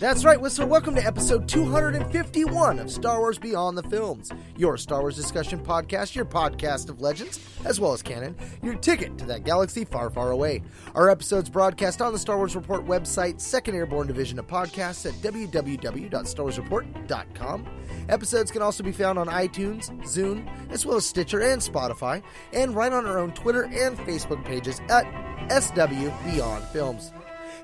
[0.00, 0.64] That's right, Whistler.
[0.64, 6.14] Welcome to episode 251 of Star Wars Beyond the Films, your Star Wars discussion podcast,
[6.14, 10.30] your podcast of legends, as well as canon, your ticket to that galaxy far, far
[10.30, 10.62] away.
[10.94, 15.12] Our episodes broadcast on the Star Wars Report website, Second Airborne Division of Podcasts at
[15.16, 17.66] www.starwarsreport.com.
[18.08, 22.22] Episodes can also be found on iTunes, Zune, as well as Stitcher and Spotify,
[22.54, 25.04] and right on our own Twitter and Facebook pages at
[25.50, 27.12] SW Beyond Films.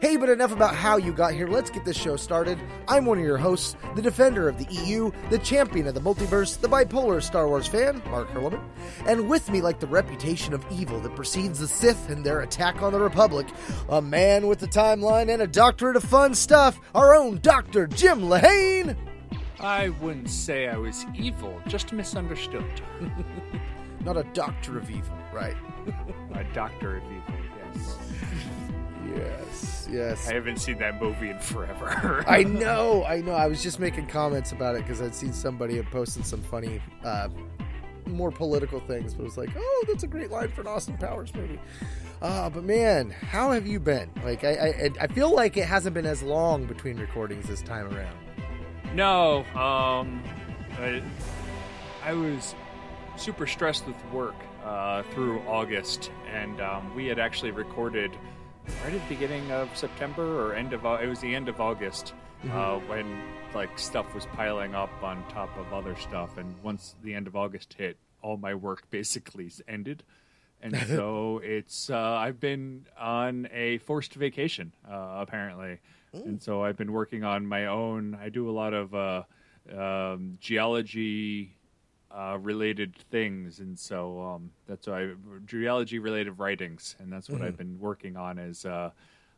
[0.01, 1.49] Hey, but enough about how you got here.
[1.49, 2.59] Let's get this show started.
[2.87, 6.61] I'm one of your hosts, the defender of the EU, the champion of the multiverse,
[6.61, 8.63] the bipolar Star Wars fan, Mark Hurlman.
[9.07, 12.83] And with me, like the reputation of evil that precedes the Sith and their attack
[12.83, 13.47] on the Republic,
[13.89, 17.87] a man with a timeline and a doctorate of fun stuff, our own Dr.
[17.87, 18.97] Jim Lahane.
[19.61, 22.83] I wouldn't say I was evil, just misunderstood.
[24.05, 25.57] Not a doctor of evil, right?
[26.35, 27.46] A doctor of evil.
[29.15, 30.29] Yes, yes.
[30.29, 32.25] I haven't seen that movie in forever.
[32.29, 33.33] I know, I know.
[33.33, 36.81] I was just making comments about it because I'd seen somebody had posted some funny,
[37.05, 37.29] uh,
[38.07, 40.97] more political things, but it was like, oh, that's a great line for an Austin
[40.97, 41.59] Powers movie.
[42.23, 44.11] Uh, but man, how have you been?
[44.25, 47.93] Like, I, I, I feel like it hasn't been as long between recordings this time
[47.95, 48.17] around.
[48.95, 50.23] no, um,
[50.79, 51.03] I,
[52.05, 52.55] I was
[53.17, 54.35] super stressed with work
[54.65, 58.17] uh, through August, and um, we had actually recorded
[58.85, 62.15] right at the beginning of September or end of it was the end of August
[62.53, 63.23] uh, when
[63.55, 67.37] like stuff was piling up on top of other stuff, and once the end of
[67.37, 70.03] August hit, all my work basically ended.
[70.63, 75.79] And so it's uh, I've been on a forced vacation uh, apparently,
[76.13, 78.17] and so I've been working on my own.
[78.21, 79.23] I do a lot of uh,
[79.77, 81.56] um, geology
[82.17, 85.11] uh, related things, and so um, that's why
[85.45, 88.39] geology related writings, and that's what I've been working on.
[88.39, 88.91] Is uh,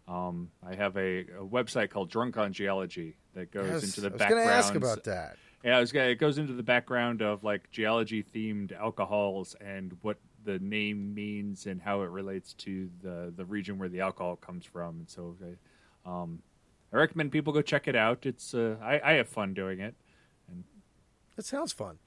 [0.06, 4.10] um, I have a, a website called Drunk on Geology that goes Yes, into the
[4.10, 4.48] background.
[4.48, 5.36] I was going to ask about that.
[5.64, 10.18] yeah, it, was, it goes into the background of like geology themed alcohols and what
[10.44, 14.64] the name means and how it relates to the the region where the alcohol comes
[14.64, 15.00] from.
[15.00, 15.36] And so,
[16.06, 16.42] I, um,
[16.92, 18.24] I recommend people go check it out.
[18.24, 19.94] It's uh, I, I have fun doing it.
[20.48, 20.62] And
[21.36, 21.98] That sounds fun.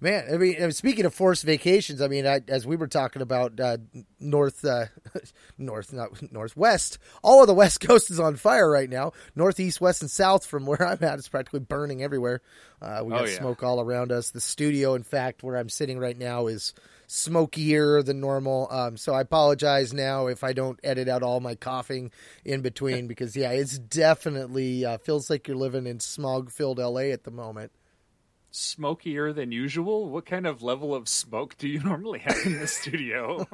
[0.00, 3.58] Man, I mean, speaking of forced vacations, I mean, I, as we were talking about
[3.58, 3.78] uh,
[4.20, 4.86] north, uh,
[5.58, 9.12] north, not northwest, all of the west coast is on fire right now.
[9.34, 12.42] Northeast, west, and south from where I'm at is practically burning everywhere.
[12.82, 13.38] Uh, we got Oh, yeah.
[13.38, 14.30] smoke all around us.
[14.30, 16.74] The studio, in fact, where I'm sitting right now, is
[17.06, 18.68] smokier than normal.
[18.70, 22.10] Um, so I apologize now if I don't edit out all my coughing
[22.44, 27.24] in between because yeah, it's definitely uh, feels like you're living in smog-filled LA at
[27.24, 27.72] the moment.
[28.54, 30.08] Smokier than usual.
[30.08, 33.48] What kind of level of smoke do you normally have in the studio?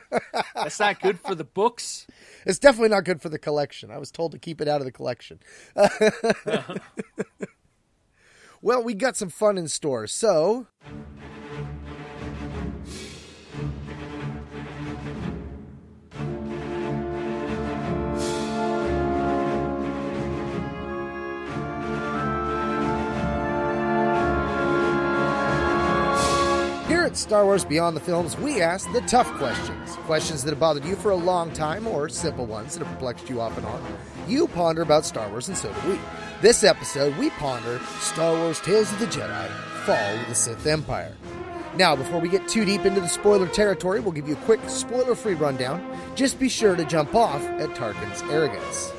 [0.54, 2.06] That's not good for the books.
[2.44, 3.90] It's definitely not good for the collection.
[3.90, 5.40] I was told to keep it out of the collection.
[8.60, 10.06] well, we got some fun in store.
[10.06, 10.66] So,
[27.14, 29.94] at Star Wars Beyond the Films, we ask the tough questions.
[29.98, 33.30] Questions that have bothered you for a long time, or simple ones that have perplexed
[33.30, 33.80] you off and on.
[34.26, 35.98] You ponder about Star Wars, and so do we.
[36.42, 39.48] This episode, we ponder Star Wars Tales of the Jedi
[39.86, 41.12] Fall of the Sith Empire.
[41.76, 44.60] Now, before we get too deep into the spoiler territory, we'll give you a quick
[44.66, 45.86] spoiler free rundown.
[46.16, 48.92] Just be sure to jump off at Tarkin's arrogance.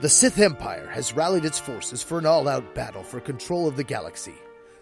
[0.00, 3.76] The Sith Empire has rallied its forces for an all out battle for control of
[3.76, 4.36] the galaxy.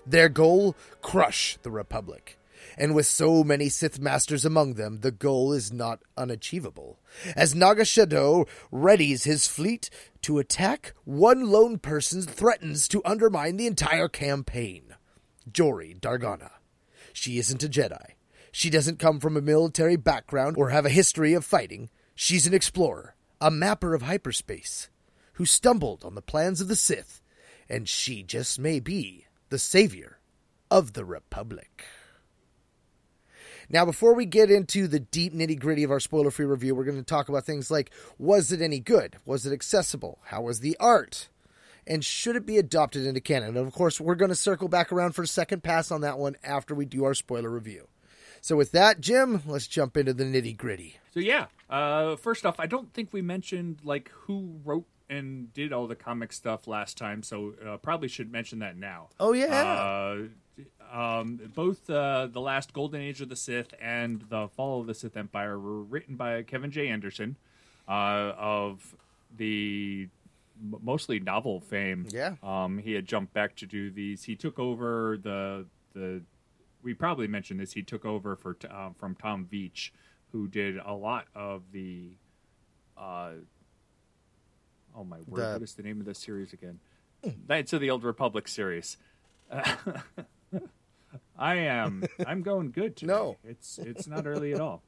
[0.05, 2.39] Their goal crush the Republic.
[2.77, 6.99] And with so many Sith Masters among them, the goal is not unachievable.
[7.35, 9.89] As Naga Sadow readies his fleet
[10.21, 14.97] to attack, one lone person threatens to undermine the entire campaign
[15.51, 16.51] Jori Daragon.
[17.15, 18.17] She isn't a Jedi.
[18.53, 21.89] She doesn't come from a military background or have a history of fighting.
[22.15, 24.91] She's an explorer, a mapper of hyperspace,
[25.37, 27.23] who stumbled on the plans of the Sith,
[27.69, 30.19] and she just may be the savior
[30.71, 31.85] of the Republic.
[33.69, 36.85] Now, before we get into the deep nitty gritty of our spoiler free review, we're
[36.85, 39.17] going to talk about things like was it any good?
[39.25, 40.21] Was it accessible?
[40.27, 41.29] How was the art?
[41.87, 43.57] And should it be adopted into canon?
[43.57, 46.19] And of course, we're going to circle back around for a second pass on that
[46.19, 47.89] one after we do our spoiler review.
[48.41, 50.99] So, with that, Jim, let's jump into the nitty gritty.
[51.17, 55.73] So yeah, uh, first off, I don't think we mentioned like who wrote and did
[55.73, 59.09] all the comic stuff last time, so uh, probably should mention that now.
[59.21, 59.63] Oh, yeah.
[59.63, 60.17] Uh,
[60.93, 64.95] um, both uh, the last Golden Age of the Sith and the Fall of the
[64.95, 66.89] Sith Empire were written by Kevin J.
[66.89, 67.37] Anderson
[67.89, 68.95] uh, of
[69.37, 70.09] the
[70.83, 72.07] mostly novel fame.
[72.11, 72.35] Yeah.
[72.43, 74.25] Um, he had jumped back to do these.
[74.25, 76.23] He took over the the.
[76.83, 77.73] We probably mentioned this.
[77.73, 79.91] He took over for uh, from Tom Veitch,
[80.33, 82.17] who did a lot of the.
[84.97, 85.41] Uh, oh my word!
[85.41, 86.81] The- what is the name of this series again?
[87.49, 88.97] Knights of the Old Republic series.
[91.39, 92.05] I am.
[92.27, 93.13] I'm going good today.
[93.13, 93.37] No.
[93.45, 94.83] it's it's not early at all.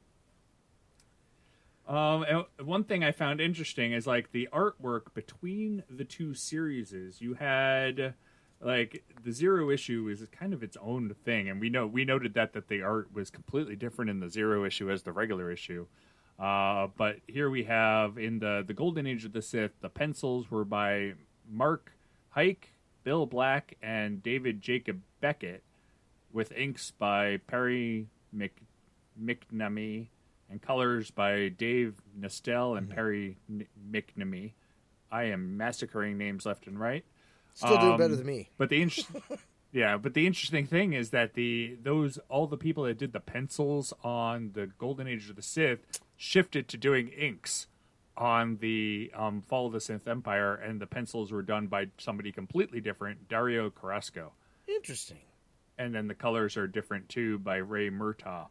[1.87, 6.93] Um, and one thing I found interesting is like the artwork between the two series.
[7.19, 8.13] You had
[8.61, 12.35] like the zero issue is kind of its own thing, and we know we noted
[12.35, 15.87] that that the art was completely different in the zero issue as the regular issue.
[16.39, 20.49] Uh, but here we have in the the Golden Age of the Sith, the pencils
[20.49, 21.13] were by
[21.49, 21.91] Mark
[22.29, 22.69] Heike,
[23.03, 25.63] Bill Black, and David Jacob Beckett,
[26.31, 28.53] with inks by Perry Mc,
[29.21, 30.07] McNamee
[30.49, 34.53] and colors by Dave Nestelle and Perry N- McNamee.
[35.11, 37.03] I am massacring names left and right.
[37.53, 38.49] Still doing Um, better than me.
[38.57, 39.03] But the inter-
[39.73, 43.19] yeah, but the interesting thing is that the those all the people that did the
[43.19, 47.67] pencils on the Golden Age of the Sith shifted to doing inks
[48.17, 52.33] on the um, Fall of the Sith Empire, and the pencils were done by somebody
[52.33, 54.33] completely different, Dario Carrasco
[54.67, 55.19] Interesting.
[55.77, 58.47] and then the colors are different too by Ray Murtaugh.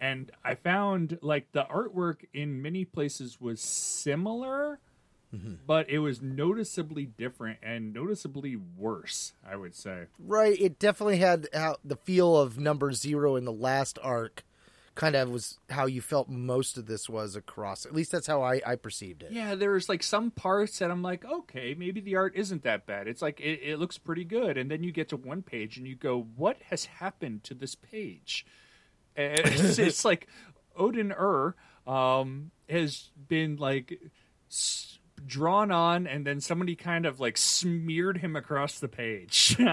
[0.00, 4.80] And I found like the artwork in many places was similar,
[5.66, 9.34] but it was noticeably different and noticeably worse.
[9.46, 10.04] I would say.
[10.18, 10.58] Right.
[10.60, 11.48] It definitely had
[11.84, 14.44] the feel of number zero in the last arc.
[14.94, 17.84] Kind of was how you felt most of this was across.
[17.84, 19.32] At least that's how I, I perceived it.
[19.32, 23.08] Yeah, there's like some parts that I'm like, okay, maybe the art isn't that bad.
[23.08, 25.86] It's like it, it looks pretty good, and then you get to one page and
[25.86, 28.46] you go, what has happened to this page?
[29.16, 30.28] It's, it's like
[30.76, 31.56] Odan-Urr
[31.88, 33.98] um, has been like
[34.48, 39.56] s- drawn on, and then somebody kind of like smeared him across the page.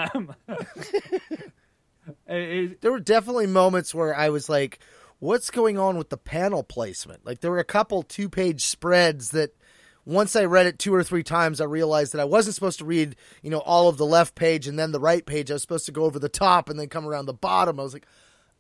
[2.27, 4.79] There were definitely moments where I was like,
[5.21, 7.25] what's going on with the panel placement?
[7.25, 9.55] Like there were a couple two page spreads that
[10.03, 12.85] once I read it two or three times, I realized that I wasn't supposed to
[12.85, 15.51] read, you know, all of the left page and then the right page.
[15.51, 17.79] I was supposed to go over the top and then come around the bottom.
[17.79, 18.07] I was like,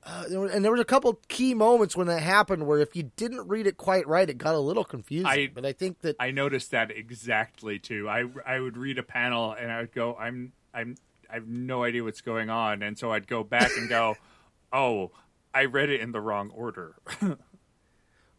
[0.03, 3.47] uh, and there was a couple key moments when that happened where if you didn't
[3.47, 5.25] read it quite right, it got a little confusing.
[5.27, 8.07] I- but I think that I noticed that exactly too.
[8.07, 10.95] I I would read a panel and I would go, I'm I'm
[11.29, 14.15] I have no idea what's going on, and so I'd go back and go,
[14.73, 15.11] oh,
[15.53, 16.95] I read it in the wrong order.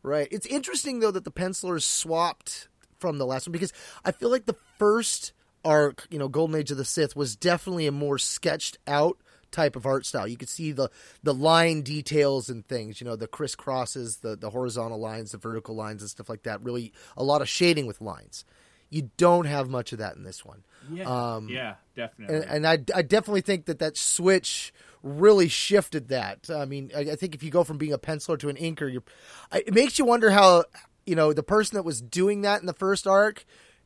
[0.02, 0.26] Right.
[0.32, 2.68] It's interesting though that the pencilers swapped
[2.98, 3.72] from the last one because
[4.04, 5.32] I feel like the first
[5.64, 9.18] arc, you know, Golden Age of the Sith was definitely a more sketched out
[9.52, 10.26] type of art style.
[10.26, 10.90] You could see the
[11.22, 15.76] the line details and things, you know, the crisscrosses, the the horizontal lines, the vertical
[15.76, 16.62] lines and stuff like that.
[16.64, 18.44] Really a lot of shading with lines.
[18.92, 20.62] You don't have much of that in this one.
[20.92, 22.36] Yeah, Um, yeah, definitely.
[22.36, 24.72] and, and I, I definitely think that that switch
[25.02, 26.50] really shifted that.
[26.50, 28.92] I mean, I, I think if you go from being a penciler to an inker,
[28.92, 29.02] you're,
[29.50, 30.64] I- it makes you wonder how
[31.06, 33.44] you know the person that was doing that in the first arc,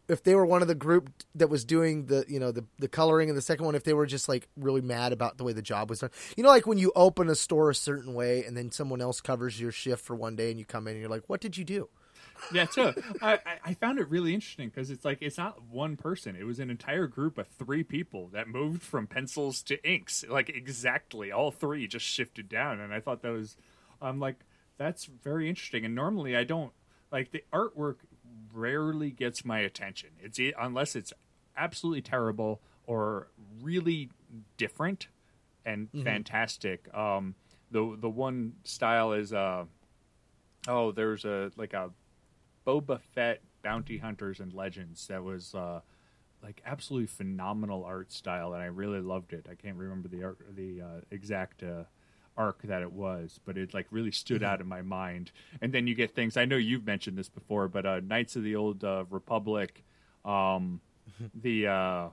[0.09, 2.89] if they were one of the group that was doing the you know the the
[2.89, 5.53] coloring in the second one, if they were just like really mad about the way
[5.53, 6.11] the job was done.
[6.37, 9.21] You know, like when you open a store a certain way and then someone else
[9.21, 11.57] covers your shift for one day and you come in and you're like, what did
[11.57, 11.89] you do?
[12.53, 12.93] Yeah, too.
[13.23, 16.45] I, I- I found it really interesting because it's like it's not one person; it
[16.45, 20.25] was an entire group of three people that moved from pencils to inks.
[20.29, 23.57] Like exactly, all three just shifted down, and I thought that was,
[24.01, 24.37] I'm like,
[24.79, 25.85] that's very interesting.
[25.85, 26.73] And normally, I don't
[27.11, 27.97] like the artwork.
[28.53, 30.11] Rarely gets my attention.
[30.21, 31.13] It's unless it's
[31.57, 33.29] absolutely terrible or
[33.61, 34.09] really
[34.57, 35.09] different
[35.65, 36.89] and fantastic.
[36.95, 37.35] Um,
[37.71, 39.65] the the one style is uh,
[40.69, 41.91] oh, there's a like a
[42.67, 45.81] Boba Fett Bounty Hunters and Legends that was uh,
[46.43, 49.47] like absolutely phenomenal art style, and I really loved it.
[49.51, 51.85] I can't remember the art, the uh, exact uh,
[52.37, 55.33] arc that it was, but it like really stood out in my mind.
[55.61, 58.43] And then you get things I know you've mentioned this before, but uh, Knights of
[58.43, 59.85] the Old uh, Republic,
[60.25, 60.81] um,
[61.35, 62.09] the uh,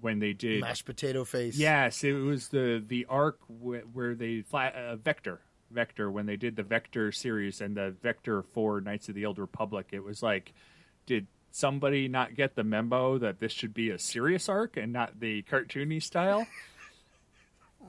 [0.00, 1.56] when they did Mashed potato face.
[1.56, 5.40] Yes, it was the the arc wh- where they fly uh, Vector.
[5.72, 9.38] Vector when they did the Vector series and the Vector for Knights of the Old
[9.38, 9.88] Republic.
[9.92, 10.52] It was like,
[11.06, 15.20] did somebody not get the memo that this should be a serious arc and not
[15.20, 16.46] the cartoony style?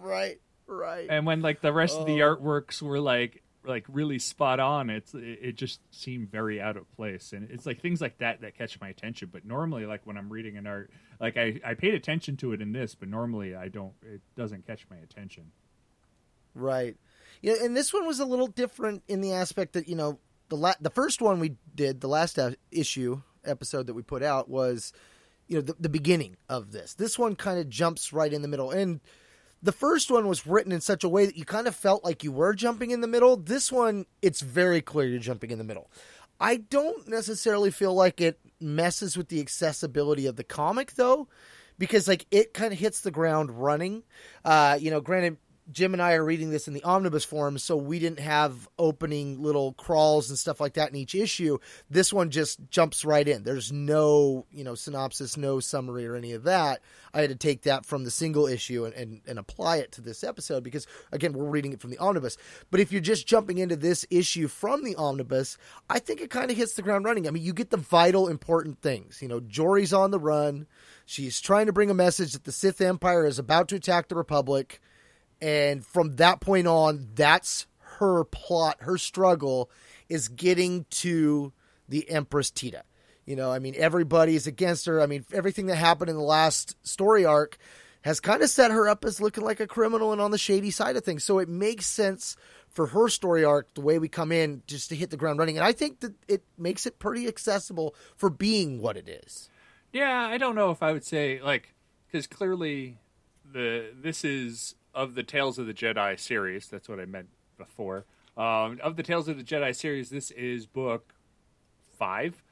[0.01, 1.07] Right, right.
[1.09, 2.35] and when like the rest of the Oh.
[2.35, 6.91] artworks were like like really spot on it's it, it just seemed very out of
[6.97, 10.17] place and it's like things like that that catch my attention but normally like when
[10.17, 10.89] i'm reading an art
[11.21, 14.67] like i i paid attention to it in this but normally i don't it doesn't
[14.67, 15.43] catch my attention
[16.55, 16.97] Right.
[17.43, 20.55] Yeah, and this one was a little different in the aspect that you know the
[20.55, 24.49] la- the first one we did, the last uh, issue episode that we put out
[24.49, 24.93] was
[25.47, 26.93] you know the, the beginning of this.
[26.93, 29.01] This one kind of jumps right in the middle, and
[29.61, 32.23] the first one was written in such a way that you kind of felt like
[32.23, 33.35] you were jumping in the middle.
[33.35, 35.91] This one, it's very clear you're jumping in the middle.
[36.39, 41.27] I don't necessarily feel like it messes with the accessibility of the comic though,
[41.77, 44.03] because like it kind of hits the ground running.
[44.45, 45.37] Uh, you know, granted,
[45.71, 49.41] Jim and I are reading this in the omnibus form, so we didn't have opening
[49.41, 51.57] little crawls and stuff like that in each issue.
[51.89, 53.43] This one just jumps right in.
[53.43, 56.81] There's no, you know, synopsis, no summary or any of that.
[57.13, 60.01] I had to take that from the single issue and, and, and apply it to
[60.01, 62.37] this episode because, again, we're reading it from the omnibus.
[62.69, 65.57] But if you're just jumping into this issue from the omnibus,
[65.89, 67.27] I think it kind of hits the ground running.
[67.27, 69.21] I mean, you get the vital, important things.
[69.21, 70.67] You know, Jori's on the run.
[71.05, 74.15] She's trying to bring a message that the Sith Empire is about to attack the
[74.15, 74.81] Republic
[75.43, 77.67] and from that point on that's
[77.99, 79.69] her plot her struggle
[80.07, 81.51] is getting to
[81.89, 82.83] the empress Teta.
[83.25, 85.01] You know i mean everybody's against her.
[85.01, 87.57] I mean everything that happened in the last story arc
[88.03, 90.71] has kind of set her up as looking like a criminal and on the shady
[90.71, 91.23] side of things.
[91.23, 92.35] So it makes sense
[92.69, 95.57] for her story arc the way we come in just to hit the ground running.
[95.57, 99.49] And i think that it makes it pretty accessible for being what it is.
[99.91, 101.73] Yeah i don't know if i would say like
[102.07, 102.97] because clearly
[103.51, 108.05] the this is of the tales of the jedi series that's what i meant before
[108.35, 111.13] um, of the tales of the jedi series this is book
[111.97, 112.43] five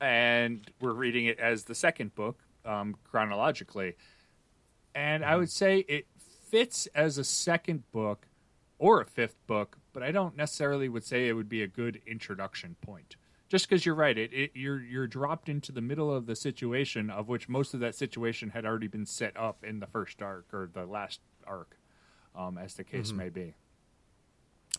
[0.00, 3.94] and we're reading it as the second book um, chronologically.
[4.94, 6.06] And i would say it
[6.50, 8.28] fits as a second book
[8.78, 12.00] or a fifth book but i don't necessarily would say it would be a good
[12.06, 13.16] introduction point.
[13.48, 17.10] Just because you're right it, it you're you're dropped into the middle of the situation
[17.10, 20.52] of which most of that situation had already been set up in the first arc
[20.52, 21.76] or the last arc
[22.34, 23.54] um, as the case may be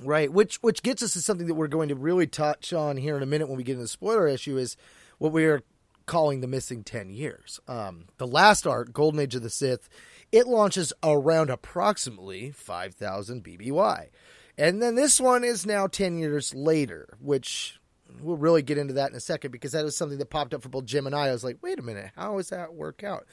[0.02, 3.16] Right, which which gets us to something that we're going to really touch on here
[3.16, 4.76] in a minute when we get into the spoiler issue is
[5.20, 5.62] what we are
[6.06, 7.60] calling the missing 10 years.
[7.68, 9.90] Um, the last arc, Golden Age of the Sith,
[10.32, 14.10] it launches around approximately 5000 BBY.
[14.58, 17.80] And then this one is now 10 years later, which
[18.22, 20.62] we'll really get into that in a second because that is something that popped up
[20.62, 21.28] for both Jim and I.
[21.28, 23.26] I was like, wait a minute, how does that work out?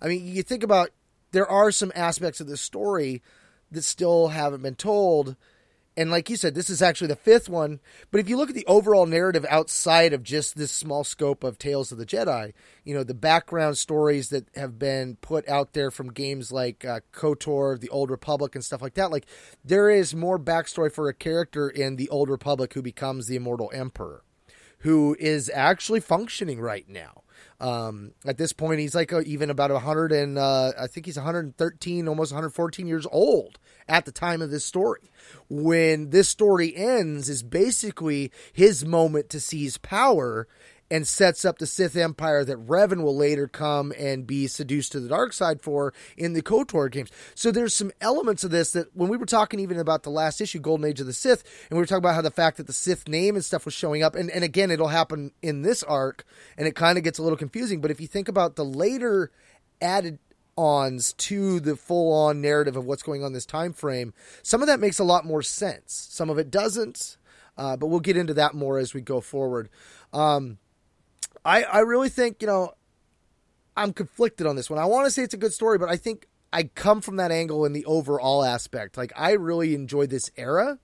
[0.00, 0.90] I mean, you think about
[1.32, 3.22] there are some aspects of this story
[3.70, 5.36] that still haven't been told.
[5.96, 7.80] And like you said, this is actually the fifth one.
[8.10, 11.58] But if you look at the overall narrative outside of just this small scope of
[11.58, 12.52] Tales of the Jedi,
[12.84, 17.00] you know, the background stories that have been put out there from games like uh,
[17.12, 19.26] KOTOR, the Old Republic, and stuff like that, like
[19.64, 23.70] there is more backstory for a character in the Old Republic who becomes the Immortal
[23.74, 24.22] Emperor,
[24.78, 27.24] who is actually functioning right now.
[27.60, 31.06] Um, at this point, he's like uh, even about a 100 and uh, I think
[31.06, 35.10] he's 113, almost 114 years old at the time of this story.
[35.48, 40.48] When this story ends, is basically his moment to seize power
[40.90, 45.00] and sets up the Sith Empire that Revan will later come and be seduced to
[45.00, 47.10] the dark side for in the KOTOR games.
[47.34, 50.40] So there's some elements of this that when we were talking even about the last
[50.40, 52.66] issue, Golden Age of the Sith, and we were talking about how the fact that
[52.66, 55.82] the Sith name and stuff was showing up, and, and again, it'll happen in this
[55.82, 56.24] arc,
[56.58, 57.80] and it kind of gets a little confusing.
[57.80, 59.30] But if you think about the later
[59.80, 60.18] added
[60.58, 64.66] ons to the full on narrative of what's going on this time frame, some of
[64.66, 66.08] that makes a lot more sense.
[66.10, 67.16] Some of it doesn't.
[67.56, 69.68] Uh, but we'll get into that more as we go forward.
[70.14, 70.58] Um,
[71.44, 72.74] I, I really think, you know,
[73.76, 74.78] I'm conflicted on this one.
[74.78, 77.30] I want to say it's a good story, but I think I come from that
[77.30, 78.96] angle in the overall aspect.
[78.96, 80.78] Like, I really enjoy this era,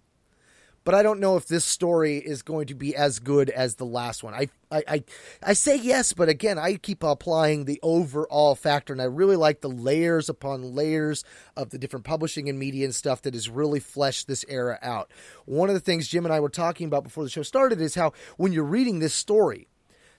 [0.84, 3.84] but I don't know if this story is going to be as good as the
[3.84, 4.32] last one.
[4.32, 5.04] I, I, I,
[5.42, 9.60] I say yes, but again, I keep applying the overall factor, and I really like
[9.60, 11.24] the layers upon layers
[11.56, 15.10] of the different publishing and media and stuff that has really fleshed this era out.
[15.44, 17.96] One of the things Jim and I were talking about before the show started is
[17.96, 19.66] how when you're reading this story,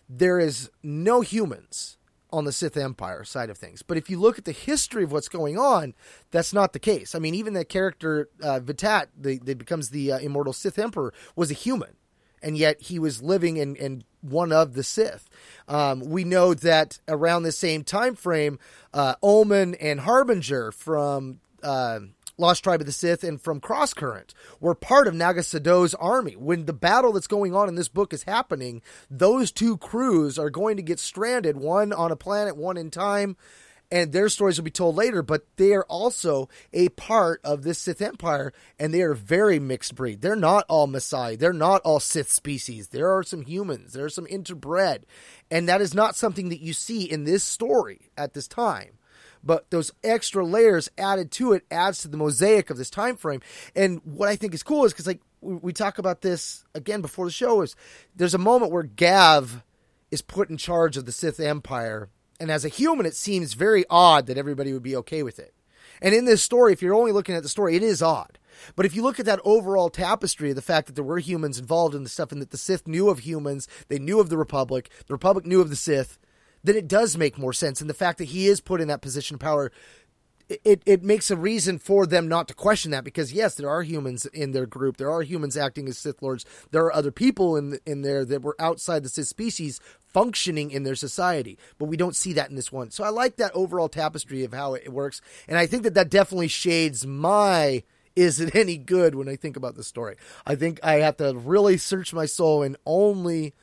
[0.10, 1.98] there is no humans
[2.32, 3.82] on the Sith Empire side of things.
[3.82, 5.94] But if you look at the history of what's going on,
[6.32, 7.16] that's not the case.
[7.16, 11.52] I mean, even that character uh, Vitiate, that becomes the uh, immortal Sith Emperor, was
[11.52, 11.96] a human,
[12.42, 15.30] and yet he was living in, in one of the Sith.
[15.68, 18.60] Um, we know that around the same time frame,
[18.94, 22.00] uh, Omen and Harbinger from uh,
[22.38, 26.36] Lost Tribe of the Sith and from Crosscurrent were part of Naga Sadow's army.
[26.36, 30.52] When the battle that's going on in this book is happening, those two crews are
[30.52, 33.38] going to get stranded, one on a planet, one in time,
[33.90, 37.80] and their stories will be told later, but they are also a part of this
[37.80, 40.22] Sith Empire, and they are very mixed breed.
[40.22, 41.40] They're not all Massassi.
[41.40, 42.90] They're not all Sith species.
[42.90, 43.94] There are some humans.
[43.94, 45.04] There are some interbred.
[45.50, 48.97] And that is not something that you see in this story at this time.
[49.48, 53.42] But those extra layers added to it adds to the mosaic of this time frame.
[53.76, 57.26] And what I think is cool is because like we talk about this again before
[57.26, 57.76] the show is
[58.16, 59.64] there's a moment where Gav
[60.12, 63.86] is put in charge of the Sith Empire and as a human, it seems very
[63.90, 65.54] odd that everybody would be okay with it.
[66.02, 68.38] And in this story, if you're only looking at the story, it is odd.
[68.76, 71.60] But if you look at that overall tapestry of the fact that there were humans
[71.60, 74.38] involved in the stuff and that the Sith knew of humans, they knew of the
[74.38, 76.20] Republic, the Republic knew of the Sith,
[76.68, 77.82] then it does make more sense.
[77.82, 79.72] And the fact that he is put in that position of power
[80.50, 83.84] it, it makes a reason for them not to question that because yes, there are
[83.84, 84.98] humans in their group.
[84.98, 86.46] There are humans acting as Sith lords.
[86.72, 90.84] There are other people in in there that were outside the Sith species functioning in
[90.84, 92.92] their society, but we don't see that in this one.
[92.92, 96.10] So I like that overall tapestry of how it works, and I think that that
[96.10, 97.84] definitely shades my
[98.16, 100.16] is it any good when I think about the story.
[100.46, 103.54] I think I have to really search my soul and only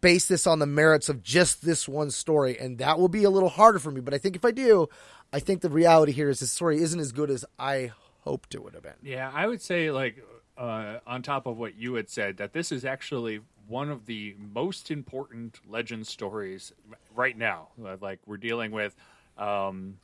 [0.00, 3.30] base this on the merits of just this one story, and that will be a
[3.30, 4.00] little harder for me.
[4.00, 4.88] But I think if I do,
[5.32, 8.62] I think the reality here is this story isn't as good as I hoped it
[8.62, 8.94] would have been.
[9.02, 10.22] Yeah, I would say like
[10.56, 14.34] uh, on top of what you had said that this is actually one of the
[14.38, 16.72] most important legend stories
[17.14, 17.68] right now.
[18.00, 18.94] Like we're dealing with,
[19.36, 19.98] um,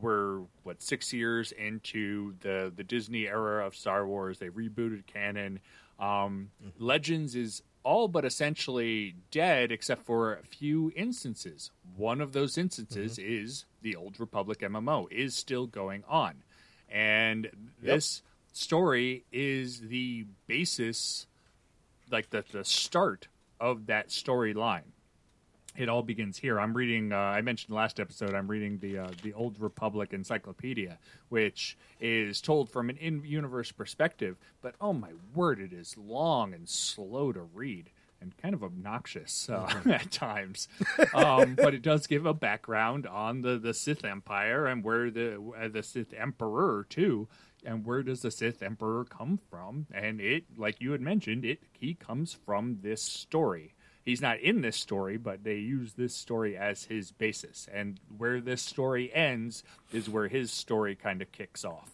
[0.00, 4.38] we're what six years into the the Disney era of Star Wars.
[4.38, 5.60] They rebooted canon.
[5.98, 6.84] Um, mm-hmm.
[6.84, 11.70] Legends is all but essentially dead except for a few instances.
[11.96, 13.44] One of those instances mm-hmm.
[13.44, 16.42] is the Old Republic MMO is still going on.
[16.90, 17.52] And yep.
[17.80, 21.26] this story is the basis,
[22.10, 23.28] like the, the start
[23.60, 24.92] of that storyline.
[25.78, 26.58] It all begins here.
[26.58, 27.12] I'm reading.
[27.12, 28.34] Uh, I mentioned last episode.
[28.34, 34.36] I'm reading the uh, the Old Republic Encyclopedia, which is told from an in-universe perspective.
[34.60, 39.48] But oh my word, it is long and slow to read and kind of obnoxious
[39.48, 39.90] uh, mm-hmm.
[39.92, 40.66] at times.
[41.14, 45.40] Um, but it does give a background on the, the Sith Empire and where the
[45.56, 47.28] uh, the Sith Emperor too,
[47.64, 49.86] and where does the Sith Emperor come from?
[49.94, 53.74] And it, like you had mentioned, it he comes from this story.
[54.08, 57.68] He's not in this story, but they use this story as his basis.
[57.70, 61.90] And where this story ends is where his story kind of kicks off.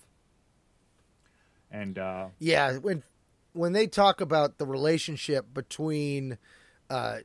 [1.73, 3.03] And uh, yeah, when
[3.53, 6.39] when they talk about the relationship between
[6.89, 7.17] uh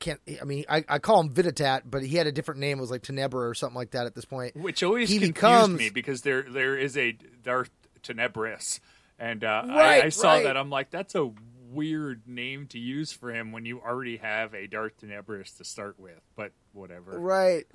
[0.00, 2.78] can't I mean I, I call him Vitiate, but he had a different name.
[2.78, 4.56] It was like Tenebrae or something like that at this point.
[4.56, 5.78] Which always he confused becomes...
[5.78, 7.70] me because there there is a Darth
[8.02, 8.80] Tenebrous,
[9.20, 10.42] and uh, right, I, I, saw right.
[10.42, 11.30] that I'm like that's a
[11.72, 15.98] weird name to use for him when you already have a Darth Tenebrous to start
[15.98, 16.20] with.
[16.36, 17.18] But whatever.
[17.18, 17.64] Right.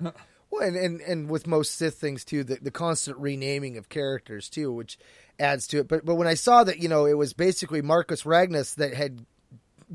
[0.50, 4.48] well, and, and and with most Sith things too, the the constant renaming of characters
[4.48, 4.98] too, which
[5.38, 5.88] adds to it.
[5.88, 9.24] But but when I saw that, you know, it was basically Marka Ragnos that had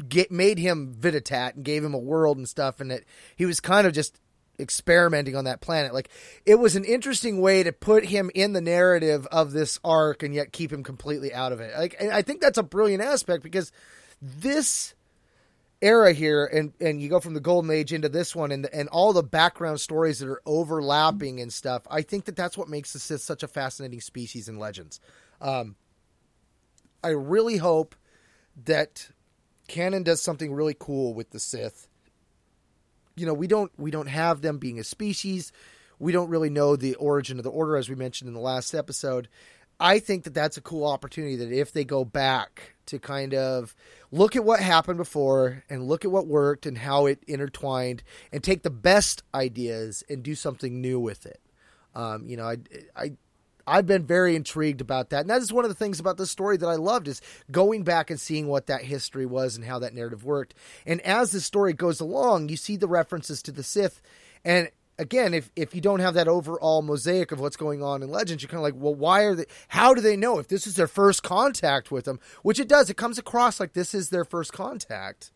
[0.07, 3.03] get, made him Vitiate and gave him a world and stuff, and that
[3.35, 4.19] he was kind of just
[4.59, 5.93] experimenting on that planet.
[5.93, 6.09] Like
[6.45, 10.33] it was an interesting way to put him in the narrative of this arc and
[10.33, 11.77] yet keep him completely out of it.
[11.77, 13.71] Like I think that's a brilliant aspect because
[14.21, 14.93] this
[15.81, 18.87] era here and and you go from the golden age into this one and and
[18.87, 22.93] all the background stories that are overlapping and stuff i think that that's what makes
[22.93, 25.01] the sith such a fascinating species in legends
[25.41, 25.75] um,
[27.03, 27.95] I really hope
[28.65, 29.09] that
[29.67, 31.87] canon does something really cool with the Sith.
[33.15, 35.51] You know, we don't we don't have them being a species.
[35.99, 38.73] We don't really know the origin of the order, as we mentioned in the last
[38.73, 39.29] episode.
[39.79, 43.75] I think that that's a cool opportunity that if they go back to kind of
[44.11, 48.43] look at what happened before and look at what worked and how it intertwined and
[48.43, 51.41] take the best ideas and do something new with it.
[51.95, 52.57] Um, you know, I,
[52.95, 53.13] I
[53.65, 55.21] I've been very intrigued about that.
[55.21, 57.21] And that is one of the things about this story that I loved is
[57.51, 60.53] going back and seeing what that history was and how that narrative worked.
[60.85, 64.01] And as the story goes along, you see the references to the Sith.
[64.43, 68.09] And again, if, if you don't have that overall mosaic of what's going on in
[68.09, 70.67] Legends, you're kind of like, well, why are they, how do they know if this
[70.67, 72.19] is their first contact with them?
[72.41, 72.89] Which it does.
[72.89, 75.31] It comes across like this is their first contact.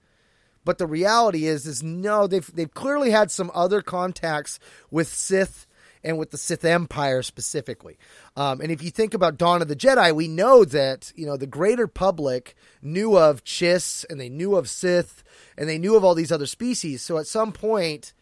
[0.65, 4.59] But the reality is, is no, they've, they've clearly had some other contacts
[4.91, 5.66] with Sith
[6.07, 7.97] and with the Sith Empire specifically.
[8.37, 11.35] Um, and if you think about Dawn of the Jedi, we know that you know
[11.35, 15.21] the greater public knew of Chiss and they knew of Sith
[15.57, 17.01] and they knew of all these other species.
[17.01, 18.13] So at some point,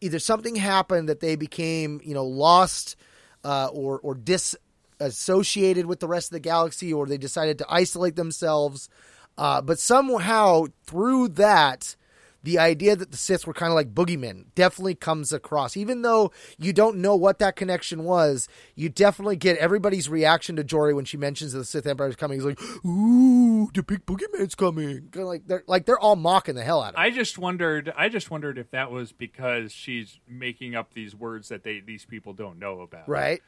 [0.00, 2.94] either something happened that they became you know lost
[3.42, 8.14] uh, or or disassociated with the rest of the galaxy or they decided to isolate
[8.14, 8.88] themselves.
[9.36, 11.96] Uh, but somehow through that,
[12.42, 15.76] the idea that the Sith were kind of like boogeymen definitely comes across.
[15.76, 20.64] Even though you don't know what that connection was, you definitely get everybody's reaction to
[20.64, 22.38] Jori when she mentions that the Sith Empire is coming.
[22.38, 26.64] He's like, "Ooh, the big boogeyman's coming!" Kinda like they're like they're all mocking the
[26.64, 27.00] hell out of.
[27.00, 27.02] It.
[27.02, 27.92] I just wondered.
[27.96, 32.04] I just wondered if that was because she's making up these words that they these
[32.04, 33.08] people don't know about.
[33.08, 33.40] Right.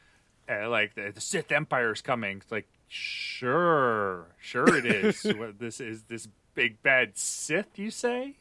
[0.47, 2.37] Uh, like the, the Sith Empire is coming.
[2.37, 5.23] It's like sure, sure it is.
[5.37, 7.77] what, this is this big bad Sith.
[7.77, 8.35] You say?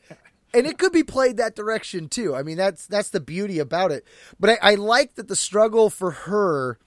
[0.55, 2.35] And it could be played that direction too.
[2.35, 4.07] I mean, that's that's the beauty about it.
[4.39, 6.79] But I, I like that the struggle for her,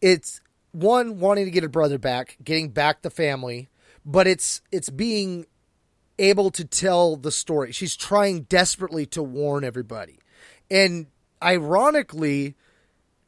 [0.00, 0.40] it's
[0.72, 3.70] one wanting to get her brother back, getting back the family,
[4.04, 5.46] but it's it's being
[6.18, 7.72] able to tell the story.
[7.72, 10.18] She's trying desperately to warn everybody,
[10.70, 11.06] and
[11.42, 12.54] ironically,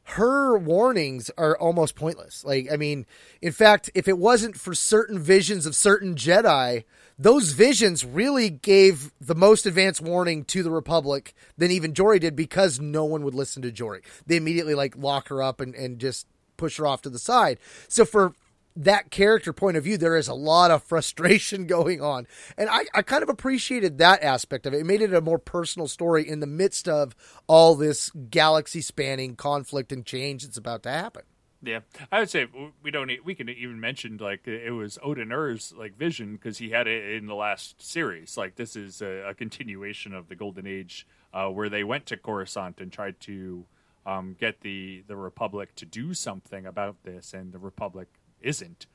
[0.03, 2.43] her warnings are almost pointless.
[2.43, 3.05] Like, I mean,
[3.41, 6.83] in fact, if it wasn't for certain visions of certain Jedi,
[7.17, 12.35] those visions really gave the most advanced warning to the Republic than even Jori did
[12.35, 14.01] because no one would listen to Jori.
[14.25, 17.59] They immediately like lock her up and, and just push her off to the side.
[17.87, 18.33] So for
[18.75, 22.27] that character point of view, there is a lot of frustration going on.
[22.57, 24.81] And I, I kind of appreciated that aspect of it.
[24.81, 27.15] It made it a more personal story in the midst of
[27.47, 31.23] all this galaxy spanning conflict and change that's about to happen.
[31.65, 31.79] Yeah,
[32.11, 32.47] I would say
[32.81, 33.09] we don't.
[33.23, 37.25] We can even mention like it was Odan-Urr's like vision because he had it in
[37.25, 38.35] the last series.
[38.35, 42.17] Like this is a, a continuation of the Golden Age, uh, where they went to
[42.17, 43.63] Coruscant and tried to
[44.05, 48.09] um, get the the Republic to do something about this, and the Republic
[48.43, 48.85] isn't.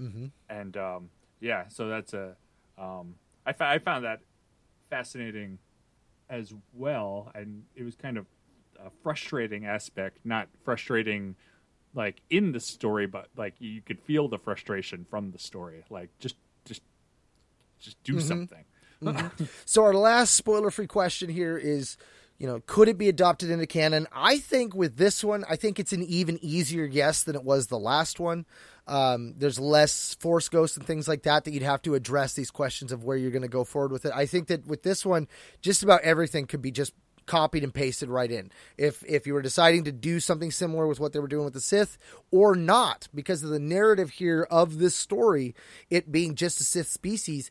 [0.00, 0.26] Mm-hmm.
[0.48, 2.36] And um, yeah, so that's a.
[2.78, 3.14] Um,
[3.46, 4.20] I, fa- I found that
[4.88, 5.58] fascinating
[6.28, 8.26] as well, and it was kind of
[8.84, 11.36] a frustrating aspect, not frustrating
[11.94, 15.84] like in the story, but like you could feel the frustration from the story.
[15.90, 16.82] Like just just
[17.78, 18.26] just do mm-hmm.
[18.26, 18.64] something.
[19.02, 19.44] Mm-hmm.
[19.64, 21.96] so our last spoiler-free question here is,
[22.40, 24.06] you know, could it be adopted into canon?
[24.10, 27.66] I think with this one, I think it's an even easier yes than it was
[27.66, 28.46] the last one.
[28.86, 32.50] Um, there's less force ghosts and things like that that you'd have to address these
[32.50, 34.12] questions of where you're going to go forward with it.
[34.14, 35.28] I think that with this one,
[35.60, 36.94] just about everything could be just
[37.26, 38.50] copied and pasted right in.
[38.78, 41.52] If if you were deciding to do something similar with what they were doing with
[41.52, 41.98] the Sith
[42.30, 45.54] or not, because of the narrative here of this story,
[45.90, 47.50] it being just a Sith species,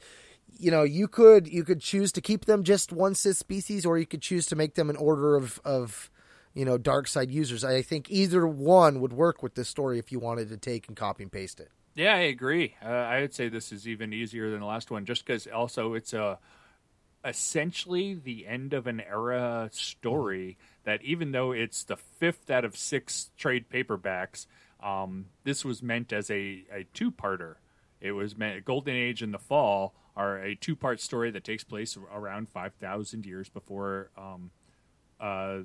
[0.60, 3.98] you know, you could you could choose to keep them just one Sith species, or
[3.98, 6.12] you could choose to make them an order of of
[6.54, 7.64] you know dark side users.
[7.64, 10.98] I think either one would work with this story if you wanted to take and
[10.98, 11.72] copy and paste it.
[11.96, 12.76] Yeah, I agree.
[12.84, 15.94] Uh, I would say this is even easier than the last one, just because also
[15.94, 16.38] it's a
[17.24, 22.78] essentially the end of an era story that even though it's the fifth out of
[22.78, 24.46] six trade paperbacks,
[24.82, 27.56] um, this was meant as a, a two parter.
[28.02, 31.64] It was meant Golden Age in the Fall are a two part story that takes
[31.64, 34.52] place around 5,000 years before um,
[35.20, 35.60] uh,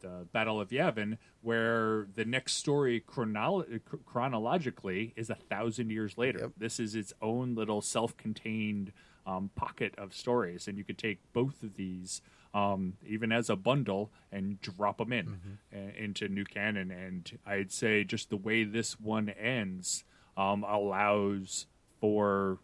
[0.00, 6.38] the Battle of Yavin, where the next story chronolo- chronologically is a thousand years later.
[6.40, 6.52] Yep.
[6.56, 8.92] This is its own little self contained
[9.26, 12.22] um, pocket of stories, and you could take both of these
[12.54, 15.26] um, even as a bundle and drop them in
[15.74, 15.96] mm-hmm.
[15.96, 16.90] into new canon.
[16.90, 20.04] And I'd say just the way this one ends
[20.36, 21.66] um, allows
[22.00, 22.58] for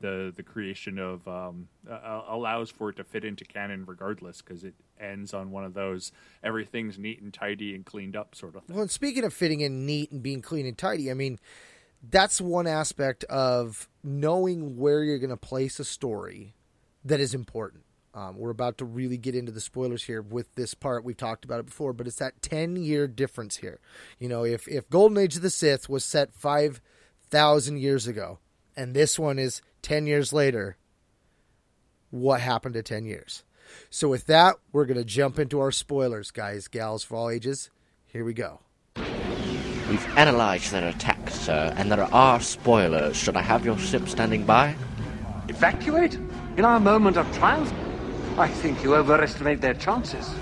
[0.00, 4.64] the the creation of um, uh, allows for it to fit into canon regardless because
[4.64, 8.64] it ends on one of those everything's neat and tidy and cleaned up sort of
[8.64, 8.76] thing.
[8.76, 11.38] Well, speaking of fitting in neat and being clean and tidy, I mean
[12.10, 16.54] that's one aspect of knowing where you're going to place a story
[17.04, 17.84] that is important.
[18.14, 21.04] Um, we're about to really get into the spoilers here with this part.
[21.04, 23.80] We've talked about it before, but it's that 10 year difference here.
[24.20, 28.38] You know, if, if Golden Age of the Sith was set 5,000 years ago,
[28.76, 30.78] and this one is 10 years later,
[32.10, 33.44] what happened to 10 years?
[33.90, 37.70] So, with that, we're going to jump into our spoilers, guys, gals, for all ages.
[38.06, 38.60] Here we go.
[38.96, 43.16] We've analysed their attack, sir, and there are spoilers.
[43.16, 44.74] Should I have your ship standing by?
[45.48, 46.14] Evacuate?
[46.56, 47.72] In our moment of triumph?
[48.38, 50.34] I think you overestimate their chances.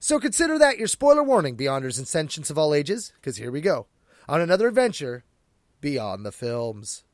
[0.00, 3.60] So consider that your spoiler warning, Beyonders and Sentients of all ages, because here we
[3.60, 3.88] go.
[4.26, 5.24] On another adventure
[5.84, 7.04] beyond the films.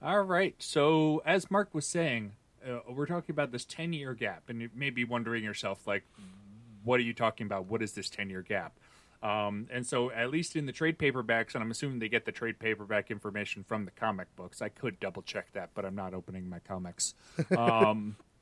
[0.00, 0.54] All right.
[0.58, 2.32] So, as Mark was saying,
[2.64, 6.04] uh, we're talking about this 10 year gap, and you may be wondering yourself, like,
[6.84, 7.66] what are you talking about?
[7.66, 8.78] What is this 10 year gap?
[9.20, 12.32] Um, and so, at least in the trade paperbacks, and I'm assuming they get the
[12.32, 14.62] trade paperback information from the comic books.
[14.62, 17.14] I could double check that, but I'm not opening my comics.
[17.56, 18.16] Um,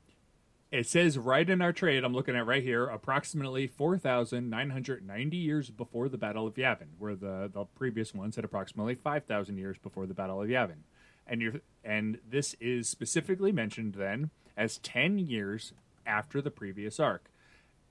[0.73, 6.09] It says right in our trade, I'm looking at right here, approximately 4,990 years before
[6.09, 10.15] the Battle of Yavin, where the, the previous one said approximately 5,000 years before the
[10.15, 10.79] Battle of Yavin.
[11.27, 15.73] And you're, and this is specifically mentioned then as 10 years
[16.07, 17.29] after the previous arc.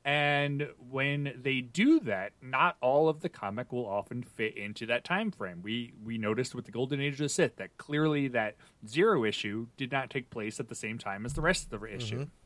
[0.04, 5.04] And when they do that, not all of the comic will often fit into that
[5.04, 5.60] time frame.
[5.62, 9.68] We we noticed with the Golden Age of the Sith that clearly that zero issue
[9.76, 12.41] did not take place at the same time as the rest of the issue mm-hmm.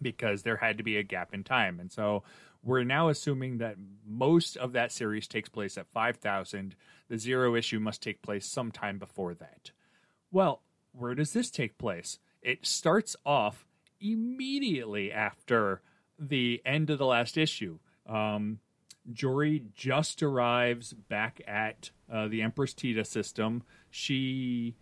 [0.00, 1.78] Because there had to be a gap in time.
[1.80, 2.22] And so
[2.62, 6.74] we're now assuming that most of that series takes place at 5000.
[7.08, 9.72] The zero issue must take place sometime before that.
[10.30, 12.18] Well, where does this take place?
[12.42, 13.66] It starts off
[14.00, 15.82] immediately after
[16.18, 17.78] the end of the last issue.
[18.06, 18.60] Um,
[19.10, 23.62] Jori just arrives back at uh, the Empress Teta system.
[23.90, 24.76] She,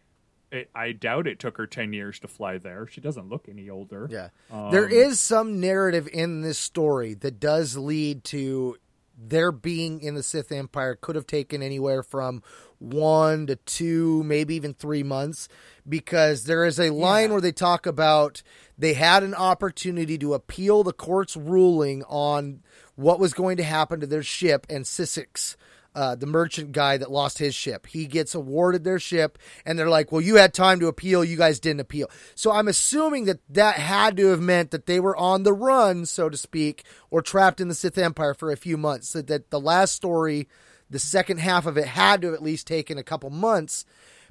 [0.51, 2.87] it, I doubt it took her 10 years to fly there.
[2.87, 4.09] She doesn't look any older.
[4.11, 4.29] Yeah.
[4.51, 8.77] Um, there is some narrative in this story that does lead to
[9.21, 12.43] their being in the Sith Empire could have taken anywhere from
[12.79, 15.49] one to two, maybe even three months,
[15.89, 18.43] because there is a line where they talk about
[18.79, 22.63] they had an opportunity to appeal the court's ruling on
[22.95, 25.57] what was going to happen to their ship and Sissix.
[25.99, 27.85] Uh, the merchant guy that lost his ship.
[27.85, 31.25] He gets awarded their ship, and they're like, Well, you had time to appeal.
[31.25, 32.09] You guys didn't appeal.
[32.37, 36.07] So I'm assuming that that had to have meant that they were on the run,
[36.07, 39.09] so to speak, or trapped in the Sith Empire for a few months.
[39.09, 40.47] So that the last story,
[40.89, 43.85] the second half of it, had to have at least taken a couple months.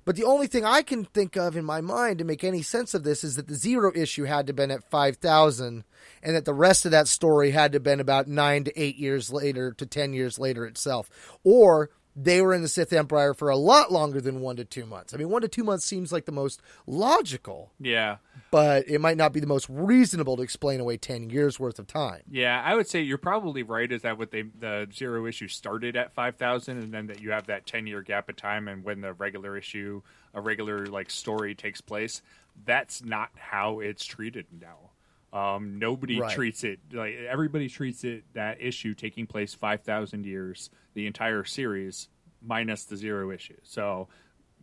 [0.08, 2.94] But the only thing I can think of in my mind to make any sense
[2.94, 5.84] of this is that the zero issue had to have been at 5,000
[6.24, 8.96] and that the rest of that story had to have been about nine to eight
[8.96, 11.10] years later to 10 years later itself.
[11.44, 11.90] Or
[12.20, 15.14] they were in the Sith Empire for a lot longer than one to two months.
[15.14, 18.18] I mean, one to two months seems like the most logical, Yeah.
[18.50, 21.86] but it might not be the most reasonable to explain away 10 years worth of
[21.86, 22.22] time.
[22.30, 23.92] Yeah, I would say you're probably right.
[23.92, 27.32] Is that what they the zero issue started at five thousand, and then that you
[27.32, 30.02] have that ten year gap of time, and when the regular issue,
[30.34, 32.22] a regular like story takes place,
[32.66, 34.90] that's not how it's treated now.
[35.34, 36.34] Um, nobody Right.
[36.34, 41.44] treats it like everybody treats it that issue taking place five thousand years, the entire
[41.44, 42.08] series
[42.42, 43.58] minus the zero issue.
[43.64, 44.08] So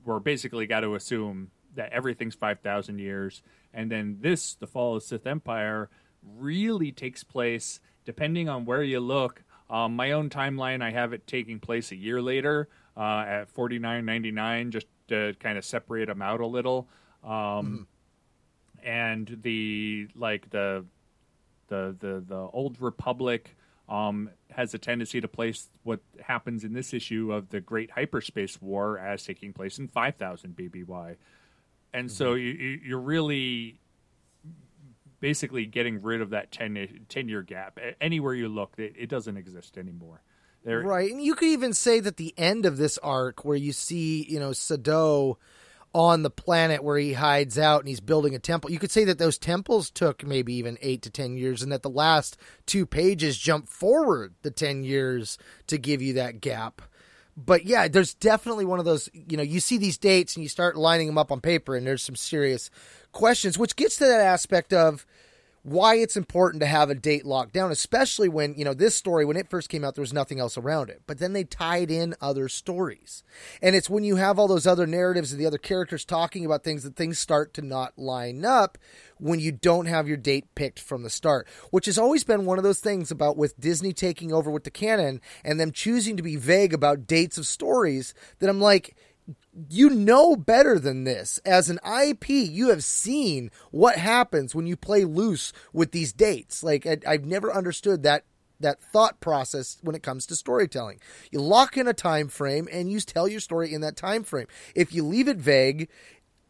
[0.05, 3.43] we're basically got to assume that everything's 5,000 years.
[3.73, 5.91] And then this, the fall of the Sith Empire,
[6.23, 9.43] really takes place, depending on where you look.
[9.69, 14.71] Um, my own timeline, I have it taking place a year later uh, at 49.99,
[14.71, 16.89] just to kind of separate them out a little.
[17.25, 17.89] Um,
[18.85, 20.85] And the like the
[21.69, 23.57] the the the old republic
[23.89, 28.61] um, has a tendency to place what happens in this issue of the Great Hyperspace
[28.63, 31.17] War as taking place in 5000 BBY,
[31.93, 33.79] and so you, you- you're really
[35.21, 37.79] basically getting rid of that 10, 10 year gap.
[38.01, 40.21] Anywhere you look, it, it doesn't exist anymore.
[40.65, 41.11] There, Right.
[41.11, 44.39] And you could even say that the end of this arc where you see, you
[44.39, 45.37] know, Sadow
[45.95, 49.05] on the planet where he hides out and he's building a temple, you could say
[49.05, 52.85] that those temples took maybe even eight to 10 years and that the last two
[52.85, 56.83] pages jump forward the 10 years to give you that gap.
[57.37, 60.49] But yeah, there's definitely one of those, you know, you see these dates and you
[60.49, 62.71] start lining them up on paper and there's some serious
[63.13, 65.07] questions, which gets to that aspect of,
[65.65, 69.25] why it's important to have a date locked down, especially when, you know, this story,
[69.25, 71.01] when it first came out, there was nothing else around it.
[71.07, 73.23] But then they tied in other stories.
[73.63, 76.65] And it's when you have all those other narratives and the other characters talking about
[76.65, 78.77] things that things start to not line up
[79.19, 82.59] when you don't have your date picked from the start, which has always been one
[82.59, 86.23] of those things about with Disney taking over with the canon and them choosing to
[86.23, 88.97] be vague about dates of stories that I'm like,
[89.71, 91.39] you know better than this.
[91.45, 96.63] As an IP, you have seen what happens when you play loose with these dates.
[96.63, 98.25] Like I, I've never understood that
[98.61, 101.01] that thought process when it comes to storytelling.
[101.31, 104.47] You lock in a time frame and you tell your story in that time frame.
[104.75, 105.89] If you leave it vague,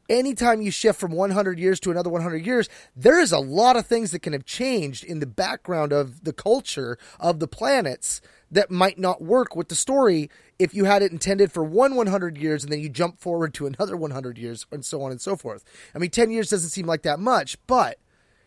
[0.08, 3.86] anytime you shift from 100 years to another 100 years, there is a lot of
[3.86, 8.20] things that can have changed in the background of the culture of the planets
[8.54, 12.38] that might not work with the story if you had it intended for one 100
[12.38, 15.36] years and then you jump forward to another 100 years and so on and so
[15.36, 15.64] forth.
[15.94, 17.98] I mean, 10 years doesn't seem like that much, but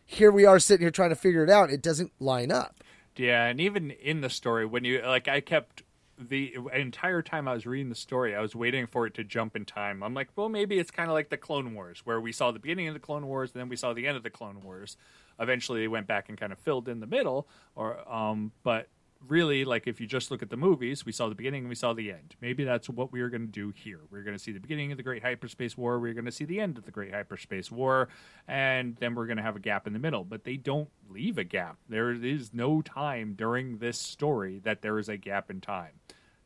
[0.06, 1.70] here we are sitting here trying to figure it out.
[1.70, 2.84] It doesn't line up.
[3.18, 5.84] Yeah, and even in the story, when you like, I kept
[6.18, 9.56] the entire time I was reading the story, I was waiting for it to jump
[9.56, 10.02] in time.
[10.04, 12.60] I'm like, well, maybe it's kind of like the Clone Wars, where we saw the
[12.60, 14.98] beginning of the Clone Wars, and then we saw the end of the Clone Wars.
[15.40, 18.88] Eventually, they went back and kind of filled in the middle, or um, but
[19.28, 21.76] really, like if you just look at the movies, we saw the beginning and we
[21.76, 22.36] saw the end.
[22.42, 24.00] Maybe that's what we are going to do here.
[24.10, 26.00] We're going to see the beginning of the Great Hyperspace War.
[26.00, 28.10] We're going to see the end of the Great Hyperspace War,
[28.48, 30.24] and then we're going to have a gap in the middle.
[30.24, 31.78] But they don't leave a gap.
[31.90, 35.92] There is no time during this story that there is a gap in time.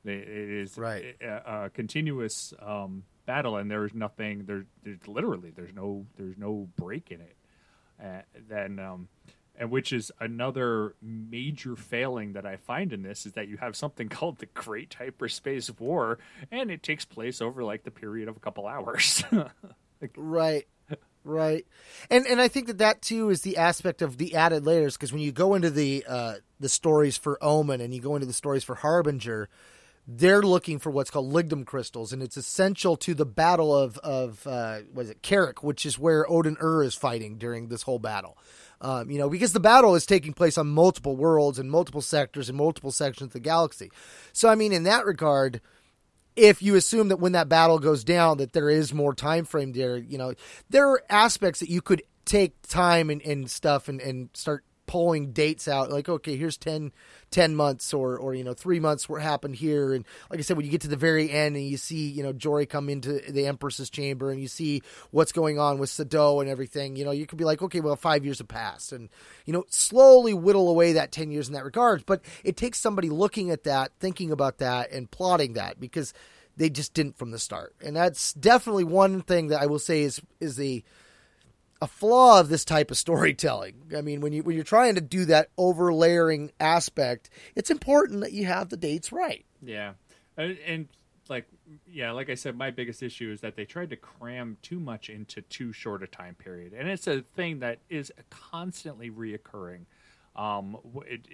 [0.03, 1.15] It is Right.
[1.21, 4.45] a, a continuous um, battle, and there is nothing.
[4.45, 7.35] There, there's literally there's no there's no break in it.
[8.03, 9.07] Uh, then um,
[9.55, 13.75] and which is another major failing that I find in this is that you have
[13.75, 16.19] something called the Great Hyperspace War,
[16.51, 19.23] and it takes place over like the period of a couple hours.
[20.15, 20.67] Right.
[21.23, 21.67] Right.
[22.09, 25.13] And and I think that that too is the aspect of the added layers because
[25.13, 28.33] when you go into the uh the stories for Omen and you go into the
[28.33, 29.47] stories for Harbinger,
[30.07, 34.47] they're looking for what's called Lignan crystals and it's essential to the battle of of
[34.47, 38.35] uh it Kirrek, which is where Odan-Urr is fighting during this whole battle.
[38.83, 42.49] Um, you know, because the battle is taking place on multiple worlds and multiple sectors
[42.49, 43.91] and multiple sections of the galaxy.
[44.33, 45.61] So I mean in that regard,
[46.35, 49.73] if you assume that when that battle goes down that there is more time frame
[49.73, 50.33] there you know
[50.69, 55.32] there are aspects that you could take time and, and stuff and, and start pulling
[55.32, 56.91] dates out like okay here's 10,
[57.30, 59.93] 10 months or or you know three months what happened here.
[59.93, 62.21] And like i said when you get to the very end and you see you
[62.21, 66.41] know Jori come into the empress's chamber and you see what's going on with Sadow
[66.41, 69.08] and everything you know you could be like okay well five years have passed and
[69.45, 72.06] you know slowly whittle away that 10 years in that regard.
[72.06, 76.13] But it takes somebody looking at that thinking about that and plotting that because
[76.58, 77.73] they just didn't from the start.
[77.82, 80.84] And that's definitely one thing that i will say is is a
[81.81, 83.73] a flaw of this type of storytelling.
[83.97, 88.21] I mean, when you when you're trying to do that over layering aspect, it's important
[88.21, 89.45] that you have the dates right.
[89.61, 89.93] Yeah,
[90.37, 90.87] and, and
[91.27, 91.47] like
[91.89, 95.09] yeah, like I said, my biggest issue is that they tried to cram too much
[95.09, 99.85] into too short a time period, and it's a thing that is constantly reoccurring
[100.35, 100.77] um,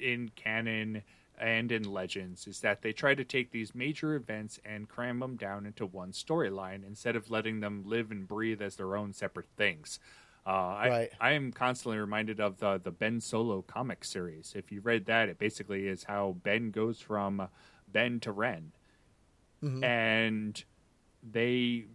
[0.01, 1.03] in canon
[1.39, 2.47] and in legends.
[2.47, 6.13] Is that they try to take these major events and cram them down into one
[6.13, 9.99] storyline instead of letting them live and breathe as their own separate things.
[10.47, 11.09] Uh, I, Right.
[11.19, 14.53] I am constantly reminded of the the Ben Solo comic series.
[14.55, 17.49] If you read that, it basically is how Ben goes from
[17.91, 18.71] Ben to Ren,
[19.83, 20.63] and
[21.29, 21.85] they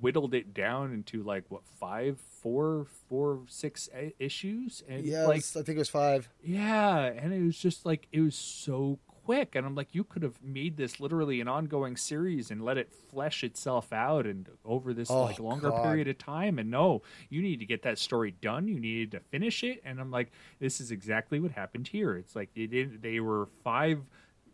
[0.00, 5.62] whittled it down into like what five, four, four, six issues, and Yeah, like I
[5.62, 6.28] think it was five.
[6.44, 10.22] yeah, and it was just like it was so quick, and I'm like, you could
[10.22, 14.92] have made this literally an ongoing series and let it flesh itself out and over
[14.92, 15.82] this Oh, like longer God.
[15.82, 16.58] period of time.
[16.58, 18.68] And no, you need to get that story done.
[18.68, 22.16] You needed to finish it, and I'm like, this is exactly what happened here.
[22.16, 23.02] It's like they didn't.
[23.02, 23.98] They were five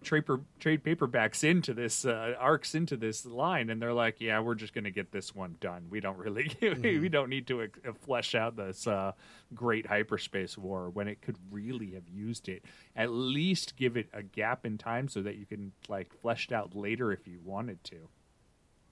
[0.03, 0.25] trade,
[0.59, 4.75] trade paperbacks into this uh, arcs into this line and they're like yeah we're just
[4.75, 7.67] going to get this one done we don't really we don't need to uh,
[8.05, 9.13] flesh out this uh,
[9.55, 12.65] great hyperspace war when it could really have used it
[12.97, 16.55] at least give it a gap in time so that you can like flesh it
[16.55, 18.09] out later if you wanted to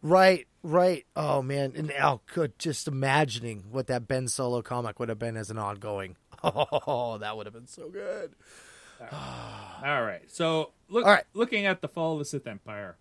[0.01, 1.05] Right, right.
[1.17, 2.57] Oh man, and now good.
[2.59, 6.17] Just imagining what that Ben Solo comic would have been as an ongoing.
[6.41, 8.37] Oh, that would have been so good.
[9.13, 10.23] All right.
[10.29, 11.25] So look, All right.
[11.35, 12.97] looking at the fall of the Sith Empire.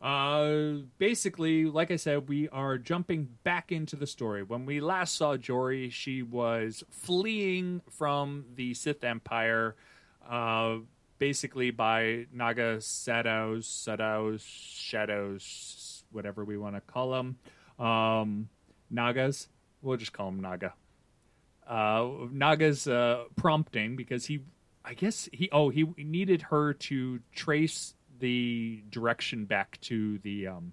[0.00, 4.42] Uh, basically, like I said, we are jumping back into the story.
[4.42, 9.76] When we last saw Jori, she was fleeing from the Sith Empire,
[10.28, 10.78] uh,
[11.18, 17.38] basically by Naga Shadows, Shadows, Shadows, whatever we want to call them.
[17.78, 18.48] Um,
[18.90, 19.46] Nagas.
[19.82, 20.74] We'll just call them Naga
[21.66, 24.40] uh, Naga's uh, prompting because he,
[24.84, 30.72] I guess he, oh, he needed her to trace the direction back to the, um,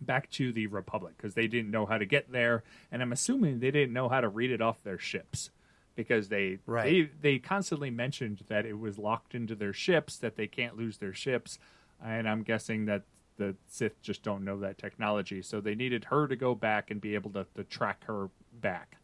[0.00, 3.60] back to the Republic because they didn't know how to get there, and I'm assuming
[3.60, 5.50] they didn't know how to read it off their ships
[5.94, 7.10] because they Right.
[7.22, 10.98] they they constantly mentioned that it was locked into their ships that they can't lose
[10.98, 11.58] their ships,
[12.04, 13.04] and I'm guessing that
[13.38, 17.00] the Sith just don't know that technology, so they needed her to go back and
[17.00, 18.96] be able to, to track her back.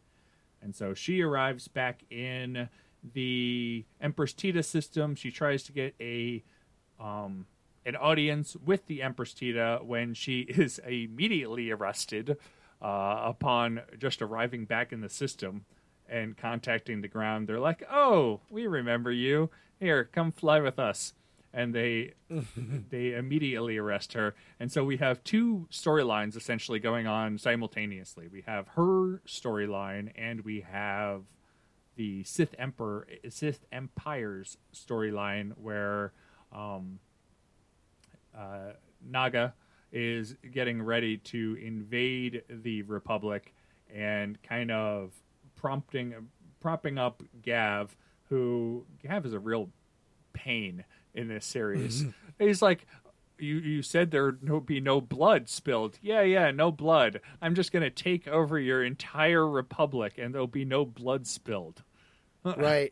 [0.61, 2.69] And so she arrives back in
[3.13, 5.15] the Empress Teta system.
[5.15, 6.43] She tries to get a
[6.99, 7.47] um,
[7.85, 12.37] an audience with the Empress Teta when she is immediately arrested
[12.81, 15.65] uh, upon just arriving back in the system
[16.07, 17.47] and contacting the ground.
[17.47, 19.49] They're like, "Oh, we remember you.
[19.79, 21.13] Here, come fly with us."
[21.53, 22.13] And they
[22.89, 24.33] they immediately arrest her.
[24.59, 28.27] And so we have two storylines essentially going on simultaneously.
[28.27, 31.23] We have her storyline and we have
[31.95, 36.13] the Sith Emperor Sith Empire's storyline where
[36.51, 36.99] um,
[38.37, 38.73] uh,
[39.05, 39.53] Naga
[39.91, 43.53] is getting ready to invade the Republic
[43.93, 45.13] and kind of
[45.55, 46.13] prompting
[46.59, 47.95] propping up Gav,
[48.29, 49.69] who Gav is a real
[50.33, 50.83] pain
[51.13, 52.05] in this series.
[52.39, 52.87] He's like,
[53.43, 55.99] you you said there no be no blood spilled.
[56.01, 57.21] Yeah, yeah, no blood.
[57.41, 61.83] I'm just gonna take over your entire republic, and there'll be no blood spilled.
[62.43, 62.91] right,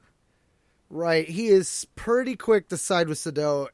[0.90, 1.28] right.
[1.28, 3.68] He is pretty quick to side with Sadow,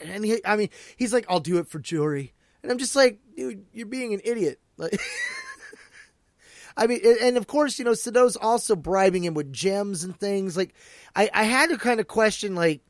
[0.00, 3.18] and he, I mean, he's like, "I'll do it for jewelry," and I'm just like,
[3.36, 4.98] "Dude, you're being an idiot." Like,
[6.76, 10.18] I mean, and- and of course, you know, Sadow's also bribing him with gems and
[10.18, 10.56] things.
[10.56, 10.74] Like,
[11.14, 12.82] I, I had to kind of question, like,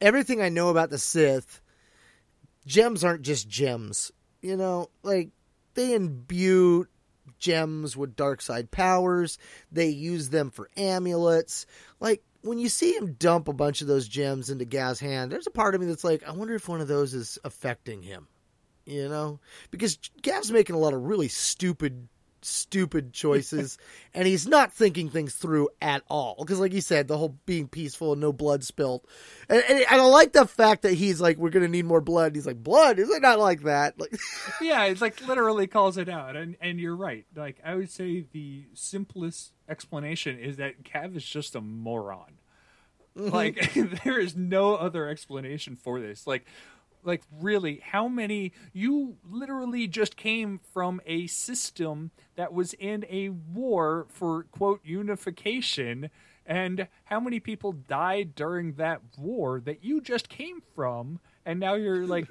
[0.00, 1.60] everything I know about the Sith.
[2.66, 4.88] Gems aren't just gems, you know.
[5.02, 5.30] Like,
[5.74, 6.86] they imbue
[7.38, 9.38] gems with dark side powers.
[9.70, 11.66] They use them for amulets.
[12.00, 15.46] Like when you see him dump a bunch of those gems into Gav's hand, there's
[15.46, 18.28] a part of me that's like, I wonder if one of those is affecting him.
[18.84, 19.38] You know,
[19.70, 22.08] because Gav's making a lot of really stupid,
[22.44, 23.78] stupid choices,
[24.14, 26.36] and he's not thinking things through at all.
[26.38, 29.06] Because, like you said, the whole being peaceful and no blood spilled,
[29.48, 32.34] and, and, and I like the fact that he's like, we're gonna need more blood.
[32.34, 32.98] He's like, blood?
[32.98, 33.98] Is it not like that?
[33.98, 34.14] Like,
[34.60, 37.26] yeah, it's like literally calls it out, and and you're right.
[37.34, 42.38] Like I would say, the simplest explanation is that Gav is just a moron.
[43.16, 43.34] Mm-hmm.
[43.34, 43.72] Like
[44.04, 46.26] there is no other explanation for this.
[46.26, 46.46] Like
[47.04, 53.28] like really how many you literally just came from a system that was in a
[53.28, 56.10] war for quote unification
[56.46, 61.74] and how many people died during that war that you just came from and now
[61.74, 62.28] you're like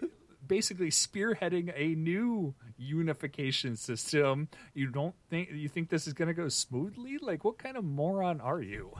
[0.47, 6.33] basically spearheading a new unification system you don't think you think this is going to
[6.33, 8.91] go smoothly like what kind of moron are you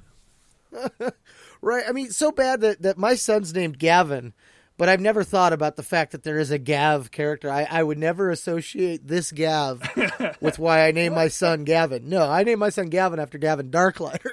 [1.61, 1.83] right?
[1.87, 4.33] I mean, so bad that, that my son's named Gavin,
[4.81, 7.51] but I've never thought about the fact that there is a Gav character.
[7.51, 9.87] I, I would never associate this Gav
[10.41, 12.09] with why I named my son Gavin.
[12.09, 14.31] No, I named my son Gavin after Gavin Darklighter.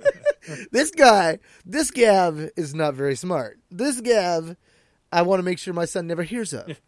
[0.72, 3.58] this guy, this Gav is not very smart.
[3.70, 4.56] This Gav,
[5.12, 6.80] I want to make sure my son never hears of.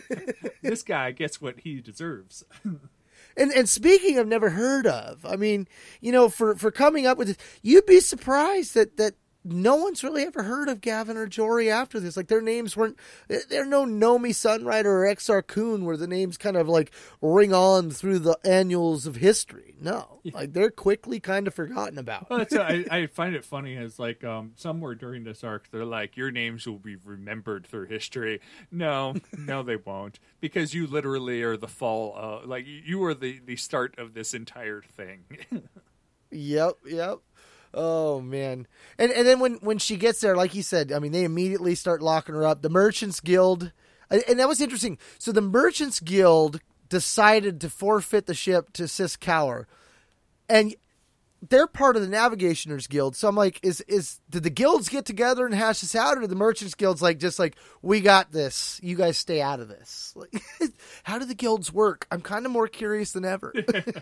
[0.62, 2.44] this guy gets what he deserves
[3.34, 5.68] And and speaking of never heard of, I mean,
[6.02, 9.14] you know, for for coming up with this, you'd be surprised that that
[9.44, 12.16] no one's really ever heard of Gavin or Jori after this.
[12.16, 16.56] Like their names weren't there no Nomi Sunrider or Exar Kun where the names kind
[16.56, 19.74] of like ring on through the annuals of history.
[19.80, 20.20] No.
[20.32, 22.30] Like they're quickly kind of forgotten about.
[22.30, 26.16] well, I, I find it funny as like um, somewhere during this arc they're like
[26.16, 28.40] your names will be remembered through history
[28.70, 33.40] no no they won't because you literally are the fall uh, like you are the
[33.44, 35.24] the start of this entire thing
[36.34, 37.18] Yep, yep.
[37.74, 38.66] Oh man.
[38.98, 41.74] And and then when when she gets there, like you said, I mean, they immediately
[41.74, 42.62] start locking her up.
[42.62, 43.72] The Merchants Guild,
[44.10, 44.98] and that was interesting.
[45.18, 49.66] So the Merchants Guild decided to forfeit the ship to Sis Cower,
[50.48, 50.74] and
[51.48, 53.16] they're part of the Navigationers Guild.
[53.16, 56.20] So I'm like, is is did the guilds get together and hash this out, or
[56.20, 59.68] did the Merchants Guild's like just like we got this, you guys stay out of
[59.68, 60.14] this?
[60.22, 60.70] Like,
[61.02, 62.06] how do the guilds work?
[62.10, 63.52] I'm kind of more curious than ever.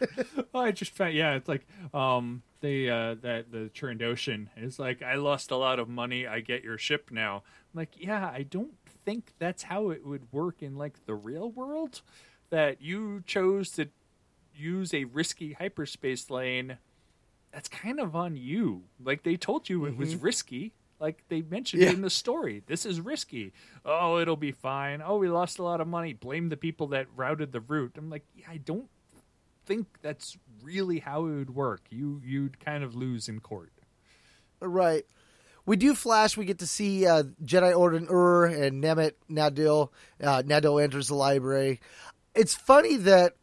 [0.53, 5.03] well, I just found yeah it's like um they uh that the Trandoshan is like
[5.03, 8.43] I lost a lot of money I get your ship now I'm like yeah I
[8.43, 8.75] don't
[9.07, 12.03] think that's how it would work in like the real world
[12.51, 13.89] that you chose to
[14.55, 16.77] use a risky hyperspace lane
[17.53, 21.83] that's kind of on you like they told you it was risky like they mentioned
[21.83, 21.91] Yeah.
[21.91, 23.53] in the story this is risky
[23.85, 27.07] oh it'll be fine oh we lost a lot of money blame the people that
[27.17, 28.89] routed the route i'm like yeah i don't
[29.67, 31.83] think that's really how it would work.
[31.91, 33.71] You you'd kind of lose in court.
[34.61, 35.05] Right.
[35.65, 36.37] We do flash.
[36.37, 39.91] We get to see uh, Jedi Odan-Urr and Nemet Nadill.
[40.21, 41.81] Uh, Nadill enters the library.
[42.35, 43.35] It's funny that,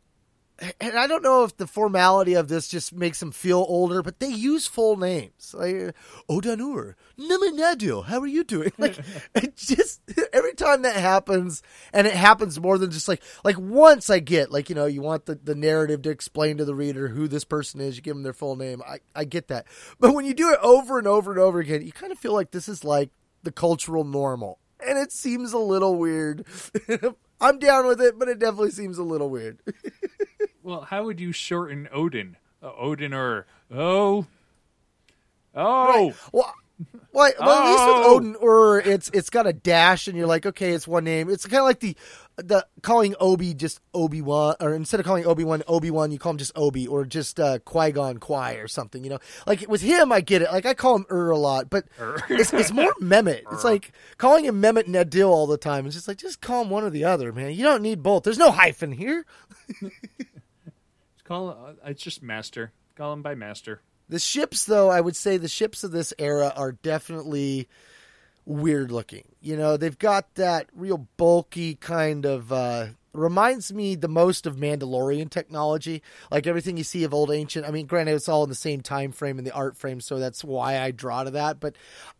[0.81, 4.19] and I don't know if the formality of this just makes them feel older, but
[4.19, 5.53] they use full names.
[5.53, 5.93] Like,
[6.27, 8.71] Odan-Urr, Nemet how are you doing?
[8.77, 8.97] Like,
[9.35, 10.01] it just,
[10.31, 14.51] every time that happens, and it happens more than just like, like once I get,
[14.51, 17.43] like, you know, you want the, the narrative to explain to the reader who this
[17.43, 18.81] person is, you give them their full name.
[18.87, 19.65] I, I get that.
[19.99, 22.33] But when you do it over and over and over again, you kind of feel
[22.33, 23.09] like this is like
[23.43, 24.59] the cultural normal.
[24.85, 26.45] And it seems a little weird.
[27.41, 29.59] I'm down with it, but it definitely seems a little weird.
[30.67, 32.35] Well, how would you shorten Odan?
[32.61, 34.25] Uh, Odin or oh
[35.55, 36.53] oh Well,
[37.13, 38.17] well, well at least Oh.
[38.19, 41.29] with Odan-Urr it's it's got a dash, and you're like, okay, it's one name.
[41.29, 41.95] It's kind of like the
[42.35, 46.19] the calling Obi just Obi Wan, or instead of calling Obi Wan Obi Wan, you
[46.19, 49.05] call him just Obi, or just uh, Qui Gon Qui or something.
[49.05, 50.51] You know, like it with him, I get it.
[50.51, 51.85] Like I call him Ur a lot, but
[52.29, 53.43] it's, it's more Mehmet.
[53.53, 55.85] It's like calling him Mehmet Nadill all the time.
[55.85, 57.53] It's just like just call him one or the other, man.
[57.53, 58.23] You don't need both.
[58.23, 59.25] There's no hyphen here.
[61.27, 62.71] call uh, it's just master.
[62.95, 63.81] Call him by master.
[64.09, 67.67] The ships, though, I would say the ships of this era are definitely
[68.45, 69.25] weird looking.
[69.41, 74.55] You know, they've got that real bulky kind of uh reminds me the most of
[74.55, 76.01] Mandalorian technology.
[76.31, 77.67] Like everything you see of old ancient.
[77.67, 80.19] I mean, granted it's all in the same time frame in the art frame, so
[80.19, 81.75] that's why I draw to that, but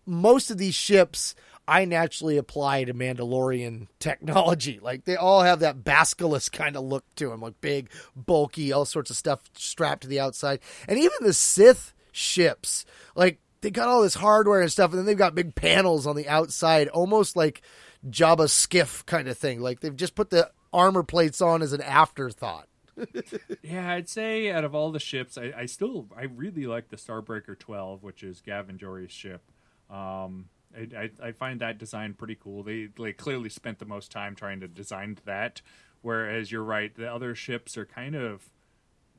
[0.06, 1.36] most of these ships
[1.68, 4.80] I naturally apply to Mandalorian technology.
[4.88, 8.86] Like they all have that basilisk kind of look to them, like big, bulky, all
[8.86, 10.60] sorts of stuff strapped to the outside.
[10.88, 15.06] And even the Sith ships, like they got all this hardware and stuff, and then
[15.06, 17.62] they've got big panels on the outside, almost like
[18.10, 19.60] Jabba skiff kind of thing.
[19.60, 22.68] Like they've just put the armor plates on as an afterthought.
[23.62, 26.98] yeah, I'd say out of all the ships, I, I, still I really like the
[26.98, 29.42] Starbreaker 12, which is Gavin Jori's ship.
[29.90, 32.64] Um, I, I, I, find that design pretty cool.
[32.64, 35.62] They they clearly spent the most time trying to design that,
[36.02, 38.50] whereas you're right, the other ships are kind of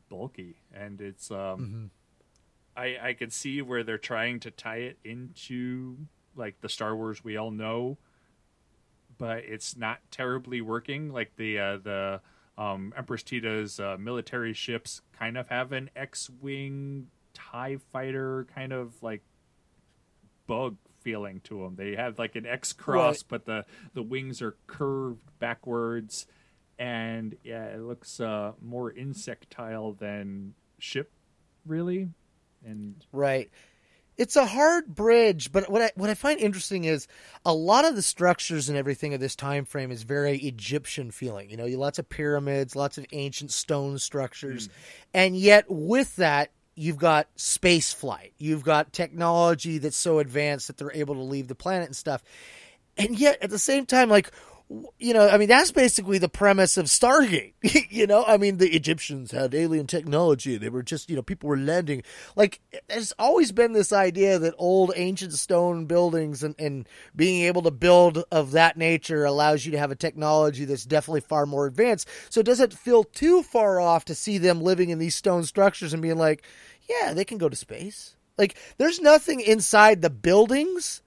[0.08, 1.84] bulky, and it's um, mm-hmm.
[2.76, 5.96] I I can see where they're trying to tie it into
[6.36, 7.98] like the Star Wars we all know,
[9.16, 11.12] but it's not terribly working.
[11.12, 12.20] Like the uh, the
[12.56, 19.00] um, Empress Teta's uh, military ships kind of have an X-wing Tie fighter kind of
[19.00, 19.22] like
[20.48, 21.76] bug feeling to them.
[21.76, 23.24] They have like an X cross, right.
[23.28, 26.26] but the the wings are curved backwards,
[26.78, 31.10] and yeah, it looks uh, more insectile than ship,
[31.66, 32.08] really.
[32.64, 33.50] And right,
[34.18, 35.52] it's a hard bridge.
[35.52, 37.06] But what I what I find interesting is
[37.44, 41.48] a lot of the structures and everything of this time frame is very Egyptian feeling.
[41.48, 44.72] You know, lots of pyramids, lots of ancient stone structures, mm.
[45.14, 50.76] and yet with that you've got space flight, you've got technology that's so advanced that
[50.76, 52.22] they're able to leave the planet and stuff.
[52.96, 54.32] And yet at the same time, like,
[54.98, 57.54] you know, I mean, that's basically the premise of Stargate.
[57.90, 60.58] you know, I mean, the Egyptians had alien technology.
[60.58, 62.02] They were just, you know, people were landing.
[62.36, 67.62] Like, there's always been this idea that old ancient stone buildings and, and being able
[67.62, 71.66] to build of that nature allows you to have a technology that's definitely far more
[71.66, 72.06] advanced.
[72.28, 75.44] So, it does it feel too far off to see them living in these stone
[75.44, 76.44] structures and being like,
[76.88, 78.16] yeah, they can go to space?
[78.36, 81.02] Like, there's nothing inside the buildings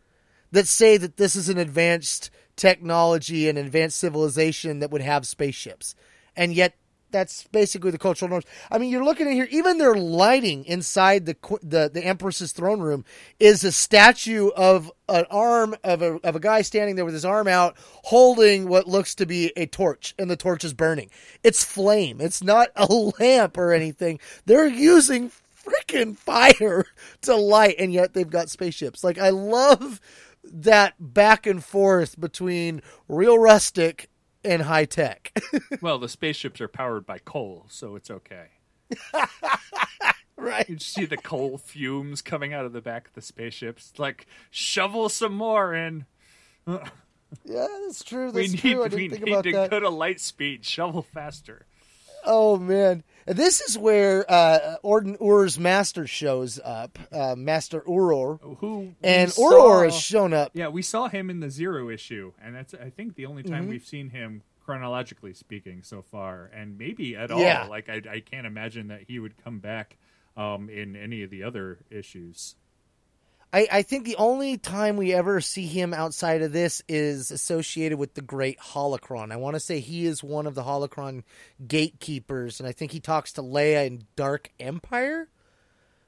[0.52, 5.96] that say that this is an advanced technology and advanced civilization that would have spaceships.
[6.36, 6.76] And yet
[7.12, 8.46] that's basically the cultural norms.
[8.72, 12.80] I mean, you're looking at here, even their lighting inside the the, the Empress's throne
[12.80, 13.06] room
[13.40, 17.26] is a statue of an arm of a, of a guy standing there with his
[17.26, 21.10] arm out holding what looks to be a torch, and the torch is burning.
[21.44, 22.22] It's flame.
[22.22, 22.86] It's not a
[23.20, 24.20] lamp or anything.
[24.46, 25.32] They're using
[25.64, 26.86] freaking fire
[27.22, 29.04] to light, and yet they've got spaceships.
[29.04, 30.00] Like, I love
[30.44, 34.10] that back and forth between real rustic
[34.44, 35.38] and high tech.
[35.82, 38.48] well, the spaceships are powered by coal, so it's okay.
[40.38, 40.68] right.
[40.68, 43.94] You see the coal fumes coming out of the back of the spaceships.
[43.98, 46.06] like shovel some more in.
[46.68, 46.80] yeah,
[47.46, 48.32] that's true.
[48.32, 48.84] That's we need, true.
[48.84, 49.70] We think need about to that.
[49.72, 50.66] go to light speed.
[50.66, 51.66] Shovel faster.
[52.26, 59.32] Oh man, this is where uh, Odan-Urr's master shows up, uh, Master Ooroo, who and
[59.32, 60.52] Ooroo has shown up.
[60.54, 63.64] Yeah, we saw him in the Zero issue, and that's I think the only time
[63.64, 63.70] mm-hmm.
[63.70, 67.64] we've seen him chronologically speaking so far, and maybe at yeah.
[67.64, 67.70] all.
[67.70, 69.98] Like I, I can't imagine that he would come back
[70.38, 72.56] um, in any of the other issues.
[73.54, 77.98] I, I think the only time we ever see him outside of this is associated
[77.98, 79.32] with the Great Holocron.
[79.32, 81.24] I want to say he is one of the Holocron
[81.66, 85.28] gatekeepers, and I think he talks to Leia in Dark Empire.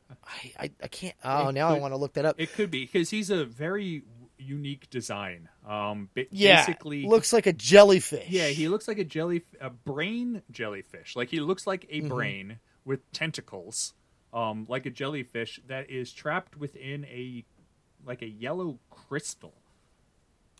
[0.10, 1.16] I, I, I can't.
[1.24, 2.36] Oh, it now could, I want to look that up.
[2.40, 4.04] It could be because he's a very
[4.38, 5.50] unique design.
[5.68, 8.30] Um, yeah, basically looks like a jellyfish.
[8.30, 11.16] Yeah, he looks like a jelly, a brain jellyfish.
[11.16, 12.08] Like he looks like a mm-hmm.
[12.08, 13.94] brain with tentacles
[14.34, 17.46] um, like a jellyfish that is trapped within a
[18.06, 19.54] like a yellow crystal.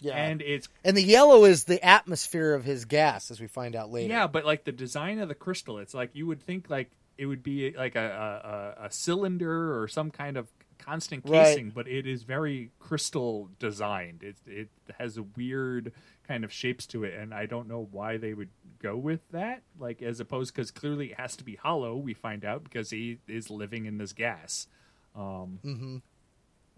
[0.02, 3.76] Yeah, and it's and the yellow is the atmosphere of his gas, as we find
[3.76, 4.14] out later.
[4.14, 7.26] Yeah, but like the design of the crystal, it's like you would think like it
[7.26, 10.48] would be like a a, a cylinder or some kind of
[10.78, 11.74] constant casing, right.
[11.74, 14.24] but it is very crystal designed.
[14.24, 14.70] It it
[15.00, 15.94] has a weird
[16.28, 18.50] kind of shapes to it, and I don't know why they would
[18.84, 19.64] go with that.
[19.80, 21.96] Like as opposed, because clearly it has to be hollow.
[21.96, 24.68] We find out because he is living in this gas.
[25.16, 25.98] Um, mm-hmm.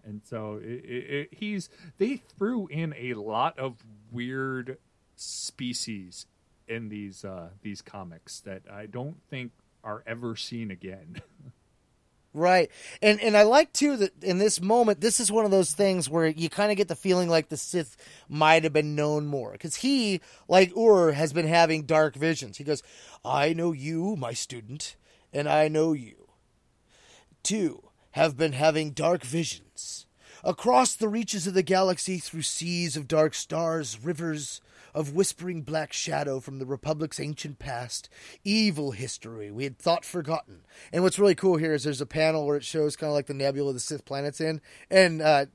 [0.04, 4.78] And so it, it, it, he's they threw in a lot of weird
[5.16, 6.26] species
[6.68, 9.52] in these uh, these comics that I don't think
[9.82, 11.20] are ever seen again.
[12.36, 12.70] Right.
[13.00, 16.10] And and I like too that in this moment this is one of those things
[16.10, 17.96] where you kind of get the feeling like the Sith
[18.28, 22.58] might have been known more cuz he like Ur has been having dark visions.
[22.58, 22.82] He goes,
[23.24, 24.96] "I know you, my student,
[25.32, 26.28] and I know you.
[27.42, 30.04] Two have been having dark visions.
[30.44, 34.60] Across the reaches of the galaxy, through seas of dark stars, rivers
[34.96, 38.08] of whispering black shadow from the Republic's ancient past,
[38.44, 39.50] evil history.
[39.50, 40.62] We had thought forgotten.
[40.90, 43.26] And what's really cool here is there's a panel where it shows kind of like
[43.26, 45.46] the nebula the Sith planet's in, and uh,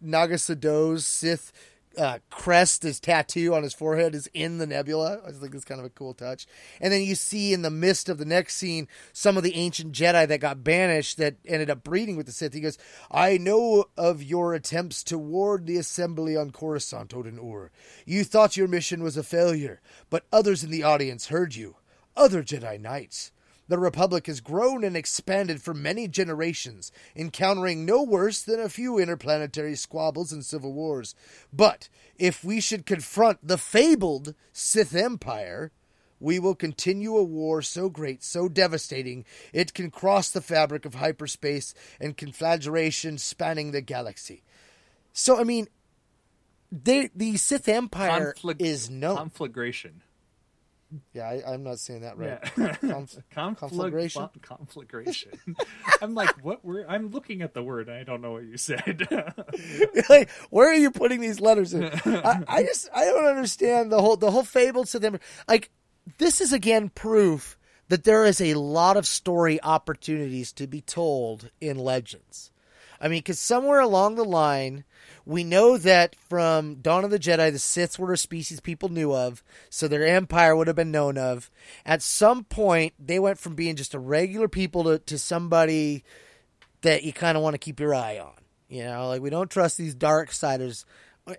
[1.00, 1.52] Sith
[1.98, 5.20] uh, crest, his tattoo on his forehead, is in the nebula.
[5.28, 6.46] I think it's kind of a cool touch.
[6.80, 9.94] And then you see in the midst of the next scene some of the ancient
[9.94, 12.54] Jedi that got banished that ended up breeding with the Sith.
[12.54, 12.78] He goes,
[13.10, 17.72] I know of your attempts to ward the assembly on Coruscant, Odan-Urr.
[18.06, 21.76] You thought your mission was a failure, but others in the audience heard you.
[22.16, 23.32] Other Jedi Knights.
[23.72, 29.00] The Republic has grown and expanded for many generations, encountering no worse than a few
[29.00, 31.16] interplanetary squabbles and civil wars.
[31.54, 35.72] But if we should confront the fabled Sith Empire,
[36.20, 40.96] we will continue a war so great, so devastating, it can cross the fabric of
[40.96, 44.44] hyperspace and conflagration spanning the galaxy.
[45.14, 45.70] So, I mean,
[46.74, 49.16] they, the Sith Empire Conflag- is known.
[49.16, 50.02] conflagration.
[51.14, 52.40] Yeah, I, I'm not saying that right.
[52.58, 52.76] Yeah.
[52.82, 54.30] Conf- Conflag- conflagration.
[54.42, 55.32] conflagration.
[56.02, 56.86] I'm like, what word?
[56.90, 57.90] I'm looking at the word.
[57.90, 59.08] I don't know what you said.
[60.10, 61.86] like, where are you putting these letters in?
[61.86, 65.20] I, I just I don't understand the whole the whole fabled to them.
[65.48, 65.72] Like
[66.18, 67.58] this is again proof
[67.90, 72.52] that there is a lot of story opportunities to be told in Legends.
[73.02, 74.84] I mean, because somewhere along the line,
[75.32, 79.14] we know that from Dawn of the Jedi, the Siths were a species people knew
[79.14, 81.50] of, so their empire would have been known of.
[81.86, 86.04] At some point, they went from being just a regular people to, to somebody
[86.82, 88.34] that you kind of want to keep your eye on.
[88.68, 90.86] You know, like we don't trust these dark siders.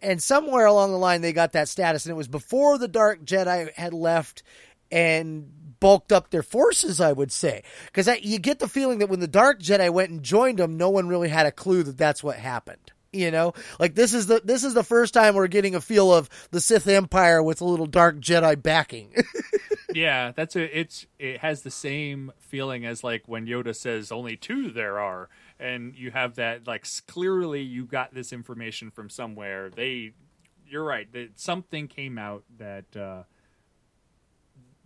[0.00, 3.24] And somewhere along the line, they got that status, and it was before the Dark
[3.24, 4.42] Jedi had left
[4.90, 7.00] and bulked up their forces.
[7.00, 10.22] I would say, because you get the feeling that when the Dark Jedi went and
[10.22, 12.91] joined them, no one really had a clue that that's what happened.
[13.12, 16.14] You know, like this is the this is the first time we're getting a feel
[16.14, 19.12] of the Sith Empire with a little Dark Jedi backing.
[19.94, 20.78] yeah, that's a.
[20.78, 25.28] It's it has the same feeling as like when Yoda says only two there are,
[25.60, 29.68] and you have that like clearly you got this information from somewhere.
[29.68, 30.12] They,
[30.66, 31.12] you're right.
[31.12, 33.24] That something came out that uh,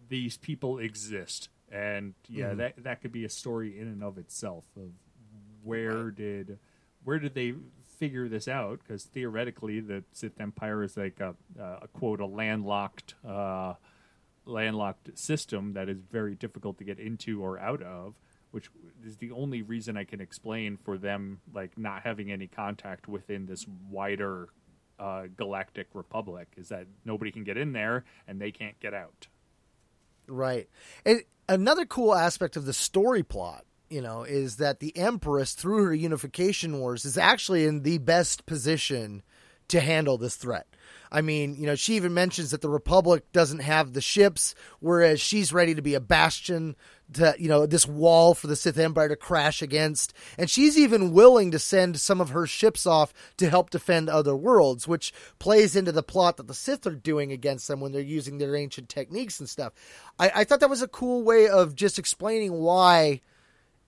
[0.09, 4.65] these people exist, and yeah, that that could be a story in and of itself
[4.77, 4.91] of
[5.63, 6.59] where did
[7.05, 7.55] where did they
[7.99, 8.81] figure this out?
[8.83, 13.15] Because theoretically, the Sith Empire is like a, a quote a landlocked.
[13.27, 13.75] Uh,
[14.49, 18.15] landlocked system that is very difficult to get into or out of
[18.53, 18.71] which
[19.05, 23.47] is the only reason i can explain for them like not having any contact within
[23.47, 24.49] this wider
[25.01, 29.27] uh, galactic republic is that nobody can get in there and they can't get out
[30.29, 30.69] Right.
[31.05, 35.85] And another cool aspect of the story plot, you know, is that the Empress, through
[35.85, 39.23] her unification wars, is actually in the best position
[39.69, 40.67] to handle this threat.
[41.11, 45.21] I mean, you know, she even mentions that the Republic doesn't have the ships, whereas
[45.21, 46.77] she's ready to be a bastion
[47.15, 50.13] to, you know, this wall for the Sith Empire to crash against.
[50.37, 54.37] And she's even willing to send some of her ships off to help defend other
[54.37, 58.03] worlds, which plays into the plot that the Sith are doing against them when they're
[58.03, 59.73] using their ancient techniques and stuff.
[60.19, 63.21] I, I thought that was a cool way of just explaining why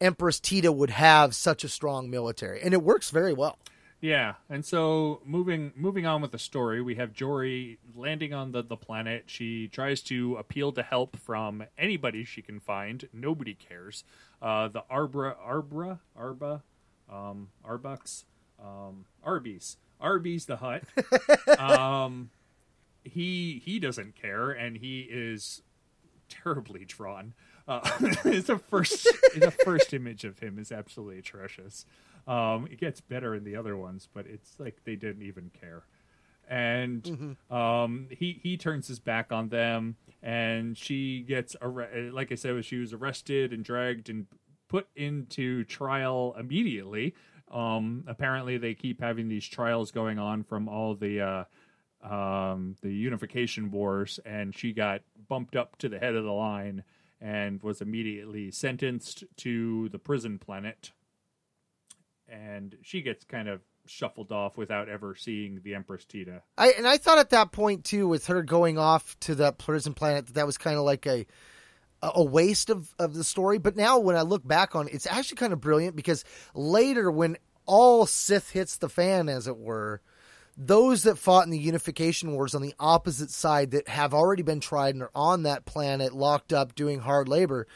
[0.00, 2.60] Empress Teta would have such a strong military.
[2.62, 3.58] And it works very well.
[4.00, 8.62] Yeah, and so moving moving on with the story, we have Jori landing on the,
[8.62, 9.24] the planet.
[9.26, 13.08] She tries to appeal to help from anybody she can find.
[13.12, 14.04] Nobody cares.
[14.40, 16.62] Uh, the Arbra Arbra Arba
[17.12, 18.24] um, Arbucks
[18.62, 20.84] um, Arby's Arby's the Hutt.
[21.58, 22.30] um,
[23.02, 25.62] he he doesn't care, and he is
[26.28, 27.34] terribly drawn.
[27.68, 29.04] Uh, the first
[29.36, 31.84] the first image of him is absolutely atrocious.
[32.26, 35.84] Um, it gets better in the other ones, but it's like they didn't even care.
[36.48, 42.36] And um, he he turns his back on them, and she gets arre- like I
[42.36, 44.26] said, she was arrested and dragged and
[44.68, 47.14] put into trial immediately.
[47.50, 51.44] Um, apparently, they keep having these trials going on from all the uh,
[52.02, 56.82] um, the unification wars, and she got bumped up to the head of the line
[57.20, 60.92] and was immediately sentenced to the prison planet.
[62.28, 66.42] And she gets kind of shuffled off without ever seeing the Empress Teta.
[66.56, 69.94] I and I thought at that point too, with her going off to the prison
[69.94, 71.26] planet, that that was kind of like a
[72.02, 73.58] a waste of of the story.
[73.58, 77.10] But now when I look back on it, it's actually kind of brilliant because later
[77.10, 80.00] when all Sith hits the fan, as it were,
[80.60, 84.58] those that fought in the unification wars on the opposite side that have already been
[84.58, 87.68] tried and are on that planet locked up doing hard labor,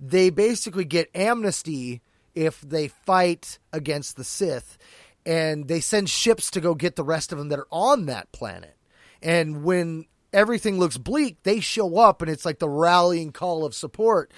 [0.00, 2.00] they basically get amnesty
[2.34, 4.78] if they fight against the Sith.
[5.26, 8.32] and they send ships to go get the rest of them that are on that
[8.32, 8.74] planet.
[9.22, 13.74] And when everything looks bleak, they show up, and it's like the rallying call of
[13.74, 14.32] support.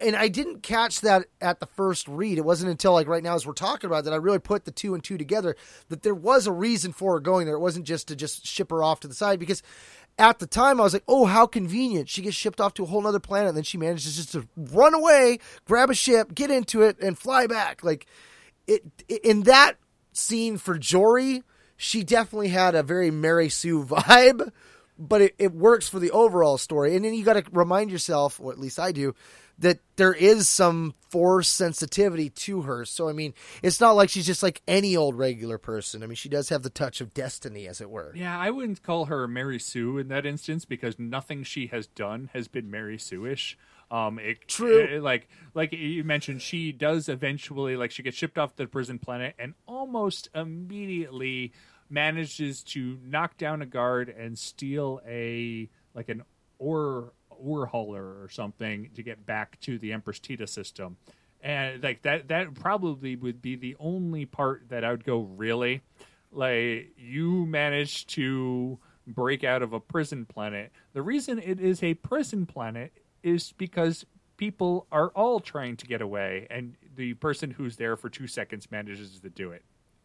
[0.00, 2.38] And I didn't catch that at the first read.
[2.38, 4.70] It wasn't until like right now, as we're talking about, that I really put the
[4.70, 5.56] two and two together.
[5.88, 7.56] That there was a reason for her going there.
[7.56, 9.62] It wasn't just to just ship her off to the side because
[10.18, 12.08] at the time I was like, oh, how convenient.
[12.08, 14.46] She gets shipped off to a whole other planet, and then she manages just to
[14.56, 17.82] run away, grab a ship, get into it, and fly back.
[17.82, 18.06] Like
[18.66, 19.76] it in that
[20.12, 21.42] scene for Jory,
[21.76, 24.50] she definitely had a very Mary Sue vibe,
[24.98, 26.96] but it, it works for the overall story.
[26.96, 29.14] And then you got to remind yourself, or at least I do,
[29.58, 32.84] that there is some force sensitivity to her.
[32.84, 36.02] So I mean, it's not like she's just like any old regular person.
[36.02, 38.12] I mean, she does have the touch of destiny, as it were.
[38.14, 42.30] Yeah, I wouldn't call her Mary Sue in that instance because nothing she has done
[42.34, 43.58] has been Mary Sue-ish.
[43.90, 44.80] Um, it, True.
[44.80, 48.98] it- like like you mentioned, she does eventually like she gets shipped off the prison
[48.98, 51.52] planet and almost immediately
[51.90, 56.22] manages to knock down a guard and steal a like an
[56.58, 60.96] ore ore hauler or something to get back to the Empress Teta system.
[61.40, 65.82] And like that that probably would be the only part that I would go really
[66.32, 70.72] like you managed to break out of a prison planet.
[70.92, 74.04] The reason it is a prison planet is because
[74.36, 78.70] people are all trying to get away and the person who's there for 2 seconds
[78.70, 79.62] manages to do it.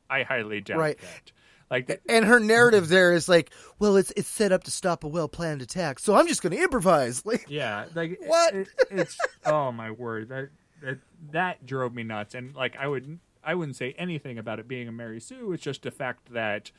[0.09, 0.97] I highly doubt Right.
[0.99, 1.31] that.
[1.73, 3.49] Like And her narrative there is like,
[3.79, 6.55] well, it's it's set up to stop a well planned attack, so I'm just going
[6.55, 7.23] to improvise.
[7.25, 8.53] Like, Yeah, like What?
[8.53, 10.49] it- it's oh my word that
[10.81, 10.99] that
[11.31, 14.87] that drove me nuts, and like I would I wouldn't say anything about it being
[14.87, 15.51] a Mary Sue.
[15.51, 16.71] It's just the fact that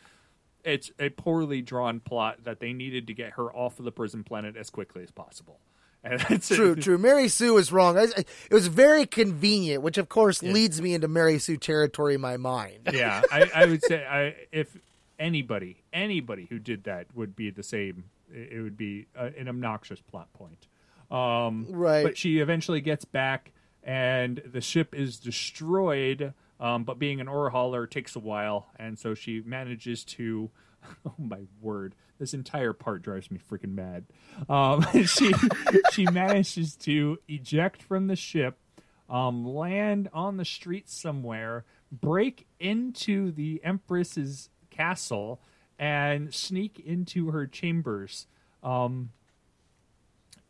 [0.65, 4.25] it's a poorly drawn plot that they needed to get her off of the prison
[4.25, 5.59] planet as quickly as possible.
[6.07, 6.99] And that's true, true.
[6.99, 7.97] Mary Sue is wrong.
[7.97, 12.15] I, I- it was very convenient, which of course leads me into Mary Sue territory
[12.17, 12.91] in my mind.
[12.93, 14.77] yeah, I, I would say I, if
[15.19, 18.05] anybody, anybody who did that would be the same.
[18.33, 20.67] It would be an obnoxious plot point.
[21.11, 22.03] Um, Right.
[22.03, 23.53] But she eventually gets back,
[23.83, 26.33] and the ship is destroyed.
[26.61, 30.51] Um, but being an ore hauler takes a while, and so she manages to.
[31.07, 31.95] Oh my word!
[32.19, 34.05] This entire part drives me freaking mad.
[34.51, 35.33] Um, she
[35.93, 38.59] she manages to eject from the ship,
[39.09, 45.41] um, land on the street somewhere, break into the Empress's castle,
[45.79, 48.27] and sneak into her chambers.
[48.63, 49.11] Um,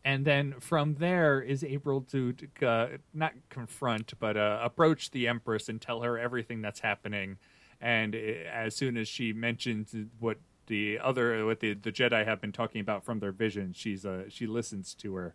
[0.04, 5.68] and then from there is able to uh, not confront but uh, approach the empress
[5.68, 7.38] and tell her everything that's happening
[7.80, 8.18] and uh,
[8.52, 12.80] as soon as she mentions what the other what the, the jedi have been talking
[12.80, 15.34] about from their vision she's uh, she listens to her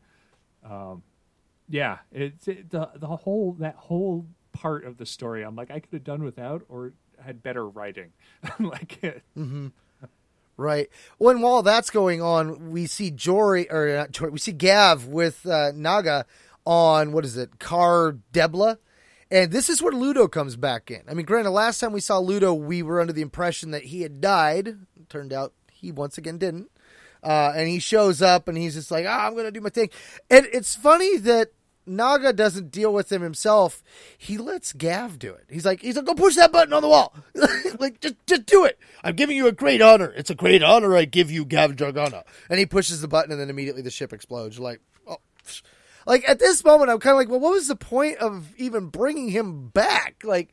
[0.64, 1.02] um,
[1.68, 5.80] yeah it's it, the the whole that whole part of the story i'm like i
[5.80, 6.94] could have done without or
[7.26, 8.12] had better writing
[8.60, 9.24] like it.
[10.58, 10.90] Right.
[11.18, 15.46] When while that's going on, we see Jori or not Jori, we see Gav with
[15.46, 16.26] uh, Naga
[16.66, 18.78] on what is it, Car Debla,
[19.32, 21.02] and this is where Ludo comes back in.
[21.08, 24.02] I mean, granted, last time we saw Ludo, we were under the impression that he
[24.02, 24.78] had died.
[25.08, 26.70] Turned out he once again didn't.
[27.22, 29.70] Uh, and he shows up and he's just like, ah, I'm going to do my
[29.70, 29.90] thing.
[30.30, 31.52] And it's funny that
[31.90, 33.84] Naga doesn't deal with him himself.
[34.18, 35.46] He lets Gav do it.
[35.50, 37.14] He's like, he's like, go push that button on the wall.
[37.80, 38.80] like, just, just do it.
[39.04, 40.14] I'm giving you a great honor.
[40.16, 42.24] It's a great honor I give you, Gav Daragon.
[42.50, 44.58] And he pushes the button and then immediately the ship explodes.
[44.58, 45.18] You're like, oh.
[46.06, 48.88] Like at this moment, I'm kind of like, well, what was the point of even
[48.88, 50.22] bringing him back?
[50.24, 50.50] Like,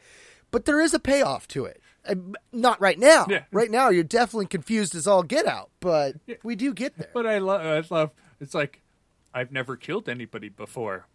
[0.50, 1.80] but there is a payoff to it.
[2.06, 2.14] Uh,
[2.52, 3.26] Not right now.
[3.28, 3.44] Yeah.
[3.52, 7.10] Right now, you're definitely confused as all get out, but we do get there.
[7.12, 8.10] But I love, I love.
[8.40, 8.80] It's like
[9.34, 11.06] I've never killed anybody before.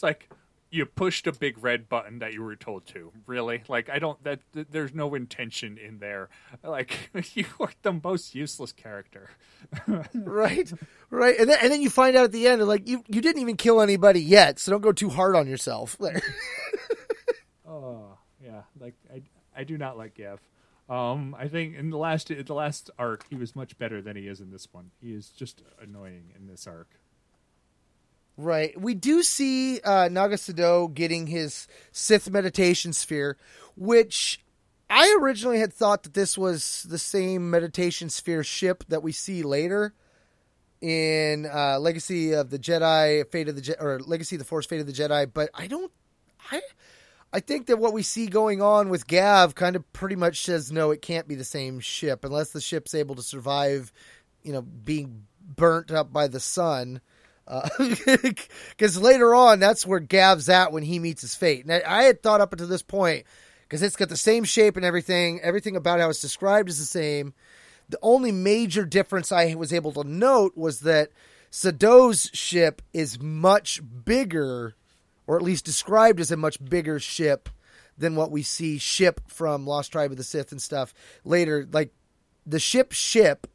[0.00, 0.30] It's like
[0.70, 3.12] you pushed a big red button that you were told to.
[3.26, 3.62] Really?
[3.68, 4.22] Like I don't.
[4.24, 6.30] That, there's no intention in there.
[6.64, 9.28] Like you are the most useless character.
[10.14, 10.72] right
[11.10, 13.42] right and then, and then you find out at the end like you you didn't
[13.42, 15.98] even kill anybody yet so don't go too hard on yourself
[17.68, 19.20] Oh yeah, like I,
[19.54, 20.40] I do not like Gav.
[20.88, 24.28] Um, I think in the last the last arc he was much better than he
[24.28, 24.92] is in this one.
[24.98, 26.88] He is just annoying in this arc.
[28.40, 33.36] Right we do see uh naga Sadow getting his sith meditation sphere
[33.76, 34.40] which
[34.88, 39.42] i originally had thought that this was the same meditation sphere ship that we see
[39.42, 39.92] later
[40.80, 44.64] in uh legacy of the jedi fate of the Je- or legacy of the force
[44.64, 45.92] fate of the jedi but i don't
[46.50, 46.62] i
[47.32, 50.72] I think that what we see going on with Gav kind of pretty much says
[50.72, 53.92] no, it can't be the same ship unless the ship's able to survive,
[54.42, 57.00] you know, being burnt up by the sun.
[57.50, 57.68] Uh,
[58.70, 61.64] because later on, that's where Gav's at when he meets his fate.
[61.64, 63.26] And I, I had thought up until this point,
[63.64, 65.40] because it's got the same shape and everything.
[65.42, 67.34] Everything about how it's described is the same.
[67.88, 71.10] The only major difference I was able to note was that
[71.50, 74.76] Sadow's ship is much bigger,
[75.26, 77.48] or at least described as a much bigger ship
[77.98, 80.94] than what we see ship from Lost Tribe of the Sith and stuff
[81.24, 81.66] later.
[81.70, 81.92] Like
[82.46, 83.48] the ship ship,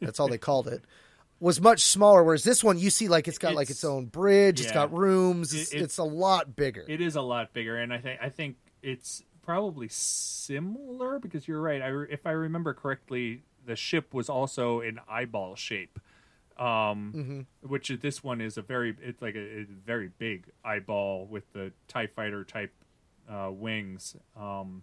[0.00, 0.82] that's all they called it,
[1.40, 2.22] was much smaller.
[2.24, 4.92] Whereas this one, you see like it's got like It's- its own bridge, it's got
[4.92, 6.84] rooms, It- it's, it's- it's a lot bigger.
[6.88, 11.60] It is a lot bigger, and I think I think it's probably similar because you're
[11.60, 11.82] right.
[11.82, 15.98] I, re- if I remember correctly, the ship was also an eyeball shape,
[16.58, 21.50] um, which this one is a very it's like a, a very big eyeball with
[21.52, 22.72] the Tie Fighter type
[23.28, 24.82] uh, wings, um,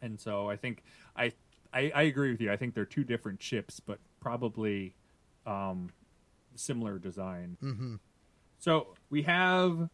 [0.00, 0.82] and so I think
[1.16, 1.32] I,
[1.72, 2.50] I I agree with you.
[2.52, 4.94] I think they're two different ships, but probably
[5.46, 5.90] um,
[6.54, 7.56] similar design.
[7.62, 7.94] Mm-hmm.
[8.58, 9.88] So we have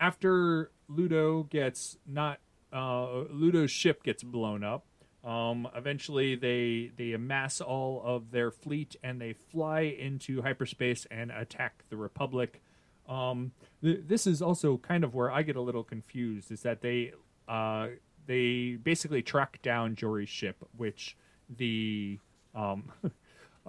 [0.00, 2.40] after Ludo gets not
[2.72, 4.84] uh, Ludo's ship gets blown up.
[5.24, 11.30] Um, eventually, they they amass all of their fleet and they fly into hyperspace and
[11.30, 12.62] attack the Republic.
[13.08, 16.52] Um, th- this is also kind of where I get a little confused.
[16.52, 17.12] Is that they
[17.48, 17.88] uh,
[18.26, 21.16] they basically track down Jori's ship, which
[21.48, 22.18] the
[22.54, 22.92] um,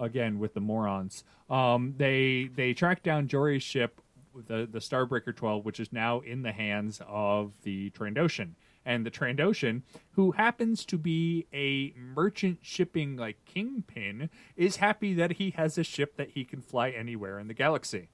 [0.00, 1.24] again with the morons.
[1.48, 4.00] Um, they they track down Jori's ship,
[4.34, 8.54] the the Starbreaker Twelve, which is now in the hands of the Trandoshan.
[8.84, 9.82] And the Trandoshan,
[10.12, 15.84] who happens to be a merchant shipping like kingpin, is happy that he has a
[15.84, 18.08] ship that he can fly anywhere in the galaxy.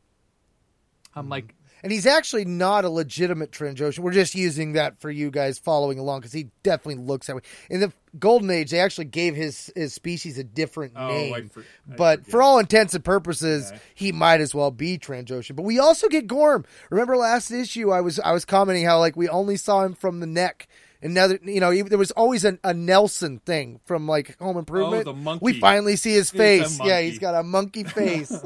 [1.16, 1.30] I'm mm-hmm.
[1.30, 4.00] like, And he's actually not a legitimate Trandoshan.
[4.00, 7.42] We're just using that for you guys following along because he definitely looks that way.
[7.70, 11.48] In the Golden Age, they actually gave his his species a different Oh, I name,
[11.48, 12.30] for- I but forget.
[12.30, 13.80] for all intents and purposes, Okay.
[13.94, 15.56] he might as well be Trandoshan.
[15.56, 16.64] But we also get Gorm.
[16.90, 20.20] Remember last issue, I was I was commenting how like we only saw him from
[20.20, 20.68] the neck.
[21.02, 25.06] Another, you know, there was always an, a Nelson thing from like Home Improvement.
[25.06, 25.44] Oh, the monkey.
[25.44, 26.80] We finally see his face.
[26.82, 28.32] Yeah, he's got a monkey face.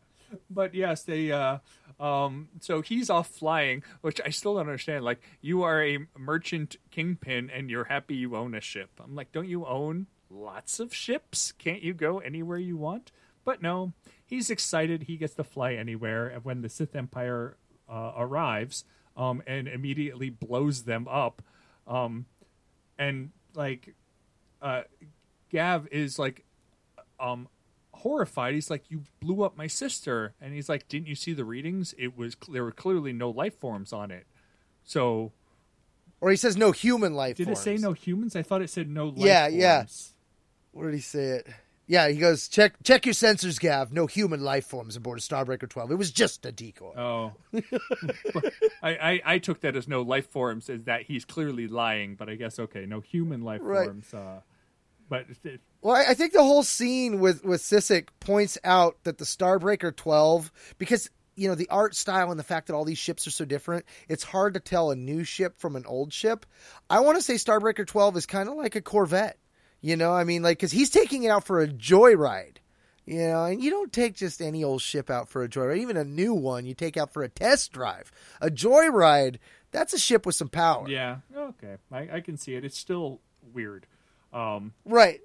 [0.54, 1.32] but yes, they.
[1.32, 1.60] Uh,
[2.00, 5.06] um, so he's off flying, which I still don't understand.
[5.06, 8.90] Like, you are a merchant kingpin, and you're happy you own a ship.
[9.04, 11.52] I'm like, don't you own lots of ships?
[11.52, 13.12] Can't you go anywhere you want?
[13.46, 13.94] But no,
[14.26, 15.04] he's excited.
[15.04, 16.28] He gets to fly anywhere.
[16.28, 18.86] And when the Sith Empire uh, arrives,
[19.16, 21.44] um, and immediately blows them up,
[21.88, 22.26] um,
[22.98, 23.94] and like,
[24.62, 24.84] uh,
[25.52, 26.46] Gav is like,
[27.20, 27.48] um,
[28.02, 28.54] horrified.
[28.54, 31.94] He's like, "You blew up my sister," and he's like, "Didn't you see the readings?
[31.98, 34.26] It was there were clearly no life forms on it."
[34.84, 35.32] So
[36.20, 37.38] or he says no human life.
[37.38, 38.36] did it say no humans?
[38.36, 39.78] I thought it said no life Yeah, yeah.
[39.80, 40.12] forms.
[40.72, 41.48] Where did he say it?
[41.88, 43.92] Yeah, he goes, check check your sensors, Gav.
[43.92, 45.92] No human life forms aboard a Starbreaker 12.
[45.92, 46.94] It was just a decoy.
[46.96, 47.34] Oh,
[48.82, 52.16] I, I I took that as no life forms, as that he's clearly lying.
[52.16, 53.86] But I guess okay, no human life Right.
[53.88, 54.14] forms.
[54.14, 54.42] Uh,
[55.12, 59.18] but it, Well, I, I think the whole scene with with Sissik points out that
[59.18, 62.98] the Starbreaker 12, because you know the art style and the fact that all these
[62.98, 66.46] ships are so different, it's hard to tell a new ship from an old ship.
[66.90, 69.38] I want to say Starbreaker 12 is kind of like a Corvette.
[69.82, 72.58] You know, I mean, like because he's taking it out for a joyride.
[73.06, 75.98] You know, and you don't take just any old ship out for a joyride, even
[75.98, 76.66] a new one.
[76.66, 78.12] You take out for a test drive.
[78.40, 79.38] A joyride,
[79.72, 80.88] that's a ship with some power.
[80.88, 82.64] yeah, okay, I, I can see it.
[82.64, 83.20] It's still
[83.54, 83.88] weird.
[84.34, 85.22] Um, Right.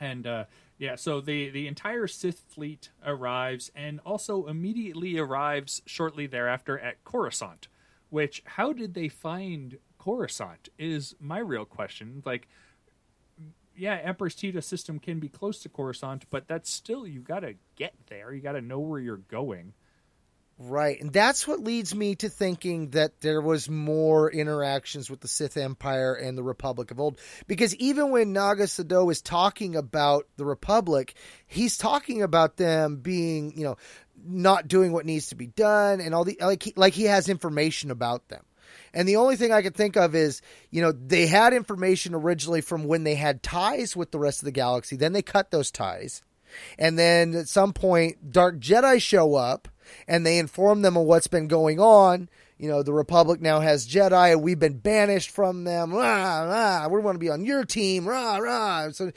[0.00, 0.44] and uh,
[0.78, 7.04] yeah, so the the entire Sith fleet arrives, and also immediately arrives shortly thereafter at
[7.04, 7.68] Coruscant.
[8.08, 10.68] Which, how did they find Coruscant?
[10.78, 12.22] Is my real question.
[12.24, 12.48] Like,
[13.76, 17.54] yeah, Emperor's Teta system can be close to Coruscant, but that's still you got to
[17.76, 18.32] get there.
[18.32, 19.74] You got to know where you're going.
[20.62, 21.00] Right.
[21.00, 25.56] And that's what leads me to thinking that there was more interactions with the Sith
[25.56, 27.18] Empire and the Republic of old.
[27.46, 31.14] Because even when Naga Sadow is talking about the Republic,
[31.46, 33.76] he's talking about them being, you know,
[34.22, 37.30] not doing what needs to be done and all the like he, like he has
[37.30, 38.44] information about them.
[38.92, 42.60] And the only thing I could think of is, you know, they had information originally
[42.60, 44.96] from when they had ties with the rest of the galaxy.
[44.96, 46.20] Then they cut those ties.
[46.78, 49.68] And then at some point, Dark Jedi show up
[50.06, 52.28] and they inform them of what's been going on.
[52.58, 55.92] You know, the Republic now has Jedi we've been banished from them.
[55.94, 58.06] Rah, rah, we want to be on your team.
[58.06, 58.90] Rah, rah.
[58.90, 59.12] So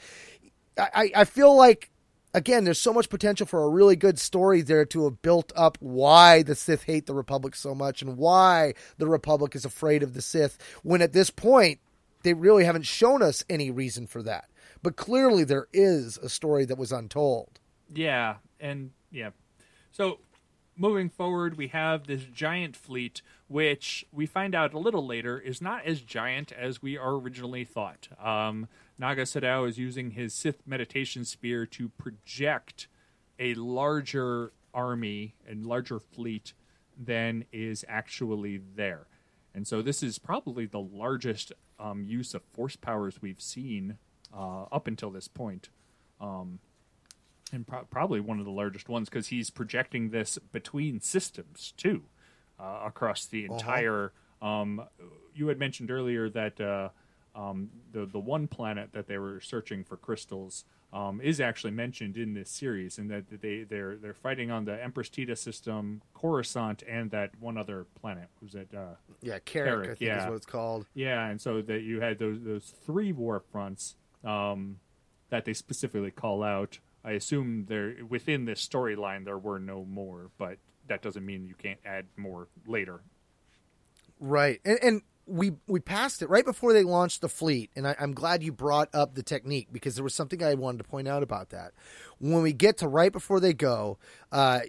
[0.78, 1.90] I, I feel like,
[2.32, 5.76] again, there's so much potential for a really good story there to have built up
[5.80, 10.14] why the Sith hate the Republic so much and why the Republic is afraid of
[10.14, 10.58] the Sith.
[10.82, 11.80] When at this point,
[12.22, 14.48] they really haven't shown us any reason for that.
[14.82, 17.60] But clearly, there is a story that was untold.
[17.94, 19.30] Yeah, and yeah.
[19.92, 20.18] So
[20.76, 25.60] moving forward, we have this giant fleet, which we find out a little later is
[25.60, 28.08] not as giant as we originally thought.
[28.22, 28.68] Um,
[28.98, 32.86] Naga Sadow is using his Sith meditation sphere to project
[33.38, 36.52] a larger army and larger fleet
[36.96, 39.06] than is actually there.
[39.54, 43.98] And so this is probably the largest um, use of force powers we've seen
[44.36, 45.68] uh, up until this point.
[46.20, 46.58] Um,
[47.54, 52.02] and pro- probably one of the largest ones because he's projecting this between systems too,
[52.58, 54.12] uh, across the entire.
[54.42, 54.82] Um,
[55.34, 56.88] you had mentioned earlier that uh,
[57.34, 62.16] um, the the one planet that they were searching for crystals um, is actually mentioned
[62.16, 66.82] in this series, and that they they're they're fighting on the Empress Teta system, Coruscant,
[66.88, 68.28] and that one other planet.
[68.42, 68.68] Was it?
[68.76, 70.22] Uh, Yeah, Kirrek, Kirrek, I think yeah.
[70.22, 70.86] is what it's called.
[70.94, 74.78] yeah, and so that you had those those three war fronts um,
[75.30, 76.78] that they specifically call out.
[77.04, 81.54] I assume there within this storyline there were no more, but that doesn't mean you
[81.54, 83.02] can't add more later.
[84.18, 87.96] Right, and, and we we passed it right before they launched the fleet, and I,
[87.98, 91.08] I'm glad you brought up the technique because there was something I wanted to point
[91.08, 91.72] out about that.
[92.18, 93.98] When we get to right before they go,
[94.32, 94.60] uh,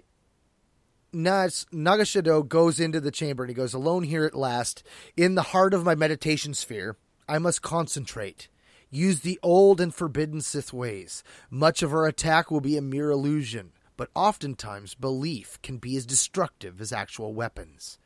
[1.12, 4.82] Nas, Naga Sadow goes into the chamber and he goes, "Alone here at last,
[5.16, 6.96] in the heart of my meditation sphere,
[7.28, 8.48] I must concentrate."
[8.96, 11.22] Use the old and forbidden Sith ways.
[11.50, 16.06] Much of our attack will be a mere illusion, but oftentimes belief can be as
[16.06, 17.98] destructive as actual weapons.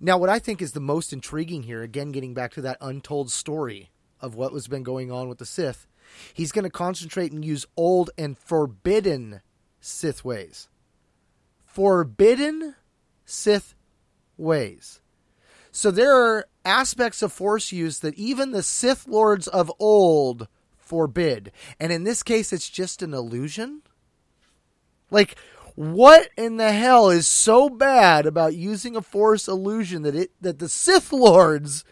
[0.00, 3.30] Now, what I think is the most intriguing here, again, getting back to that untold
[3.30, 3.90] story
[4.22, 5.86] of what has been going on with the Sith,
[6.32, 9.42] he's going to concentrate and use old and forbidden
[9.82, 10.66] Sith ways.
[11.66, 12.74] Forbidden
[13.26, 13.74] Sith
[14.38, 15.02] ways.
[15.70, 20.48] So there are aspects of Force use that even the Sith Lords of old
[20.78, 21.52] forbid.
[21.80, 23.82] And in this case, it's just an illusion?
[25.10, 25.36] Like,
[25.74, 30.58] what in the hell is so bad about using a force illusion that it that
[30.58, 31.84] the Sith Lords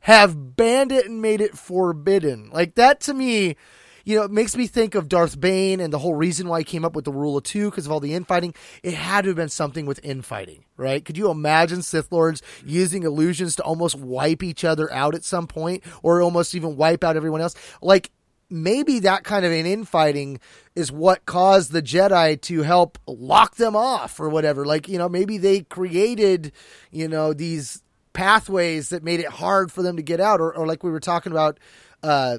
[0.00, 2.50] have banned it and made it forbidden?
[2.50, 3.56] Like that to me,
[4.04, 6.64] you know, it makes me think of Darth Bane and the whole reason why he
[6.64, 8.54] came up with the rule of two because of all the infighting.
[8.82, 11.04] It had to have been something with infighting, right?
[11.04, 15.46] Could you imagine Sith Lords using illusions to almost wipe each other out at some
[15.46, 17.54] point, or almost even wipe out everyone else?
[17.82, 18.10] Like
[18.50, 20.40] maybe that kind of an infighting
[20.74, 24.66] is what caused the Jedi to help lock them off or whatever.
[24.66, 26.52] Like, you know, maybe they created,
[26.90, 27.82] you know, these
[28.12, 30.40] pathways that made it hard for them to get out.
[30.40, 31.58] Or, or like we were talking about,
[32.02, 32.38] uh,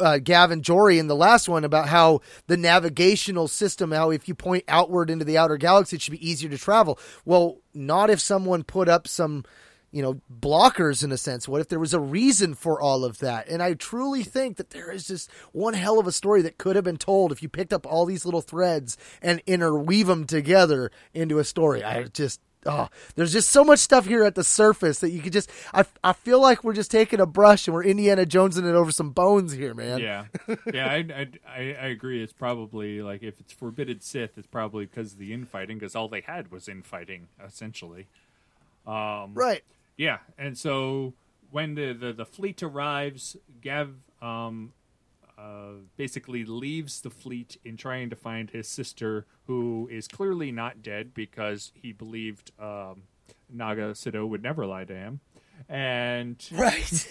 [0.00, 4.28] uh, Gav and Jori in the last one about how the navigational system, how if
[4.28, 6.98] you point outward into the outer galaxy, it should be easier to travel.
[7.24, 9.44] Well, not if someone put up some,
[9.92, 11.48] you know, blockers in a sense.
[11.48, 13.48] What if there was a reason for all of that?
[13.48, 16.76] And I truly think that there is just one hell of a story that could
[16.76, 20.90] have been told if you picked up all these little threads and interweave them together
[21.14, 21.82] into a story.
[21.82, 25.32] I just, oh, there's just so much stuff here at the surface that you could
[25.32, 28.74] just, I, I feel like we're just taking a brush and we're Indiana Jonesing it
[28.74, 29.98] over some bones here, man.
[30.00, 30.26] Yeah,
[30.72, 32.22] yeah, I, I, I agree.
[32.22, 36.08] It's probably like if it's forbidden Sith, it's probably because of the infighting, because all
[36.08, 38.06] they had was infighting essentially.
[38.86, 39.62] Um, Right.
[39.96, 41.14] Yeah, and so
[41.50, 44.72] when the the, the fleet arrives, Gav um,
[45.38, 50.82] uh, basically leaves the fleet in trying to find his sister, who is clearly not
[50.82, 53.02] dead because he believed um,
[53.50, 55.20] Naga Sadow would never lie to him,
[55.68, 57.06] and Right.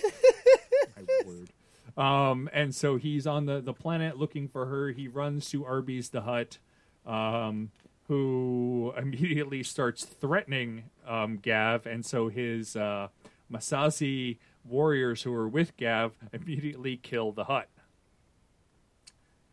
[0.95, 1.49] my word.
[1.97, 4.89] Um, and so he's on the, the planet looking for her.
[4.89, 6.57] He runs to Aarrba the Hutt,
[7.05, 7.71] um,
[8.07, 11.85] who immediately starts threatening um, Gav.
[11.85, 13.07] And so his uh,
[13.51, 17.69] Massassi warriors who are with Gav immediately kill the Hutt.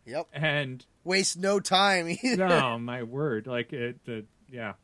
[0.06, 0.28] Yep.
[0.32, 2.48] And Waste no time either.
[2.48, 4.74] no, my word, like it, the yeah,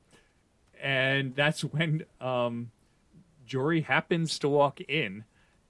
[0.80, 2.70] and that's when um,
[3.48, 5.24] Jori happens to walk in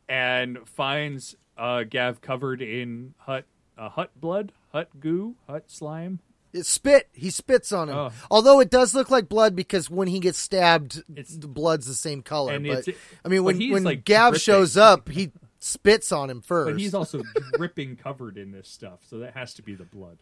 [0.08, 3.44] and finds uh, Gav covered in Hutt
[3.76, 6.20] uh, Hutt blood, Hutt goo, Hutt slime.
[6.52, 7.08] It spit.
[7.12, 7.96] He spits on him.
[7.96, 8.10] Oh.
[8.30, 11.92] Although it does look like blood because when he gets stabbed, It's- the blood's the
[11.94, 12.58] same color.
[12.58, 12.88] But
[13.24, 16.72] I mean, when when like, Gav shows up, he spits on him first.
[16.72, 17.22] But he's also
[17.54, 20.18] dripping covered in this stuff, so that has to be the blood.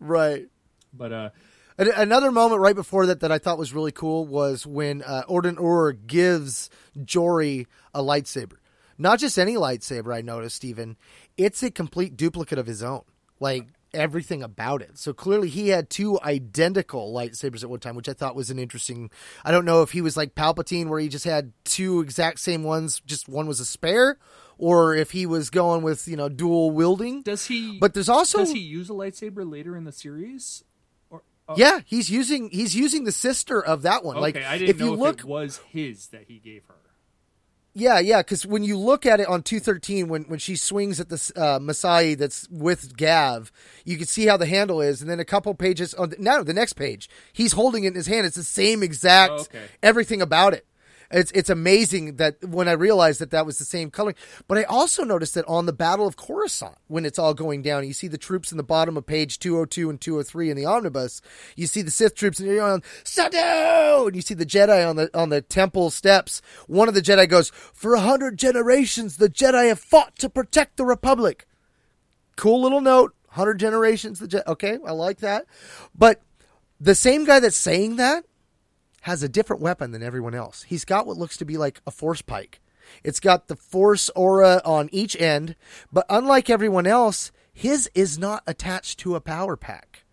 [0.00, 0.46] right.
[0.94, 1.30] But uh,
[1.78, 5.92] Another moment right before that that I thought was really cool was when uh, Odan-Urr
[5.92, 6.68] gives
[6.98, 8.56] Jori a lightsaber.
[8.98, 10.96] Not just any lightsaber, I noticed, even.
[11.38, 13.02] It's a complete duplicate of his own.
[13.40, 14.98] Like, everything about it.
[14.98, 18.58] So clearly he had two identical lightsabers at one time, which I thought was an
[18.58, 19.10] interesting.
[19.44, 22.62] I don't know if he was like Palpatine, where he just had two exact same
[22.62, 24.18] ones, just one was a spare,
[24.58, 27.22] or if he was going with, you know, dual wielding.
[27.22, 27.78] does he?
[27.78, 28.38] But there's also.
[28.38, 30.64] does he use a lightsaber later in the series?
[31.48, 31.54] Oh.
[31.56, 34.16] Yeah, he's using he's using the sister of that one.
[34.16, 36.64] Okay, like I didn't if know you if look it was his that he gave
[36.66, 36.74] her.
[37.74, 41.08] Yeah, yeah, because when you look at it on 213, when, when she swings at
[41.08, 43.50] the uh, Massassi that's with Gav,
[43.86, 45.00] you can see how the handle is.
[45.00, 47.94] And then a couple pages, on the, no, the next page, he's holding it in
[47.94, 48.26] his hand.
[48.26, 49.64] It's the same exact, Oh, okay.
[49.82, 50.66] everything about it.
[51.12, 54.16] It's, it's amazing that when I realized that that was the same coloring.
[54.48, 57.86] But I also noticed that on the Battle of Coruscant, when it's all going down,
[57.86, 61.20] you see the troops in the bottom of page 202 and 203 in the omnibus.
[61.54, 64.06] You see the Sith troops and you're on Sadow!
[64.06, 66.40] And you see the Jedi on the, on the temple steps.
[66.66, 70.76] One of the Jedi goes, For a hundred generations, the Jedi have fought to protect
[70.78, 71.46] the Republic.
[72.36, 73.14] Cool little note.
[73.28, 74.46] Hundred generations, the Jedi.
[74.46, 75.46] Okay, I like that.
[75.94, 76.22] But
[76.80, 78.24] the same guy that's saying that
[79.02, 80.64] has a different weapon than everyone else.
[80.64, 82.60] He's got what looks to be like a force pike.
[83.04, 85.56] It's got the force aura on each end,
[85.92, 90.04] but unlike everyone else, his is not attached to a power pack,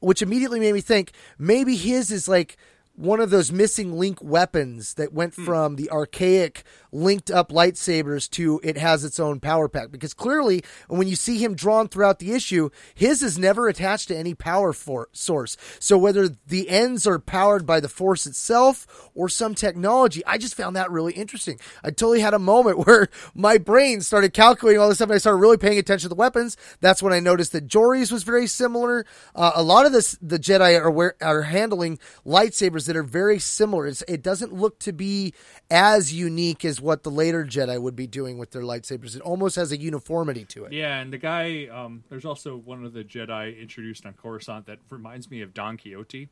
[0.00, 2.56] which immediately made me think maybe his is like
[2.94, 5.44] one of those missing link weapons that went hmm.
[5.44, 9.90] from the archaic linked up lightsabers to it has its own power pack.
[9.90, 14.16] Because clearly when you see him drawn throughout the issue his is never attached to
[14.16, 15.56] any power for- source.
[15.78, 20.54] So whether the ends are powered by the force itself or some technology i just
[20.54, 21.58] found that really interesting.
[21.82, 25.18] I totally had a moment where my brain started calculating all this stuff and i
[25.18, 26.56] started really paying attention to the weapons.
[26.80, 29.06] That's when i noticed that Jori's was very similar.
[29.34, 33.38] Uh, a lot of this the jedi are, wear, are handling lightsabers that are very
[33.38, 33.86] similar.
[33.86, 35.34] It's, it doesn't look to be
[35.70, 39.14] as unique as what the later Jedi would be doing with their lightsabers.
[39.16, 40.72] It almost has a uniformity to it.
[40.72, 44.78] Yeah, and the guy, um, there's also one of the Jedi introduced on Coruscant that
[44.90, 46.28] reminds me of Don Quixote.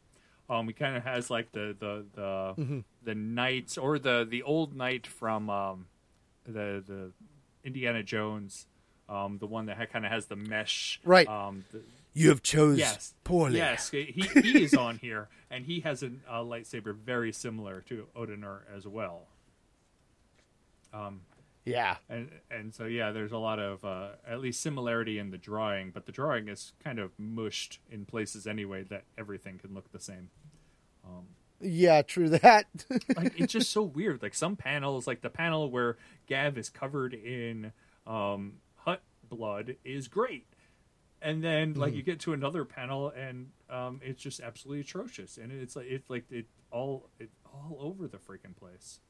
[0.50, 2.78] Um, he kind of has like the the the Mm-hmm.
[3.04, 5.86] the knights or the the old knight from um,
[6.46, 7.12] the the
[7.64, 8.66] Indiana Jones,
[9.08, 11.00] um, the one that kind of has the mesh.
[11.04, 11.28] Right.
[11.28, 11.82] Um, the,
[12.14, 13.14] You have chose yes.
[13.24, 13.58] poorly.
[13.58, 14.04] Yes, he
[14.42, 18.86] he is on here, and he has a, a lightsaber very similar to Odan-Urr as
[18.86, 19.26] well.
[20.92, 21.20] Um,
[21.64, 21.96] Yeah.
[22.08, 25.90] and and so yeah, there's a lot of uh, at least similarity in the drawing,
[25.90, 30.00] but the drawing is kind of mushed in places anyway that everything can look the
[30.00, 30.30] same.
[31.04, 31.26] Um,
[31.60, 32.66] Yeah, true that.
[33.16, 34.22] Like it's just so weird.
[34.22, 37.72] Like some panels, like the panel where Gav is covered in
[38.06, 40.46] um, Hutt blood, is great,
[41.20, 45.52] and then like you get to another panel and um, it's just absolutely atrocious, and
[45.52, 49.00] it's like it's like it all it all over the freaking place.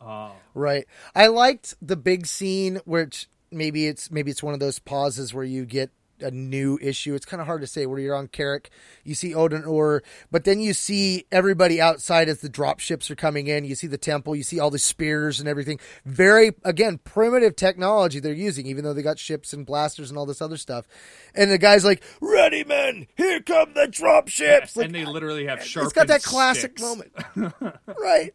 [0.00, 0.86] Uh, right.
[1.14, 5.44] I liked the big scene which maybe it's maybe it's one of those pauses where
[5.44, 5.90] you get
[6.20, 7.14] a new issue.
[7.14, 8.66] It's kind of hard to say where you're on Kirrek.
[9.04, 13.46] You see Odan-Urr but then you see everybody outside as the drop ships are coming
[13.46, 13.64] in.
[13.64, 15.78] You see the temple, you see all the spears and everything.
[16.04, 20.26] Very again, primitive technology they're using, even though they got ships and blasters and all
[20.26, 20.86] this other stuff.
[21.34, 24.76] And the guy's like, Ready men, here come the drop ships.
[24.76, 25.84] Like, and they literally have sharp.
[25.84, 27.12] it's got that classic moment.
[27.86, 28.32] right.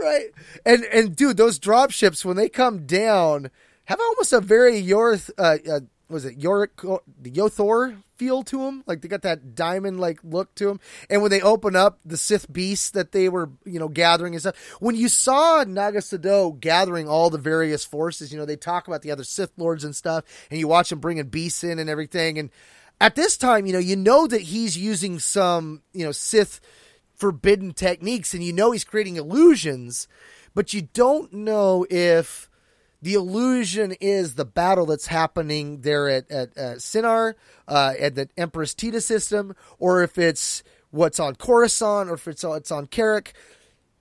[0.00, 0.26] Right.
[0.64, 3.50] And and dude, those drop ships when they come down
[3.86, 8.84] have almost a very Yorth uh, uh was it Yorick the Yothor feel to them?
[8.86, 10.80] Like they got that diamond like look to them.
[11.10, 14.40] And when they open up the Sith beasts that they were, you know, gathering and
[14.40, 14.56] stuff.
[14.78, 19.02] When you saw Naga Sadow gathering all the various forces, you know, they talk about
[19.02, 22.38] the other Sith lords and stuff, and you watch them bringing beasts in and everything.
[22.38, 22.50] And
[23.00, 26.60] at this time, you know, you know that he's using some, you know, Sith
[27.16, 30.06] forbidden techniques and you know he's creating illusions,
[30.54, 32.48] but you don't know if
[33.02, 37.34] the illusion is the battle that's happening there at, at uh, Sinar,
[37.68, 42.42] uh, at the Empress Teta system, or if it's what's on Coruscant, or if it's,
[42.42, 43.32] it's on Kirrek.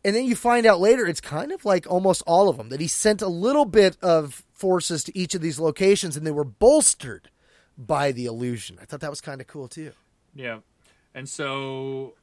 [0.04, 2.80] And then you find out later it's kind of like almost all of them, that
[2.80, 6.44] he sent a little bit of forces to each of these locations and they were
[6.44, 7.30] bolstered
[7.78, 8.78] by the illusion.
[8.82, 9.92] I thought that was kind of cool too.
[10.34, 10.60] Yeah,
[11.14, 12.14] and so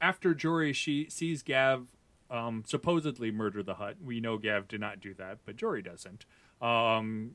[0.00, 1.86] after Jori she sees Gav
[2.30, 3.96] um, supposedly murder the Hutt.
[4.04, 6.26] We know Gav did not do that, but Jori doesn't.
[6.60, 7.32] Um,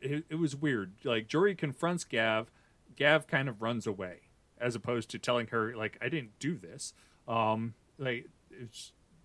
[0.00, 0.92] it, it was weird.
[1.04, 2.50] Like Jori confronts Gav,
[2.96, 4.20] Gav kind of runs away,
[4.58, 6.94] as opposed to telling her like I didn't do this.
[7.26, 8.26] Um, like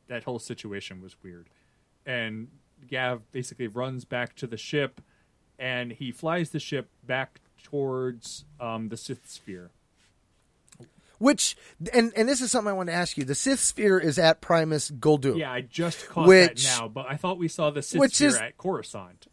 [0.07, 1.49] that whole situation was weird,
[2.05, 2.49] and
[2.87, 5.01] Gav basically runs back to the ship,
[5.57, 9.71] and he flies the ship back towards um, the Sith sphere.
[11.23, 11.55] Which
[11.93, 13.23] and and this is something I want to ask you.
[13.23, 15.37] The Sith sphere is at Primus Goluud.
[15.37, 18.27] Yeah, I just caught Which- that now, but I thought we saw the Sith sphere
[18.27, 19.27] is- at Coruscant.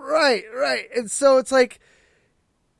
[0.00, 0.84] Right, right.
[0.96, 1.80] And so it's like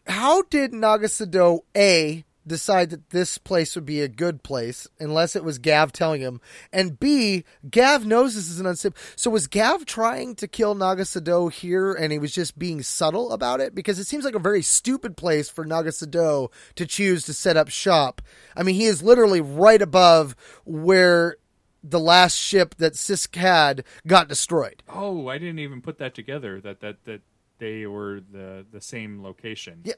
[0.06, 5.34] how did Naga Sadow A decide that this place would be a good place unless
[5.36, 6.40] it was Gav telling him.
[6.72, 9.14] And B, Gav knows this is an unsafe.
[9.16, 13.32] So was Gav trying to kill Naga Sadow here and he was just being subtle
[13.32, 13.74] about it?
[13.74, 17.56] Because it seems like a very stupid place for Naga Sadow to choose to set
[17.56, 18.22] up shop.
[18.56, 21.36] I mean, he is literally right above where
[21.82, 24.82] the last ship that Sisk had got destroyed.
[24.88, 26.60] Oh, I didn't even put that together.
[26.60, 27.20] That that that
[27.58, 29.80] they were the the same location.
[29.84, 29.94] Yeah.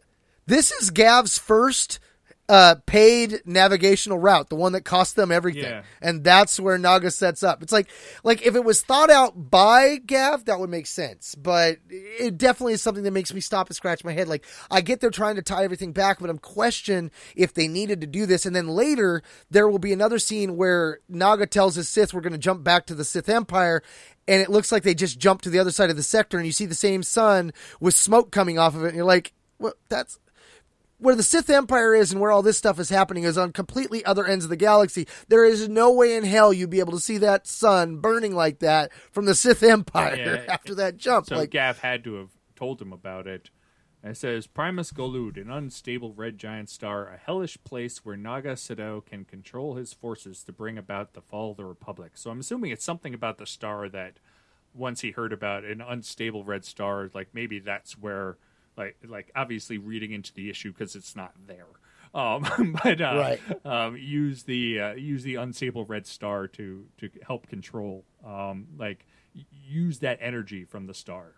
[0.46, 1.98] This is Gav's first
[2.48, 5.82] uh, paid navigational route, the one that cost them everything, Yeah.
[6.00, 7.62] and that's where Naga sets up.
[7.62, 7.88] It's like,
[8.22, 11.34] like if it was thought out by Gav, that would make sense.
[11.34, 14.28] But it definitely is something that makes me stop and scratch my head.
[14.28, 18.00] Like I get they're trying to tie everything back, but I'm question if they needed
[18.02, 18.46] to do this.
[18.46, 22.32] And then later there will be another scene where Naga tells his Sith, "We're going
[22.32, 23.82] to jump back to the Sith Empire."
[24.28, 26.46] And it looks like they just jumped to the other side of the sector, and
[26.46, 29.74] you see the same sun with smoke coming off of it, and you're like, "Well,
[29.88, 30.18] that's
[30.98, 34.04] where the Sith Empire is and where all this stuff is happening is on completely
[34.04, 35.06] other ends of the galaxy.
[35.28, 38.60] There is no way in hell you'd be able to see that sun burning like
[38.60, 40.44] that from the Sith Empire Yeah.
[40.48, 41.26] after that jump.
[41.26, 43.50] So like, Gav had to have told him about it.
[44.02, 49.04] It says Primus Goluud, an unstable red giant star, a hellish place where Naga Sadow
[49.04, 52.12] can control his forces to bring about the fall of the Republic.
[52.14, 54.20] So I'm assuming it's something about the star that
[54.72, 58.36] once he heard about an unstable red star, like maybe that's where,
[58.76, 61.66] like, like obviously reading into the issue because it's not there.
[62.14, 63.40] Um, but uh, Right.
[63.66, 69.04] um, use the uh, use the unstable red star to to help control, um, like
[69.68, 71.32] use that energy from the star.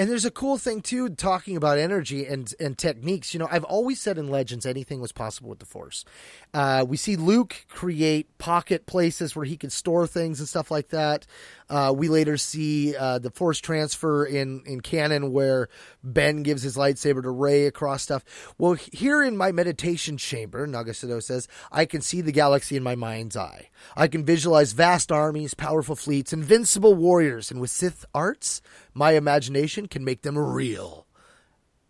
[0.00, 3.34] And there's a cool thing too, talking about energy and and techniques.
[3.34, 6.06] You know, I've always said in Legends anything was possible with the Force.
[6.54, 10.88] Uh, we see Luke create pocket places where he can store things and stuff like
[10.88, 11.26] that.
[11.68, 15.68] Uh, we later see uh, the Force transfer in in canon where
[16.02, 18.24] Ben gives his lightsaber to Rey across stuff.
[18.56, 22.82] Well, here in my meditation chamber, Naga Sadow says, I can see the galaxy in
[22.82, 23.68] my mind's eye.
[23.94, 28.62] I can visualize vast armies, powerful fleets, invincible warriors, and with Sith arts,
[28.94, 31.06] my imagination can make them real.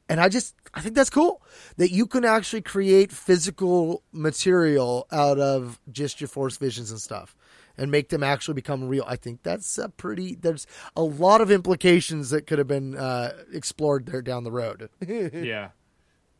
[0.08, 1.40] And I just, I think that's cool
[1.76, 7.36] that you can actually create physical material out of just your force visions and stuff
[7.78, 9.04] and make them actually become real.
[9.06, 10.66] I think that's a pretty, there's
[10.96, 14.90] a lot of implications that could have been uh, explored there down the road.
[15.06, 15.68] yeah.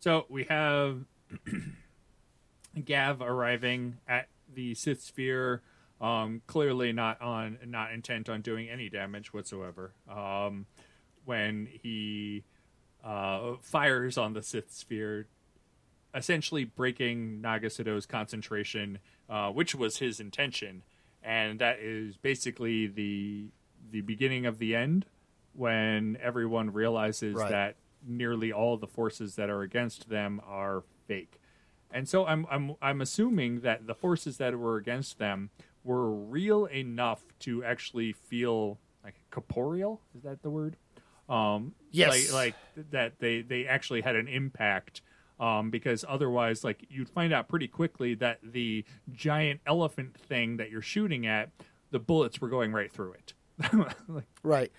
[0.00, 1.04] So we have
[2.84, 5.62] Gav arriving at the Sith sphere,
[6.00, 9.92] um, clearly not on not intent on doing any damage whatsoever.
[10.08, 10.66] Um,
[11.24, 12.44] when he
[13.04, 15.26] uh, fires on the Sith sphere,
[16.14, 18.98] essentially breaking Naga Sadow's concentration,
[19.28, 20.82] uh, which was his intention,
[21.22, 23.46] and that is basically the
[23.90, 25.06] the beginning of the end
[25.52, 27.50] when everyone realizes Right.
[27.50, 27.74] that
[28.06, 31.40] nearly all the forces that are against them are fake.
[31.90, 35.50] And so I'm I'm I'm assuming that the forces that were against them
[35.84, 40.00] were real enough to actually feel like corporeal.
[40.16, 40.76] Is that the word?
[41.28, 42.32] Um, Yes.
[42.32, 45.02] Like, like that they they actually had an impact.
[45.38, 50.70] Um, because otherwise, like you'd find out pretty quickly that the giant elephant thing that
[50.70, 51.48] you're shooting at,
[51.90, 53.32] the bullets were going right through it.
[54.08, 54.70] like, Right.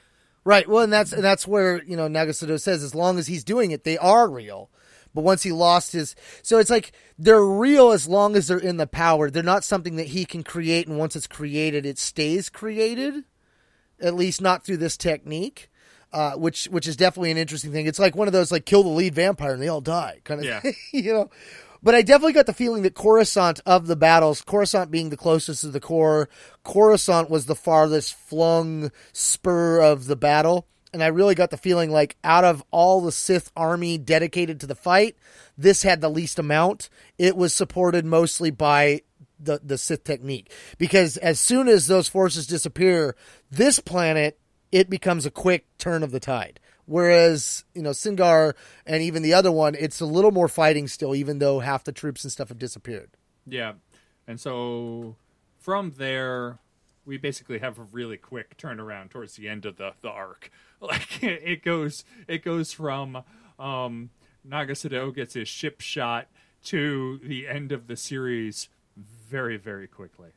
[0.44, 0.68] Right.
[0.68, 3.44] Well, and that's and that's where you know Naga Sadow says as long as he's
[3.44, 4.70] doing it, they are real.
[5.14, 8.78] But once he lost his, so it's like they're real as long as they're in
[8.78, 9.30] the power.
[9.30, 13.26] They're not something that he can create, and once it's created, it stays created.
[14.02, 15.70] At least not through this technique,
[16.12, 17.86] uh, which which is definitely an interesting thing.
[17.86, 20.40] It's like one of those like kill the lead vampire and they all die kind
[20.40, 20.62] of, Yeah.
[20.92, 21.30] you know.
[21.84, 25.62] But I definitely got the feeling that Coruscant of the battles, Coruscant being the closest
[25.62, 26.30] to the core,
[26.64, 30.68] Coruscant was the farthest flung spur of the battle.
[30.94, 34.68] And I really got the feeling like out of all the Sith army dedicated to
[34.68, 35.16] the fight,
[35.58, 36.90] this had the least amount.
[37.18, 39.02] It was supported mostly by
[39.40, 40.52] the, the Sith technique.
[40.78, 43.16] Because as soon as those forces disappear,
[43.50, 44.38] this planet,
[44.72, 46.60] it becomes a quick turn of the tide.
[46.86, 48.54] Whereas, you know, Singar
[48.86, 51.94] and even the other one, it's a little more fighting still, even though half the
[51.94, 53.12] troops and stuff have disappeared.
[53.48, 53.74] Yeah.
[54.28, 55.16] And so
[55.60, 56.60] from there,
[57.06, 60.52] we basically have a really quick turnaround towards the end of the, the arc.
[60.88, 63.24] Like it goes it goes from
[63.60, 64.10] um
[64.44, 66.28] Naga Sadow gets his ship shot
[66.66, 68.68] to the end of the series
[68.98, 70.30] very, very quickly.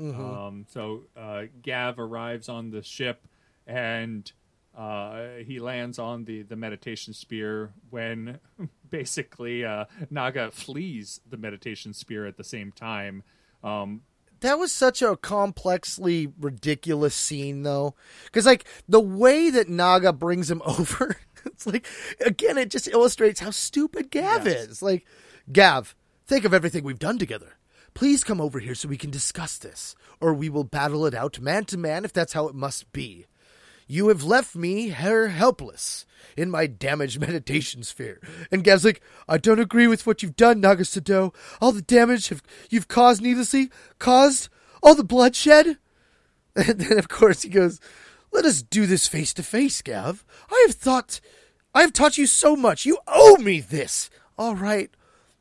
[0.00, 3.26] Um, so uh, Gav arrives on the ship
[3.66, 4.30] and
[4.76, 8.40] uh, he lands on the, the meditation sphere when
[8.90, 13.22] basically uh, Naga flees the meditation sphere at the same time.
[13.62, 14.02] Um,
[14.42, 17.94] That was such a complexly ridiculous scene, though.
[18.26, 21.16] Because, like, the way that Naga brings him over,
[21.46, 21.86] it's like
[22.24, 24.68] again, it just illustrates how stupid Gav Yes.
[24.68, 24.82] is.
[24.82, 25.06] Like,
[25.50, 25.94] Gav,
[26.26, 27.56] think of everything we've done together.
[27.94, 31.40] Please come over here so we can discuss this, or we will battle it out
[31.40, 33.26] man to man if that's how it must be.
[33.86, 36.06] You have left me here helpless
[36.36, 38.20] in my damaged meditation sphere.
[38.50, 41.34] And Gav's like, I don't agree with what you've done, Naga Sadow.
[41.60, 44.48] All the damage have, you've caused needlessly, caused
[44.82, 45.78] all the bloodshed.
[46.54, 47.80] And then, of course, he goes,
[48.30, 50.22] Let us do this face to face, Gav.
[50.50, 51.18] I have thought,
[51.74, 52.84] I have taught you so much.
[52.84, 54.10] You owe me this.
[54.36, 54.90] All right,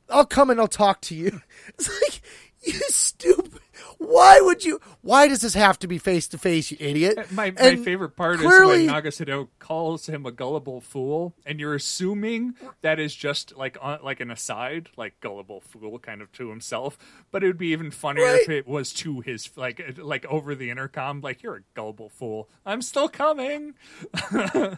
[0.09, 1.41] I'll come and I'll talk to you.
[1.67, 2.21] It's like,
[2.61, 3.60] you stupid.
[4.03, 4.79] Why would you?
[5.01, 7.19] Why does this have to be face to face, you idiot?
[7.19, 11.35] Uh, My, my favorite part clearly- is when Naga Sadow calls him a gullible fool,
[11.45, 16.23] and you're assuming that is just like on, like an aside, like gullible fool, kind
[16.23, 16.97] of to himself.
[17.29, 20.71] But it would be even funnier if it was to his like like over the
[20.71, 22.49] intercom, like you're a gullible fool.
[22.65, 23.75] I'm still coming.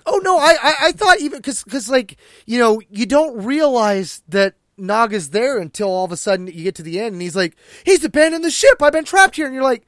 [0.06, 4.22] Oh no, I I, I thought even because because like you know you don't realize
[4.30, 7.36] that Naga's there until all of a sudden you get to the end and he's
[7.36, 7.56] like
[7.86, 8.82] he's abandoned the ship.
[8.82, 9.86] I've been trapped here, and you're like,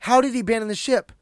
[0.00, 1.12] how did he abandon the ship?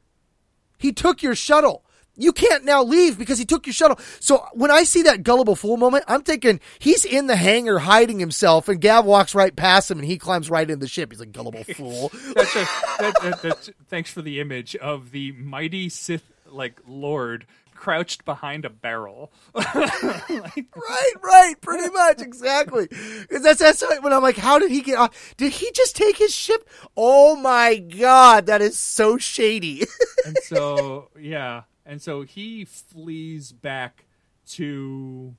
[0.79, 1.85] He took your shuttle.
[2.19, 3.99] You can't now leave because he took your shuttle.
[4.21, 8.19] So when I see that gullible fool moment, I'm thinking he's in the hangar hiding
[8.19, 11.13] himself, and Gav walks right past him, and he climbs right into the ship.
[11.13, 12.11] He's like gullible fool.
[12.35, 12.67] That's a,
[12.99, 17.47] that, that, that's, thanks for the image of the mighty Sith like Lord
[17.77, 19.33] crouched behind a barrel.
[19.55, 22.89] Right, right, pretty much, exactly.
[22.89, 25.35] 'Cause that's that's when I'm like, how did he get off?
[25.37, 26.69] Did he just take his ship?
[26.97, 29.85] Oh my god, that is so shady.
[30.27, 34.07] and so yeah and so he flees back
[34.49, 35.35] to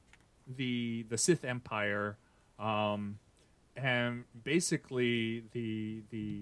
[0.48, 2.18] the the sith empire
[2.60, 3.20] um
[3.76, 6.42] and basically the the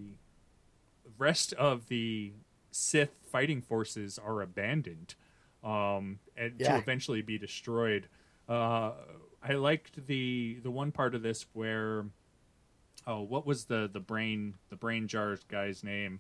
[1.18, 2.34] rest of the
[2.72, 5.16] sith fighting forces are abandoned
[5.66, 8.08] um and to eventually be destroyed.
[8.48, 8.92] Uh
[9.44, 12.06] i liked the the one part of this where
[13.08, 16.20] oh what was the the brain the brain jars guy's name?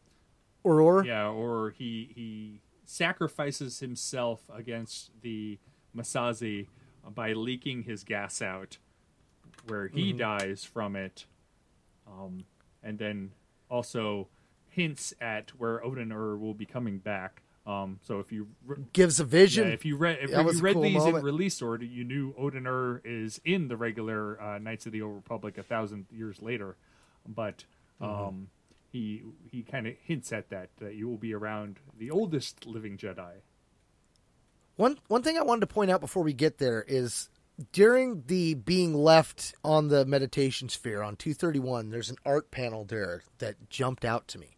[0.65, 1.05] Ooroo?
[1.05, 5.59] yeah, or he he sacrifices himself against the
[5.95, 6.67] Massassi
[7.13, 8.77] by leaking his gas out,
[9.67, 11.25] where he dies from it,
[12.07, 12.45] um,
[12.83, 13.31] and then
[13.69, 14.27] also
[14.69, 17.41] hints at where Odan-Urr will be coming back.
[17.65, 19.71] Um, so if you re- Gives a yeah, vision.
[19.71, 21.17] if you read if you read cool these moment.
[21.17, 25.15] in release order, you knew Odan-Urr is in the regular uh, Knights of the Old
[25.15, 26.75] Republic a thousand years later,
[27.27, 27.65] but
[28.01, 28.23] Mm-hmm.
[28.27, 28.47] um,
[28.91, 32.97] he he kind of hints at that that you will be around the oldest living
[32.97, 33.31] Jedi.
[34.75, 37.29] One one thing I wanted to point out before we get there is
[37.71, 43.23] during the being left on the meditation sphere on 231, there's an art panel there
[43.37, 44.54] that jumped out to me.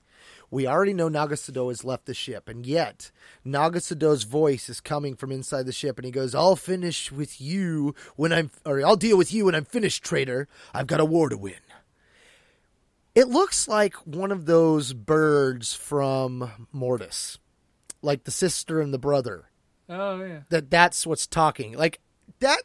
[0.50, 3.12] We already know Naga Sadow has left the ship, and yet
[3.44, 7.42] Naga Sadow's voice is coming from inside the ship, and he goes, "I'll finish with
[7.42, 10.48] you when I'm, or I'll deal with you when I'm finished, traitor.
[10.74, 11.56] I've got a war to win."
[13.14, 17.40] It looks like one of those birds from Mortis,
[18.02, 19.50] like the sister and the brother
[19.90, 21.74] Oh yeah, that that's what's talking.
[21.74, 22.00] Like
[22.40, 22.62] that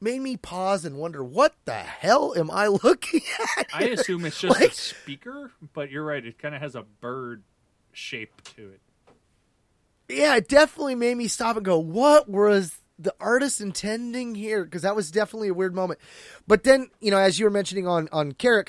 [0.00, 3.22] made me pause and wonder what the hell am I looking
[3.58, 3.66] at?
[3.72, 6.24] I assume it's just Like- a speaker, but you're right.
[6.24, 7.42] It kind of has a bird
[7.92, 8.80] shape to it.
[10.08, 14.64] yeah, it definitely made me stop and go, what was the artist intending here?
[14.64, 15.98] Because that was definitely a weird moment.
[16.46, 18.68] But then, you know, as you were mentioning on on Kirrek,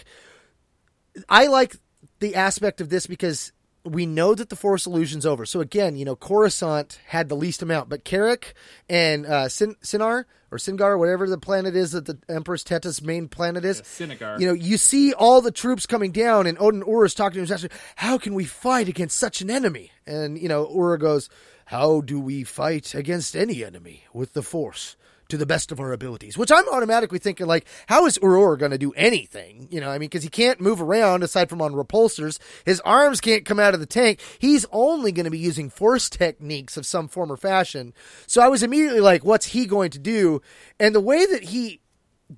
[1.30, 1.76] I like
[2.20, 3.52] the aspect of this because
[3.88, 5.46] we know that the Force illusion's over.
[5.46, 8.54] So again, you know, Coruscant had the least amount, but Kirrek
[8.90, 13.28] and uh, Sin- Sinar or Singar, whatever the planet is that the Empress Teta's main
[13.28, 14.40] planet is, Yeah, Sinegar.
[14.40, 17.50] you know, you see all the troops coming down, and Odan-Urr is talking to his
[17.50, 17.70] master.
[17.98, 19.92] How can we fight against such an enemy?
[20.06, 21.30] And you know, Ur goes,
[21.66, 24.96] "How do we fight against any enemy with the Force?"
[25.30, 28.72] To the best of our abilities, which I'm automatically thinking, like, how is Ur going
[28.72, 29.68] to do anything?
[29.70, 32.40] You know, I mean, because he can't move around aside from on repulsors.
[32.66, 34.22] His arms can't come out of the tank.
[34.40, 37.94] He's only going to be using force techniques of some form or fashion.
[38.26, 40.42] So I was immediately like, what's he going to do?
[40.80, 41.82] And the way that he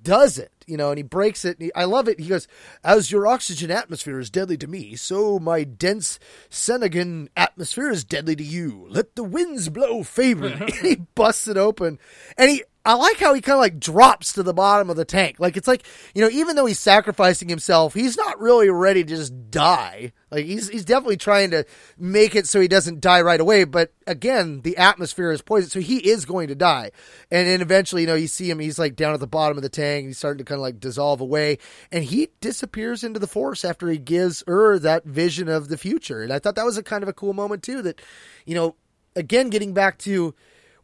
[0.02, 1.56] does it, you know, and he breaks it.
[1.60, 2.20] he- I love it.
[2.20, 2.46] He goes,
[2.84, 6.18] "As your oxygen atmosphere is deadly to me, so my dense
[6.48, 8.86] Celegian atmosphere is deadly to you.
[8.88, 11.98] Let the winds blow favorably." he busts it open,
[12.38, 12.62] and he.
[12.82, 15.36] I like how he kind of like drops to the bottom of the tank.
[15.38, 15.84] Like it's like
[16.14, 20.12] you know, even though he's sacrificing himself, he's not really ready to just die.
[20.30, 21.66] Like he's he's definitely trying to
[21.98, 23.64] make it so he doesn't die right away.
[23.64, 26.92] But again, the atmosphere is poison, so he is going to die.
[27.30, 28.58] And then eventually, you know, you see him.
[28.58, 30.06] He's like down at the bottom of the tank.
[30.06, 31.58] He's starting to kind of like dissolve away,
[31.92, 36.22] and he disappears into the force after he gives Ur that vision of the future.
[36.22, 37.82] And I thought that was a kind of a cool moment too.
[37.82, 38.00] That
[38.46, 38.76] you know,
[39.14, 40.34] again, getting back to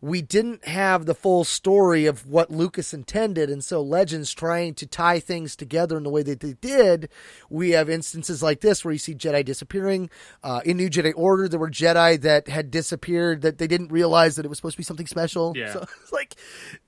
[0.00, 4.86] we didn't have the full story of what Lucas intended, and so Legends trying to
[4.86, 7.08] tie things together in the way that they did.
[7.50, 10.10] We have instances like this where you see Jedi disappearing.
[10.42, 14.36] Uh, in New Jedi Order, there were Jedi that had disappeared that they didn't realize
[14.36, 15.52] that it was supposed to be something special.
[15.56, 15.72] Yeah.
[15.72, 16.36] So it's like,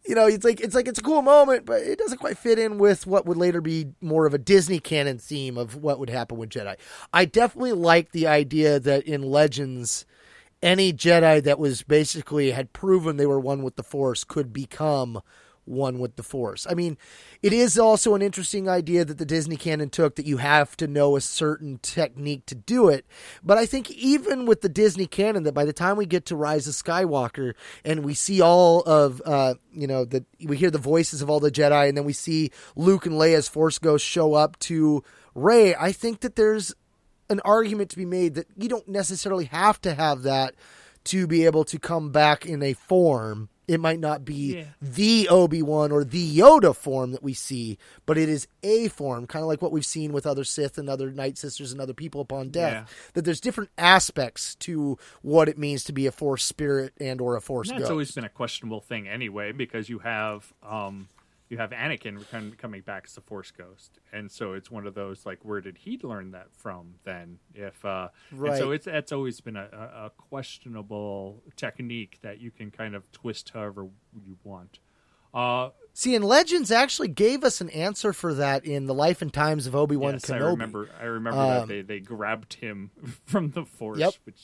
[0.07, 2.59] you know, it's like it's like it's a cool moment, but it doesn't quite fit
[2.59, 6.11] in with what would later be more of a Disney canon theme of what would
[6.11, 6.77] happen with Jedi.
[7.13, 10.07] I definitely like the idea that in Legends
[10.63, 15.21] any Jedi that was basically had proven they were one with the Force could become
[15.69, 16.67] one with the Force.
[16.69, 16.97] I mean,
[17.43, 20.87] it is also an interesting idea that the Disney canon took that you have to
[20.87, 23.05] know a certain technique to do it.
[23.43, 26.37] But I think even with the Disney canon, that by the time we get to
[26.37, 27.55] Rise of Skywalker
[27.85, 31.41] and we see all of, uh, you know, that we hear the voices of all
[31.41, 35.05] the Jedi, and then we see Luke and Leia's Force ghosts show up to
[35.35, 36.75] Rey, I think that there's
[37.31, 40.55] an argument to be made that you don't necessarily have to have that
[41.05, 43.49] to be able to come back in a form.
[43.67, 44.65] It might not be Yeah.
[44.81, 47.77] the Obi Wan or the Yoda form that we see,
[48.07, 50.89] but it is a form, kind of like what we've seen with other Sith and
[50.89, 52.73] other Night Sisters and other people upon death.
[52.73, 52.85] Yeah.
[53.13, 57.37] That there's different aspects to what it means to be a Force spirit and or
[57.37, 57.91] a Force That's ghost.
[57.91, 61.09] always been a questionable thing anyway, because you have um,
[61.49, 64.95] you have Anakin com- coming back as a Force ghost, and so it's one of
[64.95, 66.95] those like, where did he learn that from?
[67.05, 68.59] Then, if uh, and Right.
[68.59, 73.11] so it's that's always been a, a, a questionable technique that you can kind of
[73.13, 73.89] twist however
[74.27, 74.79] you want.
[75.35, 79.33] Uh, See, and Legends actually gave us an answer for that in the life and
[79.33, 80.35] times of Obi Wan yes, Kenobi.
[80.43, 80.89] I remember.
[81.01, 82.91] I remember Um, that they, they grabbed him
[83.27, 84.15] from the Force, Yep.
[84.25, 84.41] which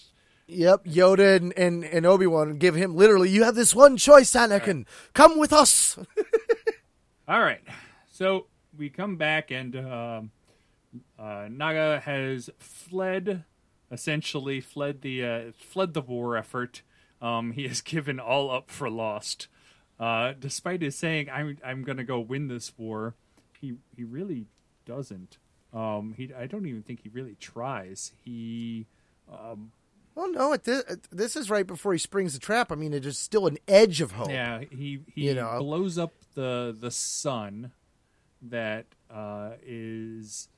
[0.47, 4.31] Yep, Yoda and, and, and Obi Wan give him literally, you have this one choice,
[4.33, 4.85] Anakin.
[5.15, 5.99] Come with us.
[7.27, 7.63] All right.
[8.11, 10.31] So we come back, and um,
[11.19, 13.45] uh, Naga has fled,
[13.91, 16.83] essentially fled the uh, fled the war effort.
[17.23, 19.49] Um, he has given all up for lost.
[19.99, 23.15] Uh, despite his saying, "I'm I'm going to go win this war,"
[23.59, 24.45] he he really
[24.85, 25.39] doesn't.
[25.73, 28.13] Um, he I don't even think he really tries.
[28.23, 28.87] He
[30.15, 30.63] Well, no, it,
[31.11, 32.71] this, is right before he springs the trap.
[32.71, 34.31] I mean, it is still an edge of hope.
[34.31, 35.59] Yeah, he he You know?
[35.59, 37.73] blows up the the sun
[38.43, 40.49] that uh, is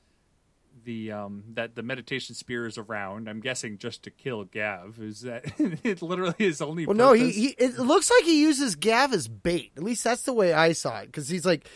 [0.83, 3.27] the um, that the meditation spear is around.
[3.27, 4.99] I'm guessing just to kill Gav.
[5.01, 5.45] Is that
[5.83, 6.01] it?
[6.01, 6.85] Literally his only.
[6.85, 9.71] Well, no, he, he it looks like he uses Gav as bait.
[9.75, 11.07] At least that's the way I saw it.
[11.07, 11.67] Because he's like,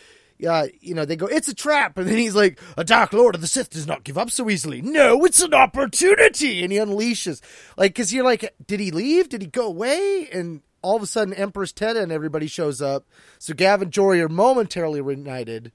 [0.41, 1.99] yeah, you know, they go, it's a trap.
[1.99, 4.49] And then he's like, a Dark Lord of the Sith does not give up so
[4.49, 4.81] easily.
[4.81, 6.63] No, it's an opportunity.
[6.63, 7.41] And he unleashes.
[7.77, 9.29] Like, because you're like, did he leave?
[9.29, 10.27] Did he go away?
[10.33, 13.05] And all of a sudden, Empress Teta and everybody shows up.
[13.37, 15.71] So Gav and Jori are momentarily reunited.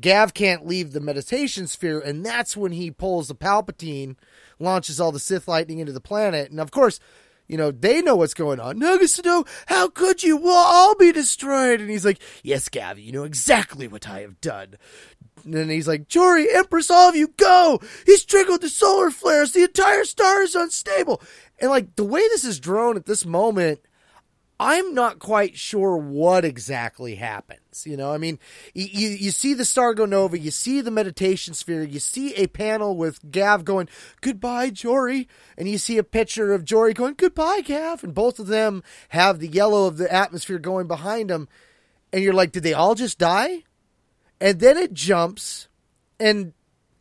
[0.00, 4.16] Gav can't leave the meditation sphere, and that's when he pulls the Palpatine,
[4.58, 6.50] launches all the Sith lightning into the planet.
[6.52, 7.00] And of course,
[7.46, 8.78] you know, they know what's going on.
[8.78, 10.36] Naga Sadow, how could you?
[10.36, 11.80] We'll all be destroyed.
[11.80, 14.76] And he's like, Yes, Gavi, you know exactly what I have done.
[15.44, 17.80] And then he's like, Jori, Empress, all of you go!
[18.06, 19.52] He's triggered the solar flares.
[19.52, 21.20] The entire star is unstable.
[21.60, 23.80] And like the way this is drawn at this moment,
[24.60, 27.84] I'm not quite sure what exactly happens.
[27.86, 28.38] You know, I mean,
[28.72, 32.96] you, you, see the go nova, you see the meditation sphere, you see a panel
[32.96, 33.88] with Gav going,
[34.20, 35.26] goodbye, Jori.
[35.58, 38.04] And you see a picture of Jori going, goodbye, Gav.
[38.04, 41.48] And both of them have the yellow of the atmosphere going behind them.
[42.12, 43.64] And you're like, did they all just die?
[44.40, 45.68] And then it jumps
[46.20, 46.52] and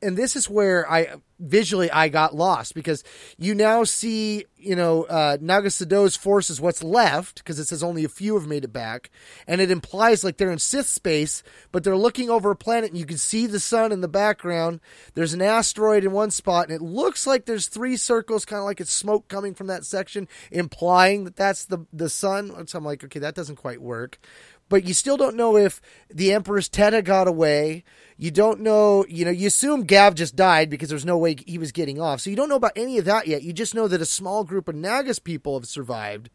[0.04, 3.04] and this is where I visually I got lost because
[3.38, 8.04] you now see you know uh, Naga Sadow's forces what's left because it says only
[8.04, 9.10] a few have made it back
[9.48, 13.00] and it implies like they're in Sith space but they're looking over a planet and
[13.00, 14.80] you can see the sun in the background
[15.16, 18.66] there's an asteroid in one spot and it looks like there's three circles kind of
[18.66, 22.86] like it's smoke coming from that section implying that that's the the sun so I'm
[22.86, 24.20] like okay that doesn't quite work
[24.70, 27.84] but you still don't know if the Empress Teta got away.
[28.24, 31.58] You don't know, you know, you assume Gav just died because there's no way he
[31.58, 32.22] was getting off.
[32.22, 33.44] So you don't know about any of that yet.
[33.44, 36.30] You just know that a small group of Nagas people have survived.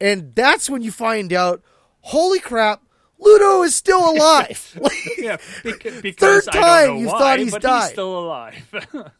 [0.00, 1.60] And that's when you find out,
[2.00, 2.82] holy crap,
[3.18, 4.80] Ludo is still alive.
[5.18, 7.82] yeah, because, because Third I time don't know you've why, thought he's but died.
[7.82, 8.86] He's still alive.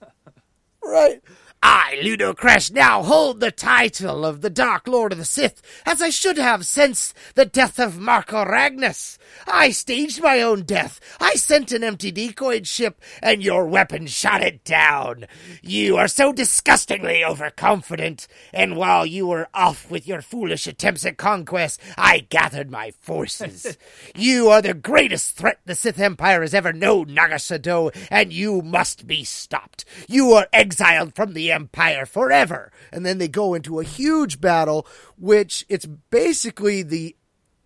[0.83, 1.23] right.
[1.63, 6.01] I, Ludo Kressh, now hold the title of the Dark Lord of the Sith, as
[6.01, 9.19] I should have since the death of Marka Ragnos.
[9.47, 11.01] I staged my own death.
[11.19, 15.27] I sent an empty decoy ship, and your weapon shot it down.
[15.61, 21.17] You are so disgustingly overconfident, and while you were off with your foolish attempts at
[21.17, 23.77] conquest, I gathered my forces.
[24.15, 28.63] you are the greatest threat the Sith Empire has ever known, Naga Sadow, and you
[28.63, 29.85] must be stopped.
[30.07, 32.73] You are exiled from the Empire forever.
[32.93, 37.17] And then they go into a huge battle, which it's basically the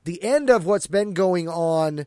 [0.05, 2.07] the end of what's been going on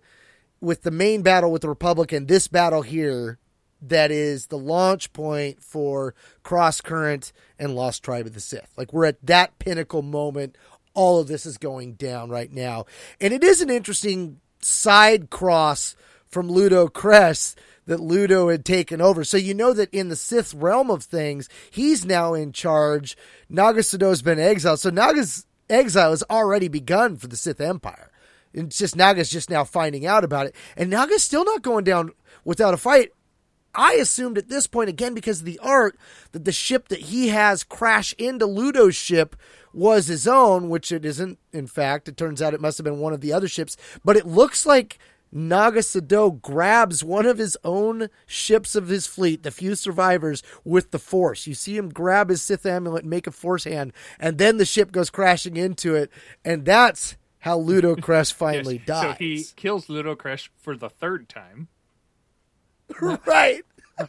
[0.59, 3.39] with the main battle with the Republic and this battle here
[3.81, 8.73] that is the launch point for Cross Current and Lost Tribe of the Sith.
[8.77, 10.57] Like we're at that pinnacle moment.
[10.93, 12.85] All of this is going down right now.
[13.19, 15.95] And it is an interesting side cross
[16.25, 17.55] from Ludo Kressh
[17.85, 19.23] that Ludo had taken over.
[19.23, 23.17] So you know that in the Sith realm of things, he's now in charge.
[23.49, 24.79] Naga Sadow's been exiled.
[24.79, 28.11] So Naga's exile has already begun for the Sith Empire.
[28.53, 30.55] It's just Naga's just now finding out about it.
[30.77, 32.11] And Naga's still not going down
[32.43, 33.11] without a fight.
[33.77, 35.97] I assumed at this point, again, because of the art,
[36.31, 39.35] that the ship that he has crash into Ludo's ship
[39.73, 42.07] was his own, which it isn't, in fact.
[42.07, 43.75] It turns out it must have been one of the other ships.
[44.05, 44.97] But it looks like
[45.37, 50.91] Naga Sadow grabs one of his own ships of his fleet, the few survivors, with
[50.91, 51.45] the Force.
[51.45, 54.65] You see him grab his Sith amulet and make a Force hand, and then the
[54.65, 56.09] ship goes crashing into it.
[56.45, 58.85] And that's how Ludo Kress finally yes.
[58.87, 59.11] dies.
[59.11, 61.67] So he kills Ludo Kressh for the third time.
[63.01, 63.63] right.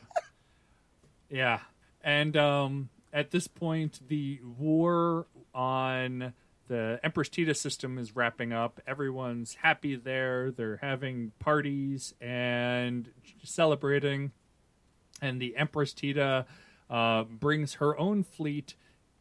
[1.28, 1.59] yeah.
[2.05, 6.35] And um, at this point, the war on
[6.68, 8.80] the Empress Teta system is wrapping up.
[8.86, 10.51] Everyone's happy there.
[10.51, 13.10] They're having parties and
[13.43, 14.32] celebrating.
[15.22, 16.47] And the Empress Teta
[16.90, 18.74] uh, brings her own fleet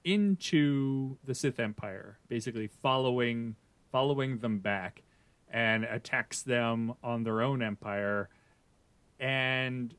[0.03, 3.55] into the Sith Empire, basically following
[3.91, 5.03] following them back,
[5.49, 8.29] and attacks them on their own empire.
[9.19, 9.95] And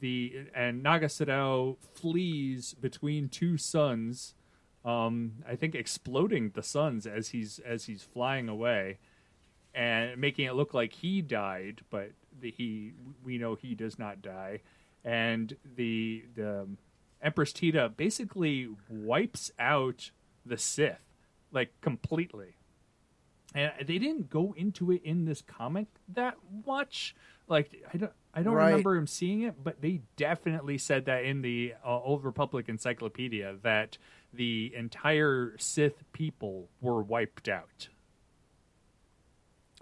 [0.00, 4.34] the and Naga Sadow flees between two suns
[4.84, 8.98] um, I think exploding the suns as he's as he's flying away,
[9.74, 12.10] and making it look like he died, but
[12.40, 12.92] the, he
[13.24, 14.60] we know he does not die,
[15.04, 16.68] and the the
[17.22, 20.10] Empress Teta basically wipes out
[20.44, 20.98] the Sith
[21.52, 22.56] like completely.
[23.54, 26.36] And they didn't go into it in this comic that
[26.66, 27.14] much.
[27.46, 28.68] Like I don't, I don't Right.
[28.70, 33.56] remember him seeing it, but they definitely said that in the uh, Old Republic Encyclopedia
[33.62, 33.98] that
[34.32, 37.88] the entire Sith people were wiped out.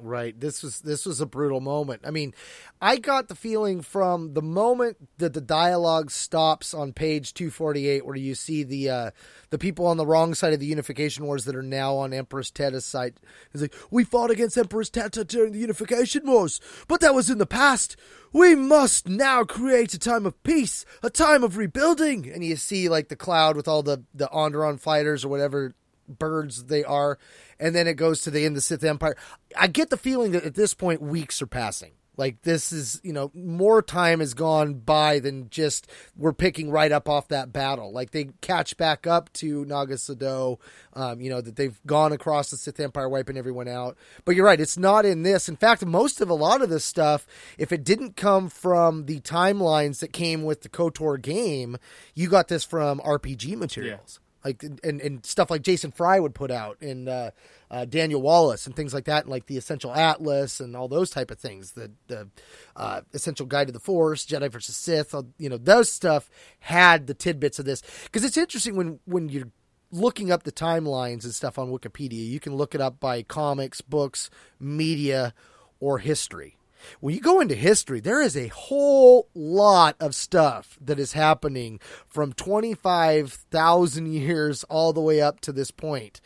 [0.02, 0.38] Right.
[0.38, 2.02] This was this was a brutal moment.
[2.04, 2.34] I mean,
[2.80, 8.16] I got the feeling from the moment that the dialogue stops on page 248 where
[8.16, 9.10] you see the uh
[9.50, 12.50] the people on the wrong side of the unification wars that are now on Empress
[12.50, 13.20] Teta's side.
[13.52, 17.38] It's like, "We fought against Empress Teta during the unification wars, but that was in
[17.38, 17.96] the past.
[18.32, 22.88] We must now create a time of peace, a time of rebuilding." And you see
[22.88, 25.74] like the cloud with all the the Onderon fighters or whatever
[26.18, 27.18] birds they are,
[27.58, 29.16] and then it goes to the end of the Sith Empire.
[29.56, 31.92] I get the feeling that at this point weeks are passing.
[32.20, 36.92] Like this is, you know, more time has gone by than just we're picking right
[36.92, 37.92] up off that battle.
[37.92, 40.58] Like they catch back up to Naga Sadow,
[40.92, 43.96] um, you know, that they've gone across the Sith Empire, wiping everyone out.
[44.26, 45.48] But you're right, it's not in this.
[45.48, 47.26] In fact, most of a lot of this stuff,
[47.56, 51.78] if it didn't come from the timelines that came with the KOTOR game,
[52.14, 56.50] you got this from RPG materials like and, and stuff like Jason Fry would put
[56.50, 57.30] out and uh,
[57.70, 61.10] uh, Daniel Wallace and things like that, and like the Essential Atlas and all those
[61.10, 61.72] type of things.
[61.72, 62.28] The the
[62.76, 66.30] uh, Essential Guide to the Force, Jedi versus Sith, you know, those stuff
[66.60, 69.50] had the tidbits of this because it's interesting when when you're
[69.92, 72.26] looking up the timelines and stuff on Wikipedia.
[72.26, 75.34] You can look it up by comics, books, media,
[75.80, 76.56] or history
[77.00, 81.80] when you go into history, there is a whole lot of stuff that is happening
[82.06, 86.20] from 25,000 years all the way up to this point.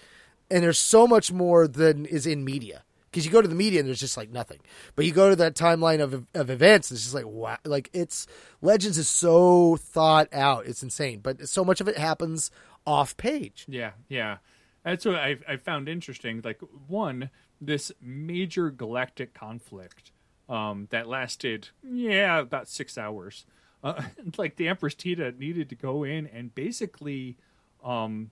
[0.51, 2.85] And there's so much more than is in media.
[3.11, 4.59] Because you go to the media and there's just like nothing.
[4.97, 7.59] But you go to that timeline of, of events, it's just like, wow.
[7.65, 8.27] Like, it's
[8.61, 10.67] Legends is so thought out.
[10.67, 11.21] It's insane.
[11.21, 12.51] But so much of it happens
[12.87, 13.67] off page.
[13.69, 14.39] Yeah, yeah.
[14.85, 16.43] That's what I I found interesting.
[16.45, 20.13] Like one, this major galactic conflict
[20.49, 23.47] um, that lasted yeah about six hours.
[23.83, 24.03] Uh,
[24.39, 27.37] like the Empress Teta needed to go in and basically
[27.85, 28.31] um,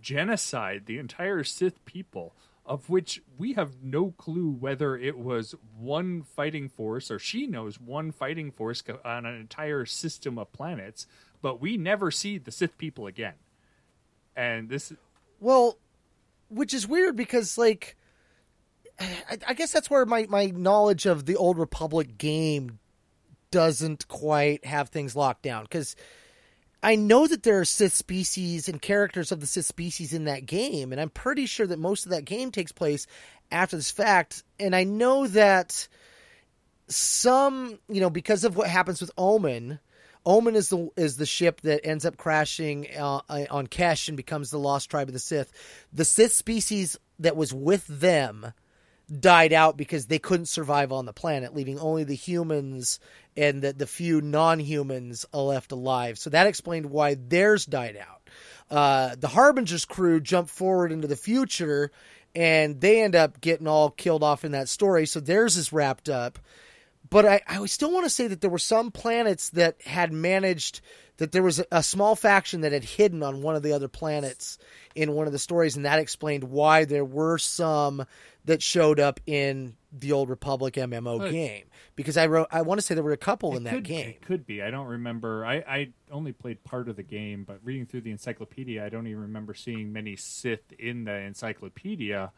[0.00, 2.34] genocide the entire Sith people,
[2.66, 7.80] of which we have no clue whether it was one fighting force or she knows
[7.80, 11.06] one fighting force on an entire system of planets,
[11.42, 13.34] but we never see the Sith people again.
[14.36, 14.92] And this
[15.38, 15.78] Well,
[16.48, 17.96] which is weird because like
[19.00, 22.78] I, I guess that's where my, my knowledge of the old Republic game
[23.50, 25.96] doesn't quite have things locked down because
[26.82, 30.46] I know that there are Sith species and characters of the Sith species in that
[30.46, 33.06] game, and I'm pretty sure that most of that game takes place
[33.50, 34.42] after this fact.
[34.58, 35.88] And I know that
[36.88, 39.78] some, you know, because of what happens with Omen,
[40.24, 44.50] Omen is the is the ship that ends up crashing uh, on Kesh and becomes
[44.50, 45.52] the lost tribe of the Sith.
[45.92, 48.52] The Sith species that was with them
[49.18, 53.00] died out because they couldn't survive on the planet, leaving only the humans
[53.36, 56.18] and the, the few non-humans left alive.
[56.18, 58.28] So that explained why theirs died out.
[58.70, 61.90] Uh, the Harbinger's crew jumped forward into the future,
[62.34, 65.06] and they end up getting all killed off in that story.
[65.06, 66.38] So theirs is wrapped up.
[67.08, 70.80] But I, I still want to say that there were some planets that had managed
[71.16, 74.56] that there was a small faction that had hidden on one of the other planets
[74.94, 78.04] in one of the stories, and that explained why there were some
[78.44, 81.64] that showed up in the old Republic MMO but game.
[81.96, 84.08] Because I wrote, I want to say there were a couple in that could, game.
[84.08, 84.62] It could be.
[84.62, 85.44] I don't remember.
[85.44, 89.06] I, I only played part of the game, but reading through the encyclopedia, I don't
[89.06, 92.32] even remember seeing many Sith in the encyclopedia.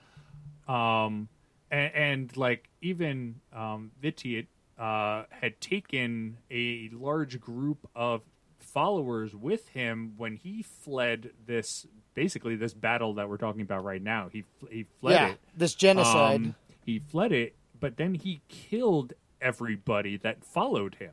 [0.67, 1.29] Um,
[1.71, 4.49] and, and like even um, Vitiate
[4.79, 8.23] uh, had taken a large group of
[8.59, 14.03] followers with him when he fled this basically this battle that we're talking about right
[14.03, 14.29] now.
[14.33, 15.41] He he fled yeah, it.
[15.57, 16.37] This genocide.
[16.37, 21.13] Um, he fled it, but then he killed everybody that followed him,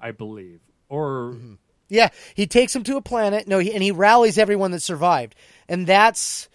[0.00, 0.60] I believe.
[0.88, 1.54] Or mm-hmm.
[1.88, 3.48] yeah, he takes him to a planet.
[3.48, 5.34] No, he, and he rallies everyone that survived,
[5.68, 6.48] and that's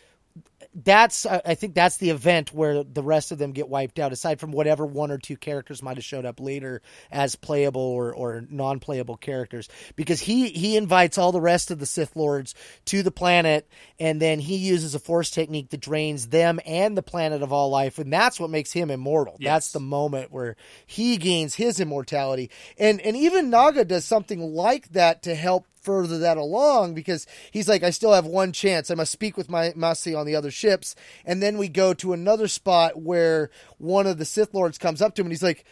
[0.76, 4.11] that's uh, I think that's the event where the rest of them get wiped out.
[4.11, 8.14] Aside from whatever one or two characters might have showed up later as playable or,
[8.14, 13.03] or non-playable characters, because he he invites all the rest of the Sith lords to
[13.03, 13.69] the planet,
[13.99, 17.69] and then he uses a Force technique that drains them and the planet of all
[17.69, 19.38] life, and that's what makes him immortal.
[19.39, 19.49] Yes.
[19.49, 24.89] That's the moment where he gains his immortality, and and even Naga does something like
[24.89, 28.90] that to help further that along because he's like, I still have one chance.
[28.91, 30.95] I must speak with my Massassi on the other ships.
[31.24, 35.16] And then we go to another spot where one of the Sith Lords comes up
[35.16, 35.64] to him and he's like,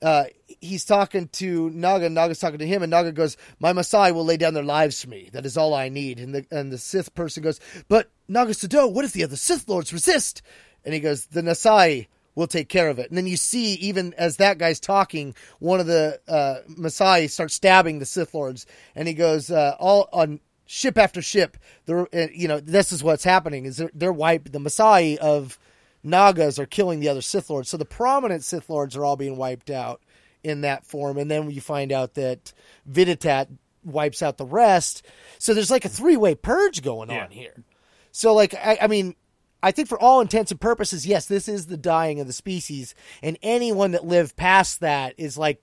[0.00, 0.24] uh,
[0.60, 4.24] he's talking to Naga, and Naga's talking to him, and Naga goes, "My Massassi will
[4.24, 5.28] lay down their lives for me.
[5.32, 7.58] That is all I need." And the and the Sith person goes,
[7.88, 10.40] "But Naga Sadow, what if the other Sith lords resist?"
[10.84, 12.06] And he goes, "The Massassi
[12.38, 13.08] we'll take care of it.
[13.08, 17.54] And then you see, even as that guy's talking, one of the uh, Massassi starts
[17.54, 21.56] stabbing the Sith Lords, and he goes, uh, all on ship after ship.
[21.86, 24.52] They're, uh, you know, this is what's happening: is they're, they're wiped.
[24.52, 25.58] The Massassi of
[26.04, 27.70] Nagas are killing the other Sith Lords.
[27.70, 30.00] So the prominent Sith Lords are all being wiped out
[30.44, 32.52] in that form, and then you find out that
[32.86, 33.48] Vitiate
[33.84, 35.04] wipes out the rest.
[35.40, 37.24] So there's like a three way purge going yeah.
[37.24, 37.64] on here.
[38.12, 39.16] So like I, I mean,
[39.62, 42.94] I think for all intents and purposes, yes, this is the dying of the species,
[43.22, 45.62] and anyone that lived past that is like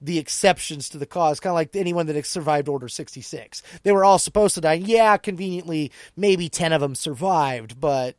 [0.00, 3.62] the exceptions to the cause, kind of like anyone that survived Order 66.
[3.82, 4.74] They were all supposed to die.
[4.74, 8.16] Yeah, conveniently, maybe 10 of them survived, but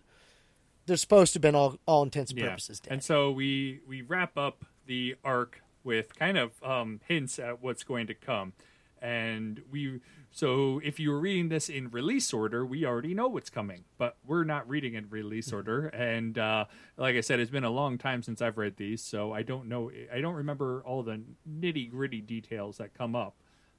[0.85, 2.91] they're supposed to have been all, all intents and purposes dead.
[2.91, 7.84] And so we, we wrap up the arc with kind of um, hints at what's
[7.84, 8.53] going to come.
[9.02, 9.99] And we
[10.34, 14.18] so if you were reading this in release order, we already know what's coming, but
[14.26, 15.58] we're not reading in release mm-hmm.
[15.58, 15.88] order.
[15.90, 16.66] And uh,
[16.98, 19.70] like I said, it's been a long time since I've read these, so I don't
[19.70, 19.92] know.
[20.12, 23.36] I don't remember all the nitty gritty details that come up.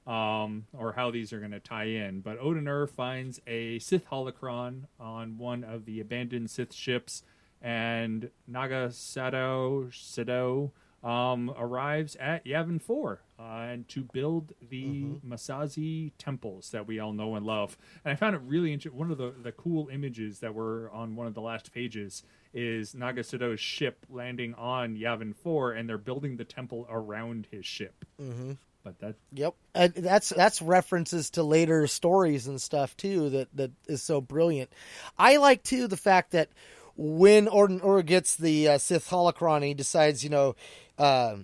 [0.07, 2.21] Um, or how these are going to tie in.
[2.21, 7.23] But Odan-Urr finds a Sith holocron on one of the abandoned Sith ships,
[7.59, 10.73] and Naga Sadow, Sadow
[11.05, 15.33] um, arrives at Yavin 4 uh, and to build the mm-hmm.
[15.33, 17.77] Massassi temples that we all know and love.
[18.03, 18.99] And I found it really interesting.
[18.99, 22.23] One of the, the cool images that were on one of the last pages
[22.55, 27.65] is Naga Sadow's ship landing on Yavin 4, and they're building the temple around his
[27.65, 28.03] ship.
[28.19, 28.53] Mm-hmm.
[28.83, 33.31] But that, yep, and that's that's references to later stories and stuff too.
[33.31, 34.69] That that is so brilliant.
[35.17, 36.49] I like too the fact that
[36.95, 40.55] when Odan-Urr gets the uh, Sith holocron, he decides, you know,
[40.97, 41.37] uh,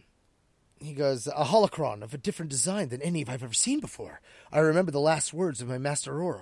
[0.80, 4.22] he goes, a holocron of a different design than any I've ever seen before.
[4.52, 6.42] I remember the last words of my master Ooroo.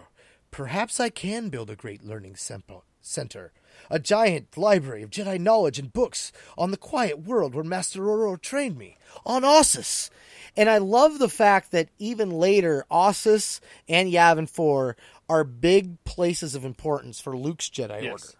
[0.51, 3.51] Perhaps I can build a great learning center,
[3.89, 8.41] a giant library of Jedi knowledge and books on the quiet world where Master Ooroo
[8.41, 10.09] trained me, on Ossus.
[10.57, 14.95] And I love the fact that even later, Ossus and Yavin 4
[15.29, 18.11] are big places of importance for Luke's Jedi yes.
[18.11, 18.38] Order.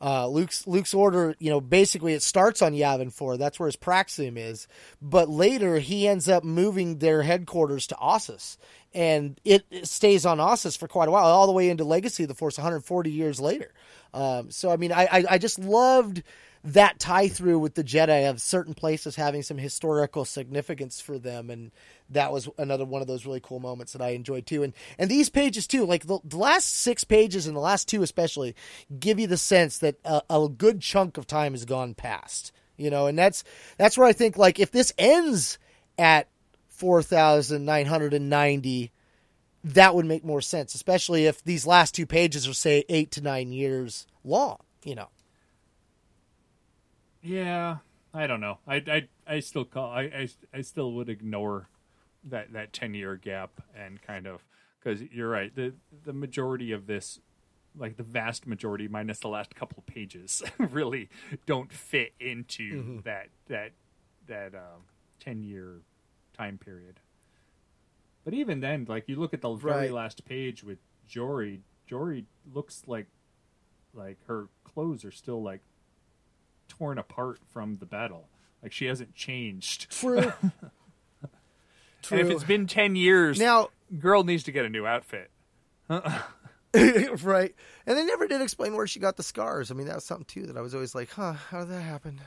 [0.00, 3.36] Uh, Luke's Luke's order, you know, basically it starts on Yavin 4.
[3.36, 4.66] That's where his Praxium is.
[5.02, 8.56] But later he ends up moving their headquarters to Ossus.
[8.94, 12.24] And it, it stays on Ossus for quite a while, all the way into Legacy
[12.24, 13.72] of the Force 140 years later.
[14.12, 16.22] Um, so, I mean, I, I, I just loved
[16.62, 21.48] that tie through with the Jedi of certain places having some historical significance for them,
[21.48, 21.70] and
[22.10, 24.62] that was another one of those really cool moments that I enjoyed too.
[24.62, 28.02] And and these pages too, like the, the last six pages and the last two
[28.02, 28.54] especially,
[28.98, 32.52] give you the sense that a, a good chunk of time has gone past.
[32.76, 33.44] You know, and that's
[33.76, 35.58] that's where I think like if this ends
[35.98, 36.28] at
[36.68, 38.92] 4,990,
[39.64, 43.20] that would make more sense, especially if these last two pages are, say, eight to
[43.20, 45.08] nine years long, you know.
[47.22, 47.78] Yeah,
[48.14, 48.58] I don't know.
[48.66, 51.68] I, I, I still call I, I, I still would ignore
[52.24, 54.44] that that ten year gap and kind of
[54.78, 55.54] because you're right.
[55.54, 55.74] The
[56.04, 57.20] the majority of this,
[57.76, 61.08] like the vast majority, minus the last couple of pages, really
[61.46, 62.98] don't fit into Mm-hmm.
[63.04, 63.72] that that
[64.26, 64.84] that um,
[65.18, 65.82] ten year
[66.36, 67.00] time period.
[68.24, 69.90] But even then, like you look at the very Right.
[69.90, 70.78] last page with
[71.08, 71.60] Jori,
[71.90, 73.06] Jori looks like
[73.94, 75.60] like her clothes are still like
[76.70, 78.28] torn apart from the battle.
[78.62, 79.90] Like she hasn't changed.
[79.90, 80.32] True.
[82.10, 83.68] And if it's been ten years, Now,
[83.98, 85.30] girl needs to get a new outfit.
[85.90, 87.54] right.
[87.86, 89.70] And they never did explain where she got the scars.
[89.70, 91.82] I mean, that was something too that I was always like, huh, how did that
[91.82, 92.20] happen?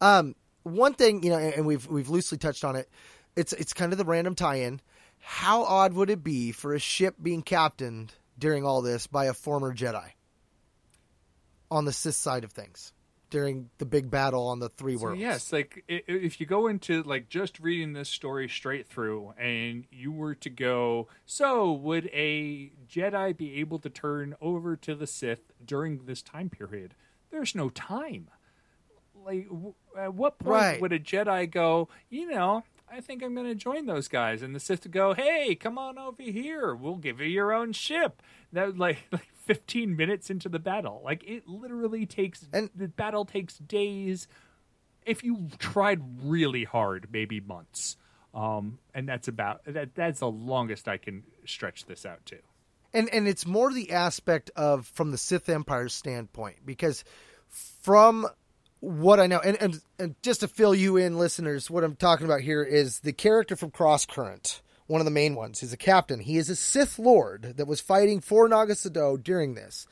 [0.00, 2.88] Um, one thing, you know, and and we've we've loosely touched on it.
[3.36, 4.80] It's it's kind of the random tie-in.
[5.20, 9.34] How odd would it be for a ship being captained during all this by a
[9.34, 10.12] former Jedi
[11.70, 12.92] on the Sith side of things
[13.30, 15.20] during the big battle on the three So worlds?
[15.20, 20.10] yes, like if you go into like just reading this story straight through, and you
[20.12, 25.52] were to go, so would a Jedi be able to turn over to the Sith
[25.64, 26.94] during this time period?
[27.30, 28.28] There's no time.
[29.24, 30.80] Like, w- at what point Right.
[30.80, 31.88] would a Jedi go?
[32.08, 35.12] You know, I think I'm going to join those guys, and the Sith would go,
[35.12, 36.74] "Hey, come on over here.
[36.74, 38.22] We'll give you your own ship."
[38.52, 41.00] That like like 15 minutes into the battle.
[41.04, 44.28] Like it literally takes And- the battle takes days
[45.04, 47.96] if you tried really hard, maybe months.
[48.34, 49.94] Um, and that's about that.
[49.94, 52.36] That's the longest I can stretch this out to.
[52.94, 57.04] and and it's more the aspect of from the Sith Empire's standpoint because
[57.48, 58.26] from
[58.80, 62.26] what I know, and, and and just to fill you in, listeners, what I'm talking
[62.26, 65.60] about here is the character from Cross Current, one of the main ones.
[65.60, 66.18] He's a captain.
[66.18, 69.86] He is a Sith Lord that was fighting for Naga Sadow during this.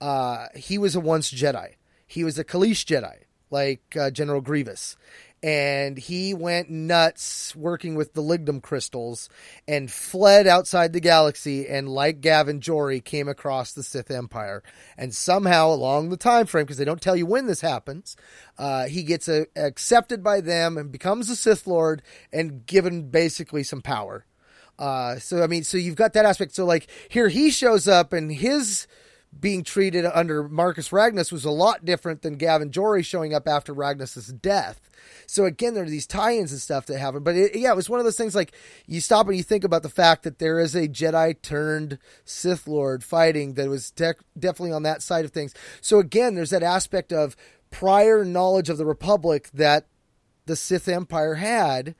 [0.00, 1.76] Uh, he was a once Jedi.
[2.06, 4.96] He was a Kaleesh Jedi, like uh, General Grievous.
[5.42, 9.30] And he went nuts working with the Lignan crystals
[9.66, 11.66] and fled outside the galaxy.
[11.66, 14.62] And like Gav and Jori, came across the Sith Empire.
[14.98, 18.16] And somehow, along the time frame, because they don't tell you when this happens,
[18.58, 22.02] uh, he gets uh accepted by them and becomes a Sith Lord
[22.32, 24.26] and given basically some power.
[24.80, 26.54] Uh, so I mean, so you've got that aspect.
[26.54, 28.86] So like here, he shows up and his
[29.38, 33.46] being treated under Marka Ragnos was a lot different than Gav and Jori showing up
[33.46, 34.80] after Ragnos's death.
[35.26, 37.22] So again, there are these tie-ins and stuff that happen.
[37.22, 38.52] But it, yeah, it was one of those things like
[38.86, 42.66] you stop and you think about the fact that there is a Jedi turned Sith
[42.66, 45.54] Lord fighting that was de- definitely on that side of things.
[45.80, 47.36] So again, there's that aspect of
[47.70, 49.86] prior knowledge of the Republic that
[50.46, 51.94] the Sith Empire had.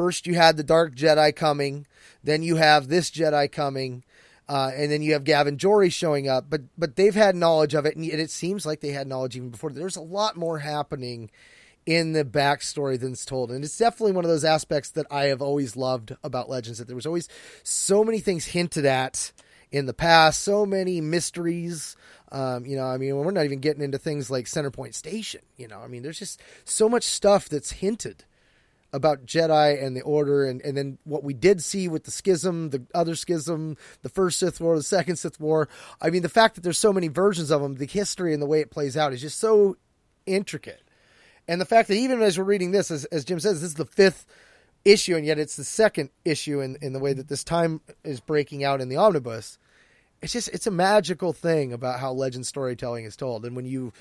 [0.00, 1.86] First, you had the Dark Jedi coming,
[2.24, 4.02] then you have this Jedi coming,
[4.48, 6.46] uh, and then you have Gav and Jori showing up.
[6.48, 9.50] But but they've had knowledge of it, and it seems like they had knowledge even
[9.50, 9.70] before.
[9.70, 11.30] There's a lot more happening
[11.84, 15.42] in the backstory than's told, and it's definitely one of those aspects that I have
[15.42, 16.78] always loved about Legends.
[16.78, 17.28] That there was always
[17.62, 19.32] so many things hinted at
[19.70, 21.94] in the past, so many mysteries.
[22.32, 25.42] Um, you know, I mean, we're not even getting into things like Centerpoint Station.
[25.58, 28.24] You know, I mean, there's just so much stuff that's hinted
[28.92, 32.70] about Jedi and the Order, and, and then what we did see with the schism,
[32.70, 35.68] the other schism, the first Sith War, the second Sith War.
[36.00, 38.46] I mean, the fact that there's so many versions of them, the history and the
[38.46, 39.76] way it plays out is just so
[40.26, 40.82] intricate.
[41.46, 43.74] And the fact that even as we're reading this, as, as Jim says, this is
[43.74, 44.26] the fifth
[44.84, 48.20] issue, and yet it's the second issue in, in the way that this time is
[48.20, 49.58] breaking out in the omnibus.
[50.22, 53.92] It's just it's a magical thing about how legend storytelling is told, and when you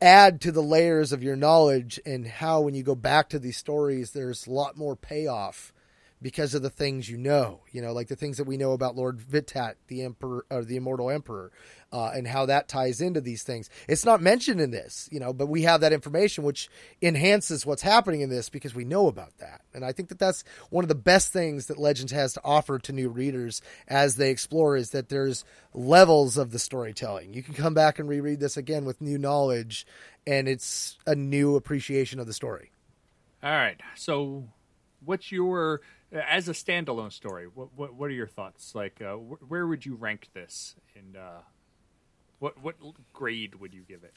[0.00, 3.56] add to the layers of your knowledge and how when you go back to these
[3.56, 5.72] stories there's a lot more payoff
[6.20, 8.96] because of the things you know you know like the things that we know about
[8.96, 11.52] lord Vitiate the emperor or the immortal emperor
[11.90, 13.70] uh, and how that ties into these things.
[13.88, 16.68] It's not mentioned in this you know but we have that information which
[17.00, 19.62] enhances what's happening in this because we know about that.
[19.74, 22.78] And i think that that's one of the best things that legends has to offer
[22.78, 27.32] to new readers as they explore is that there's levels of the storytelling.
[27.34, 29.86] You can come back and reread this again with new knowledge
[30.26, 32.70] and it's a new appreciation of the story.
[33.42, 33.80] All right.
[33.94, 34.48] So,
[35.04, 35.80] what's your
[36.12, 37.46] as a standalone story?
[37.52, 38.74] What what, what are your thoughts?
[38.74, 40.74] Like, uh, wh- where would you rank this?
[40.96, 41.40] And uh,
[42.38, 42.76] what what
[43.12, 44.14] grade would you give it?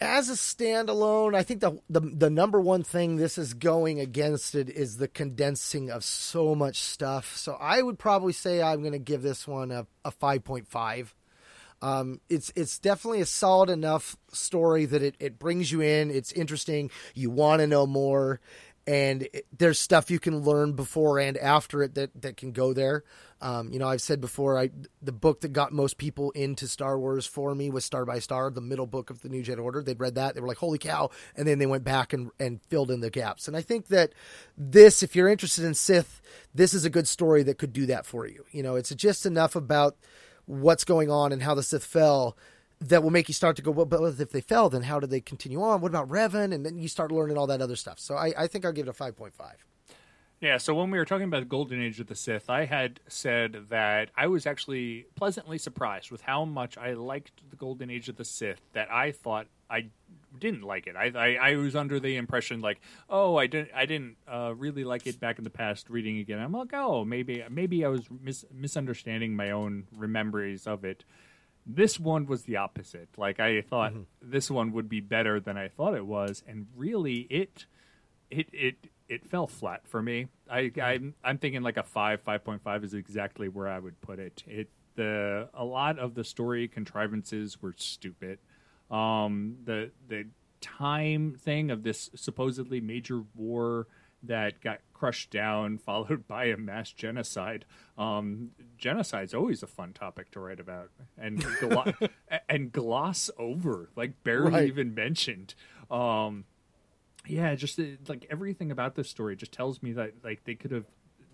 [0.00, 4.54] as a standalone, I think the, the the number one thing this is going against
[4.54, 7.36] it is the condensing of so much stuff.
[7.36, 11.12] So I would probably say I'm going to give this one a, a 5.5.
[11.82, 16.10] Um, it's it's definitely a solid enough story that it, it brings you in.
[16.10, 16.90] It's interesting.
[17.14, 18.40] You want to know more,
[18.86, 22.72] and it, there's stuff you can learn before and after it that that can go
[22.72, 23.04] there.
[23.40, 24.70] Um, you know, I've said before, I
[25.02, 28.50] the book that got most people into Star Wars for me was Star by Star,
[28.50, 29.82] the middle book of the New Jedi Order.
[29.82, 32.62] They'd read that, they were like, "Holy cow!" and then they went back and and
[32.68, 33.48] filled in the gaps.
[33.48, 34.12] And I think that
[34.56, 36.20] this, if you're interested in Sith,
[36.54, 38.44] this is a good story that could do that for you.
[38.50, 39.96] You know, it's just enough about
[40.46, 42.36] what's going on and how the Sith fell
[42.88, 45.10] that will make you start to go, well, but if they fell, then how did
[45.10, 45.80] they continue on?
[45.80, 46.52] What about Revan?
[46.52, 47.98] And then you start learning all that other stuff.
[47.98, 49.32] So I, I think I'll give it a 5.5.
[50.40, 53.00] Yeah, so when we were talking about the Golden Age of the Sith, I had
[53.08, 58.10] said that I was actually pleasantly surprised with how much I liked the Golden Age
[58.10, 59.86] of the Sith that I thought I
[60.38, 60.96] didn't like it.
[60.96, 64.84] I, I, I was under the impression like, oh, I didn't I didn't uh, really
[64.84, 65.88] like it back in the past.
[65.88, 70.84] Reading again, I'm like, oh, maybe maybe I was mis- misunderstanding my own memories of
[70.84, 71.04] it.
[71.66, 73.08] This one was the opposite.
[73.16, 74.02] Like I thought mm-hmm.
[74.22, 77.66] this one would be better than I thought it was, and really it
[78.30, 78.76] it it
[79.08, 80.28] it fell flat for me.
[80.50, 84.00] I I'm, I'm thinking like a five five point five is exactly where I would
[84.00, 84.42] put it.
[84.46, 88.38] It the a lot of the story contrivances were stupid.
[88.90, 90.26] Um, the the
[90.60, 93.86] time thing of this supposedly major war
[94.22, 97.66] that got crushed down, followed by a mass genocide.
[97.98, 101.92] Um, genocide's always a fun topic to write about, and glo-
[102.48, 104.66] and gloss over, like barely right.
[104.66, 105.54] even mentioned.
[105.90, 106.44] Um,
[107.26, 110.70] yeah, just uh, like everything about this story just tells me that like they could
[110.70, 110.86] have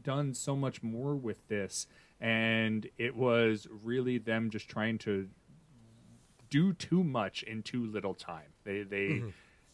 [0.03, 1.87] done so much more with this,
[2.21, 5.29] and it was really them just trying to
[6.49, 8.53] do too much in too little time.
[8.65, 9.09] They they.
[9.11, 9.29] Mm-hmm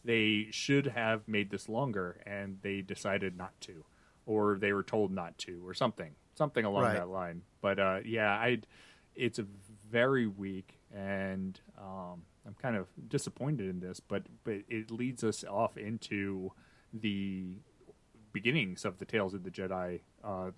[0.06, 3.84] they should have made this longer and they decided not to
[4.24, 6.94] or they were told not to or something something along right.
[6.94, 7.42] that line.
[7.60, 8.58] But uh, yeah i
[9.14, 9.46] it's a
[9.90, 15.44] very weak and um, i'm kind of disappointed in this but but it leads us
[15.44, 16.52] off into
[16.92, 17.46] the
[18.32, 20.50] beginnings of the tales of the jedi uh,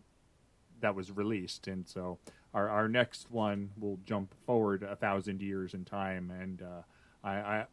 [0.80, 1.66] that was released.
[1.68, 2.18] And so
[2.54, 6.30] our, our next one will jump forward a thousand years in time.
[6.30, 6.82] And uh,
[7.22, 7.66] I, I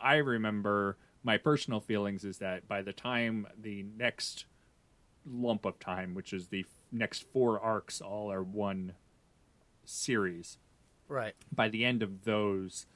[0.00, 0.96] i remember
[1.28, 4.46] my personal feelings is that by the time the next
[5.30, 8.94] lump of time, which is the next four arcs, all are one
[9.84, 10.56] series.
[11.06, 11.34] Right.
[11.54, 12.86] By the end of those,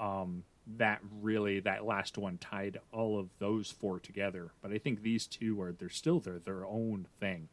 [0.00, 4.50] um, that really that last one tied all of those four together.
[4.60, 7.50] But I think these two are they're still their their own thing.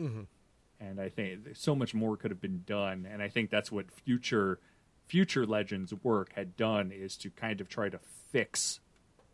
[0.00, 0.22] Mm-hmm.
[0.80, 3.06] And I think so much more could have been done.
[3.08, 4.58] And I think that's what future
[5.06, 8.00] future legends work had done is to kind of try to
[8.32, 8.80] fix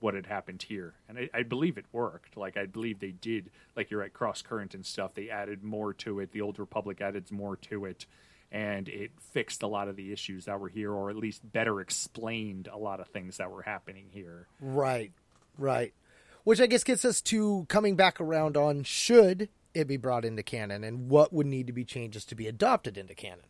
[0.01, 2.37] what had happened here, and I, I, believe it worked.
[2.37, 3.51] Like I believe they did.
[3.77, 5.15] Like you're right, cross current and stuff.
[5.15, 6.33] They added more to it.
[6.33, 8.07] The Old Republic added more to it,
[8.51, 11.81] and it fixed a lot of the issues that were here, or at least better
[11.81, 14.47] explained a lot of things that were happening here.
[14.61, 15.13] Right,
[15.59, 15.93] right.
[16.45, 20.43] Which I guess gets us to coming back around on should it be brought into
[20.43, 23.45] canon, and what would need to be changes to be adopted into canon.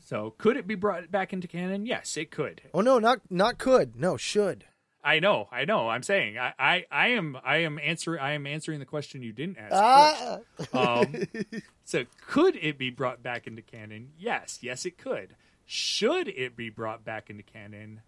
[0.00, 1.86] So, could it be brought back into canon?
[1.86, 2.62] Yes, it could.
[2.72, 3.96] Oh no, not not could.
[3.96, 4.64] No, should.
[5.04, 5.90] I know, I know.
[5.90, 9.32] I'm saying I, I, I am I am answering I am answering the question you
[9.32, 9.74] didn't ask.
[9.74, 10.38] Ah.
[10.72, 11.14] Um,
[11.84, 14.12] so could it be brought back into canon?
[14.18, 15.36] Yes, yes, it could.
[15.66, 18.00] Should it be brought back into canon?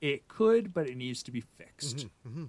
[0.00, 1.98] It could, but it needs to be fixed.
[1.98, 2.44] Mm-hmm, mm-hmm.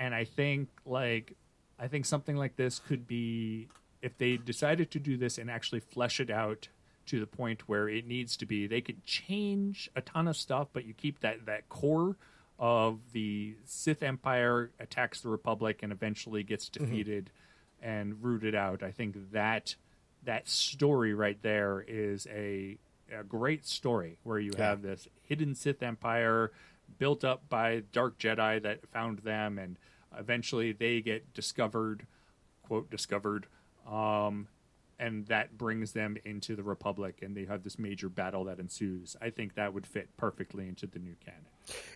[0.00, 1.36] And I think like
[1.78, 3.68] I think something like this could be
[4.02, 6.68] if they decided to do this and actually flesh it out
[7.06, 8.66] to the point where it needs to be.
[8.66, 12.16] They could change a ton of stuff, but you keep that that core
[12.58, 16.84] of the Sith Empire attacks the Republic and eventually gets mm-hmm.
[16.84, 17.30] defeated
[17.82, 17.88] mm-hmm.
[17.88, 18.82] and rooted out.
[18.82, 19.74] I think that
[20.24, 22.78] that story right there is a
[23.16, 24.70] a great story where you yeah.
[24.70, 26.50] have this hidden Sith Empire
[26.98, 29.78] built up by dark Jedi that found them, and
[30.18, 32.06] eventually they get discovered,
[32.62, 33.46] quote discovered,
[33.88, 34.48] um,
[34.98, 39.16] and that brings them into the Republic, and they have this major battle that ensues.
[39.20, 41.44] I think that would fit perfectly into the new canon.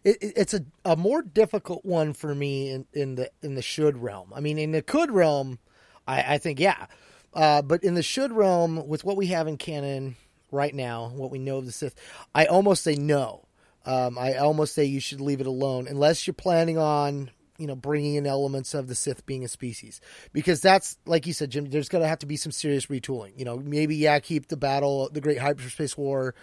[0.05, 3.98] It, it's a, a more difficult one for me in, in the in the should
[3.98, 4.32] realm.
[4.34, 5.59] I mean, in the could realm,
[6.06, 6.86] I, I think yeah,
[7.34, 10.16] uh, but in the should realm, with what we have in canon
[10.51, 11.94] right now, what we know of the Sith,
[12.34, 13.47] I almost say no.
[13.86, 17.76] Um, I almost say you should leave it alone unless you're planning on you know
[17.76, 20.01] bringing in elements of the Sith being a species
[20.32, 21.66] because that's like you said, Jim.
[21.66, 23.38] There's going to have to be some serious retooling.
[23.38, 26.34] You know, maybe yeah, keep the battle, the Great Hyperspace War.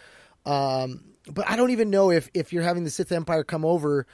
[0.45, 4.05] Um, but I don't even know if if you're having the Sith Empire come over.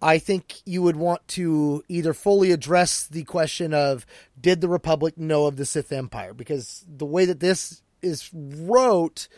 [0.00, 4.04] I think you would want to either fully address the question of
[4.40, 9.28] did the Republic know of the Sith Empire because the way that this is wrote,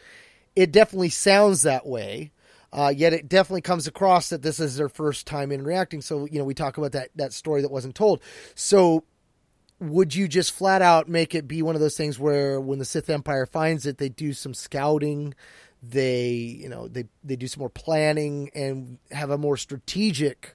[0.56, 2.32] it definitely sounds that way.
[2.72, 6.00] Uh, yet it definitely comes across that this is their first time interacting.
[6.00, 8.22] So you know we talk about that that story that wasn't told.
[8.54, 9.04] So
[9.80, 12.84] would you just flat out make it be one of those things where when the
[12.84, 15.34] Sith Empire finds it, they do some scouting,
[15.90, 20.54] they you know they they do some more planning and have a more strategic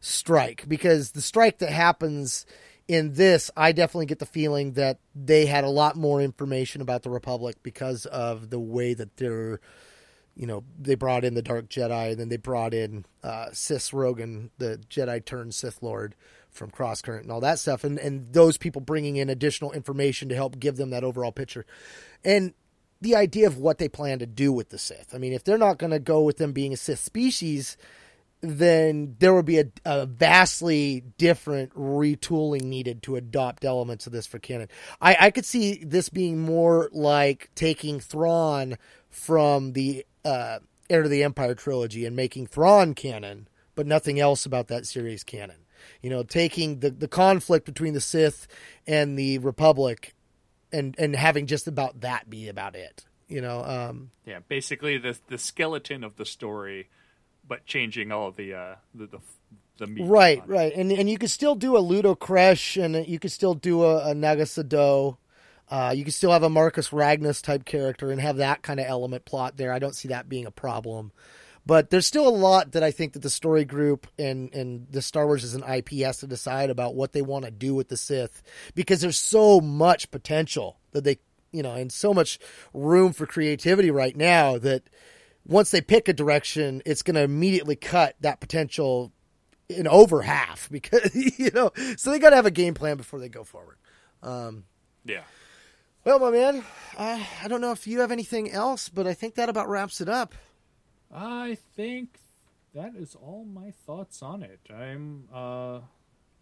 [0.00, 0.68] strike.
[0.68, 2.46] Because the strike that happens
[2.86, 7.02] in this, I definitely get the feeling that they had a lot more information about
[7.02, 9.60] the Republic because of the way that they're,
[10.36, 13.90] you know, they brought in the Dark Jedi and then they brought in uh, Sith
[13.90, 16.14] Rrogon, the Jedi turned Sith Lord
[16.50, 20.34] from Crosscurrent and all that stuff, and and those people bringing in additional information to
[20.36, 21.66] help give them that overall picture,
[22.24, 22.54] and
[23.04, 25.14] the idea of what they plan to do with the Sith.
[25.14, 27.76] I mean, if they're not going to go with them being a Sith species
[28.44, 34.26] then there would be a, a, vastly different retooling needed to adopt elements of this
[34.26, 34.68] for canon.
[35.00, 38.76] I, I could see this being more like taking Thrawn
[39.08, 40.58] from the uh,
[40.90, 45.24] Heir to the Empire trilogy and making Thrawn canon, but nothing else about that series
[45.24, 45.64] canon.
[46.02, 48.46] You know, taking the, the conflict between the Sith
[48.86, 50.13] and the Republic
[50.74, 53.04] and, and having just about that be about it.
[53.28, 56.88] You know, um, yeah, basically the the skeleton of the story
[57.46, 59.18] but changing all the uh, the the.
[60.04, 63.54] Right, right, and and you could still do a Ludo Kressh, and you could still
[63.54, 65.16] do a, a Naga Sadow.
[65.68, 68.86] Uh, you could still have a Marka Ragnos type character and have that kind of
[68.86, 69.72] element plot there.
[69.72, 71.10] I don't see that being a problem.
[71.66, 75.00] But there's still a lot that I think that the story group and, and the
[75.00, 77.88] Star Wars as an IP has to decide about what they want to do with
[77.88, 78.42] the Sith
[78.74, 81.18] because there's so much potential that they,
[81.52, 82.38] you know, and so much
[82.74, 84.82] room for creativity right now that
[85.46, 89.12] once they pick a direction, it's going to immediately cut that potential
[89.68, 91.70] in over half because you know.
[91.96, 93.76] So they got to have a game plan before they go forward.
[94.22, 94.64] Um,
[95.04, 95.22] yeah.
[96.04, 96.62] Well, my man,
[96.98, 100.02] I, I don't know if you have anything else, but I think that about wraps
[100.02, 100.34] it up.
[101.14, 102.18] I think
[102.74, 104.60] that is all my thoughts on it.
[104.68, 105.80] I'm uh,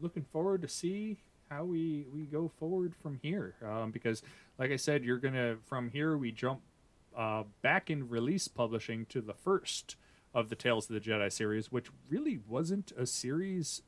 [0.01, 1.19] looking forward to see
[1.51, 3.55] how we we go forward from here.
[3.65, 4.23] Um, because,
[4.59, 6.61] like I said, you're gonna from here we jump
[7.17, 9.97] uh, back in release publishing to the first
[10.35, 13.83] of the Tales of the Jedi series, which really wasn't a series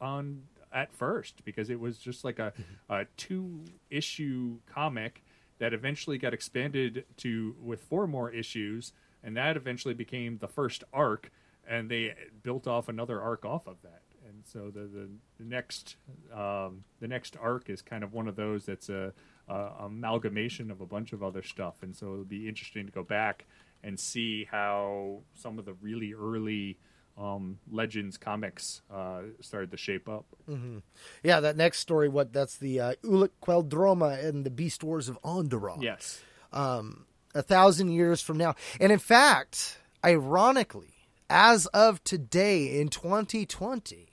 [0.00, 2.92] on at first because it was just like a, mm-hmm.
[2.92, 3.60] a two
[3.90, 5.22] issue comic
[5.58, 10.84] that eventually got expanded to with four more issues, and that eventually became the first
[10.92, 11.30] arc,
[11.68, 14.02] and they built off another arc off of that.
[14.28, 15.96] And so the the, the next
[16.32, 19.12] um, the next arc is kind of one of those that's a
[19.48, 23.02] uh, amalgamation of a bunch of other stuff, and so it'll be interesting to go
[23.02, 23.46] back
[23.82, 26.78] and see how some of the really early
[27.18, 30.26] um, Legends comics uh, started to shape up.
[30.48, 30.78] Mm-hmm.
[31.22, 35.20] Yeah, that next story, what that's the uh, Ulic Qel-Droma and the Beast Wars of
[35.22, 35.82] Onderon.
[35.82, 36.20] Yes,
[36.52, 40.94] um, a thousand years from now, and in fact, ironically,
[41.28, 44.08] as of today in 2020,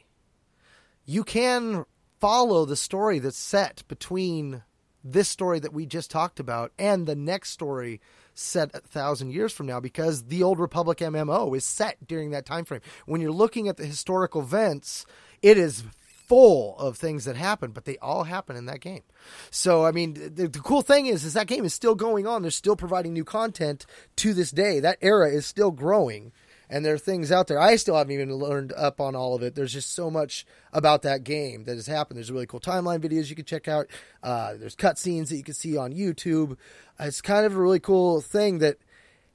[1.06, 1.86] you can
[2.20, 4.64] follow the story that's set between
[5.04, 8.02] this story that we just talked about and the next story
[8.34, 12.46] set a thousand years from now because the old republic mmo is set during that
[12.46, 15.06] time frame when you're looking at the historical events
[15.42, 15.84] it is
[16.28, 19.04] full of things that happen but they all happen in that game
[19.50, 22.42] so i mean the, the cool thing is is that game is still going on
[22.42, 23.86] they're still providing new content
[24.16, 26.32] to this day that era is still growing
[26.70, 27.60] and there are things out there.
[27.60, 29.56] I still haven't even learned up on all of it.
[29.56, 32.18] There's just so much about that game that has happened.
[32.18, 33.88] There's really cool timeline videos you can check out.
[34.22, 36.58] Uh, there's cutscenes that you can see on YouTube.
[37.00, 38.78] It's kind of a really cool thing that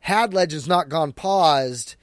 [0.01, 1.97] had Legends not gone paused,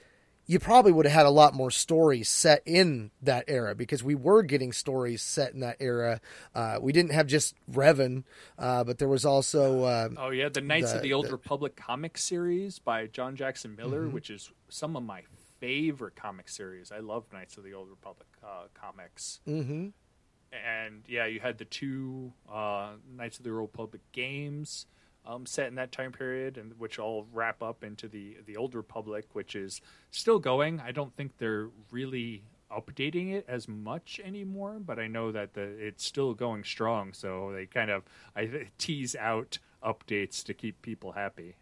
[0.50, 4.16] you probably would have had a lot more stories set in that era because we
[4.16, 6.20] were getting stories set in that era.
[6.56, 8.24] Uh, we didn't have just Revan,
[8.58, 11.34] uh, but there was also uh, oh yeah, the Knights the, of the Old the,
[11.34, 14.14] Republic comic series by John Jackson Miller, mm-hmm.
[14.14, 15.22] which is some of my
[15.60, 16.92] favorite comic series.
[16.92, 19.42] I love Knights of the Old Republic uh, comics.
[19.48, 19.90] Mm-hmm.
[20.52, 24.88] And yeah, you had the two uh, Knights of the Old Republic games
[25.30, 28.74] um, set in that time period, and which all wrap up into the the Old
[28.76, 29.82] Republic, which is
[30.12, 30.80] still going.
[30.80, 35.62] I don't think they're really updating it as much anymore, but I know that the,
[35.62, 37.14] it's still going strong.
[37.14, 38.04] So they kind of
[38.36, 41.56] I tease out updates to keep people happy.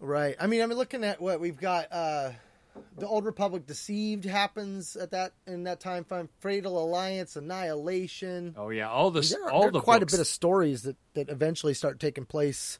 [0.00, 0.34] Right.
[0.40, 1.92] I mean, I'm looking at what we've got.
[1.92, 2.30] Uh,
[2.98, 6.28] the Old Republic Deceived happens at that in that time frame.
[6.40, 8.54] Fatal Alliance, Annihilation.
[8.56, 10.12] Oh yeah, all the there are, all there the quite books.
[10.12, 12.78] a bit of stories that that eventually start taking place.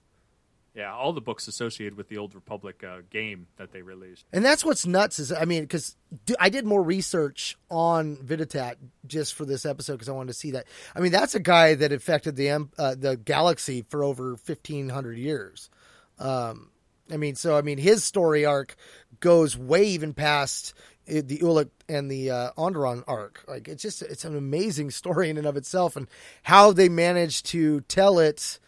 [0.74, 4.24] Yeah, all the books associated with the Old Republic uh, game that they released.
[4.32, 5.96] And that's what's nuts is I mean because
[6.38, 8.76] I did more research on Vitiate
[9.06, 10.66] just for this episode because I wanted to see that.
[10.94, 15.18] I mean that's a guy that affected the uh, the galaxy for over fifteen hundred
[15.18, 15.70] years.
[16.18, 16.70] Um,
[17.12, 18.76] I mean, so I mean, his story arc
[19.20, 20.74] goes way even past
[21.08, 23.44] uh, the Ulic and the uh, Onderon arc.
[23.46, 26.08] Like it's just it's an amazing story in and of itself, and
[26.44, 28.58] how they managed to tell it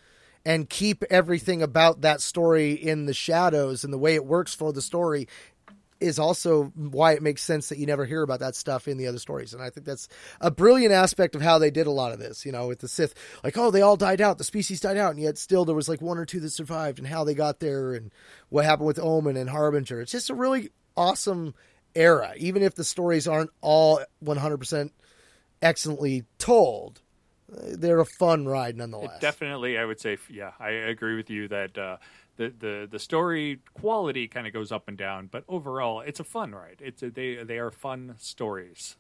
[0.45, 4.73] and keep everything about that story in the shadows and the way it works for
[4.73, 5.29] the story
[6.03, 9.07] is also why it makes sense that you never hear about that stuff in the
[9.07, 9.55] other stories.
[9.55, 10.09] And I think that's
[10.41, 12.89] a brilliant aspect of how they did a lot of this, you know, with the
[12.89, 13.15] Sith.
[13.43, 15.89] Like, oh, they all died out, the species died out, and yet still there was
[15.89, 18.11] like one or two that survived, and how they got there, and
[18.49, 20.01] what happened with Omen and Harbinger.
[20.01, 21.55] It's just a really awesome
[21.95, 24.91] era, even if the stories aren't all 100%
[25.61, 27.01] excellently told.
[27.49, 29.17] They're a fun ride nonetheless.
[29.17, 31.97] It definitely, I would say, yeah, I agree with you that uh,
[32.37, 36.25] the the the story quality kind of goes up and down, but overall, it's a
[36.25, 36.81] fun ride.
[36.81, 38.97] It's a, they they are fun stories.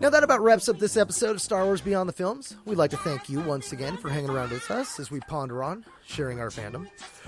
[0.00, 2.56] Now that about wraps up this episode of Star Wars Beyond the Films.
[2.64, 5.62] We'd like to thank you once again for hanging around with us as we ponder
[5.62, 6.86] on sharing our fandom.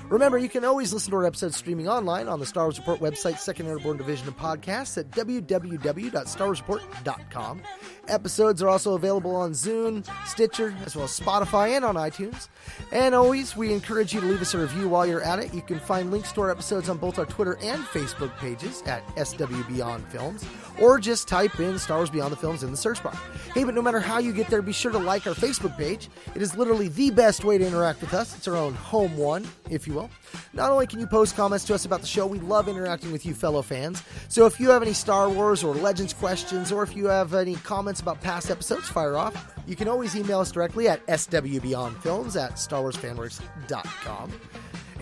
[0.08, 3.00] Remember, you can always listen to our episodes streaming online on the Star Wars Report
[3.00, 7.62] website, Second Airborne Division of Podcasts at www.starwarsreport.com.
[8.08, 12.48] Episodes are also available on Zune, Stitcher, as well as Spotify and on iTunes.
[12.92, 15.54] And always, we encourage you to leave us a review while you're at it.
[15.54, 18.05] You can find links to our episodes on both our Twitter and Facebook
[18.38, 20.44] pages at SW Beyond Films,
[20.80, 23.16] or just type in Star Wars Beyond the Films in the search bar.
[23.54, 26.08] Hey, but no matter how you get there, be sure to like our Facebook page.
[26.34, 28.36] It is literally the best way to interact with us.
[28.36, 30.10] It's our own home one, if you will.
[30.52, 33.24] Not only can you post comments to us about the show, we love interacting with
[33.24, 34.02] you, fellow fans.
[34.28, 37.56] So if you have any Star Wars or Legends questions, or if you have any
[37.56, 39.54] comments about past episodes, fire off.
[39.66, 44.32] You can always email us directly at swbeyondfilms at starwarsfanworks.com.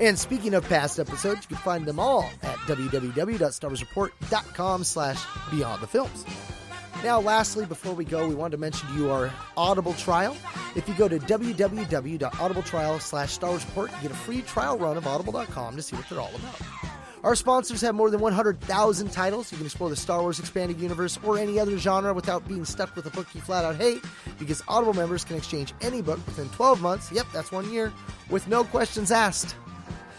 [0.01, 5.87] And speaking of past episodes, you can find them all at www.starwarsreport.com slash beyond the
[5.87, 6.25] films.
[7.05, 10.37] Now, lastly, before we go, we wanted to mention to you our Audible trial.
[10.75, 14.97] If you go to www.audibletrial slash Star Wars Report, you get a free trial run
[14.97, 16.61] of audible.com to see what they're all about.
[17.23, 19.53] Our sponsors have more than 100,000 titles.
[19.53, 22.95] You can explore the Star Wars expanded universe or any other genre without being stuck
[22.97, 24.03] with a book you flat out hate,
[24.39, 27.93] because Audible members can exchange any book within 12 months, yep, that's one year,
[28.29, 29.57] with no questions asked.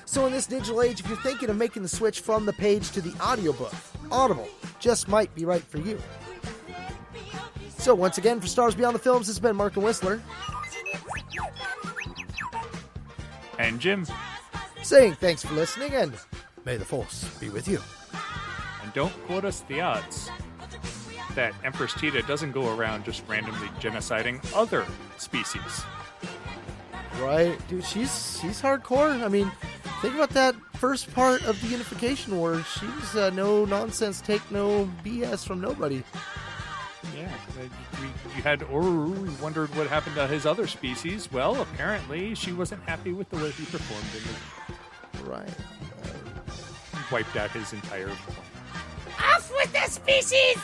[0.06, 2.91] So in this digital age, if you're thinking of making the switch from the page
[2.91, 3.73] to the audiobook,
[4.11, 4.48] Audible
[4.80, 5.99] just might be right for you.
[7.77, 10.22] So once again, for Stars Beyond the Films, this has been Mark and Whistler
[13.60, 14.06] And Jim,
[14.84, 16.14] saying thanks for listening and
[16.65, 17.82] may the Force be with you.
[18.84, 20.30] and don't quote us the odds
[21.36, 24.86] that Empress Teta doesn't go around just randomly genociding other
[25.18, 25.84] species.
[27.22, 29.24] Right, dude, she's she's hardcore.
[29.24, 29.52] I mean,
[30.02, 32.62] think about that first part of the Unification War.
[32.64, 36.04] She's uh, no nonsense, take no BS from nobody.
[37.16, 37.28] Yeah,
[37.60, 37.68] uh,
[38.02, 39.18] we, you had Ooroo.
[39.18, 41.32] We wondered what happened to his other species.
[41.32, 45.50] Well, apparently she wasn't happy with the way he performed and Right.
[47.12, 48.10] wiped out his entire.
[49.20, 50.58] Off with the species!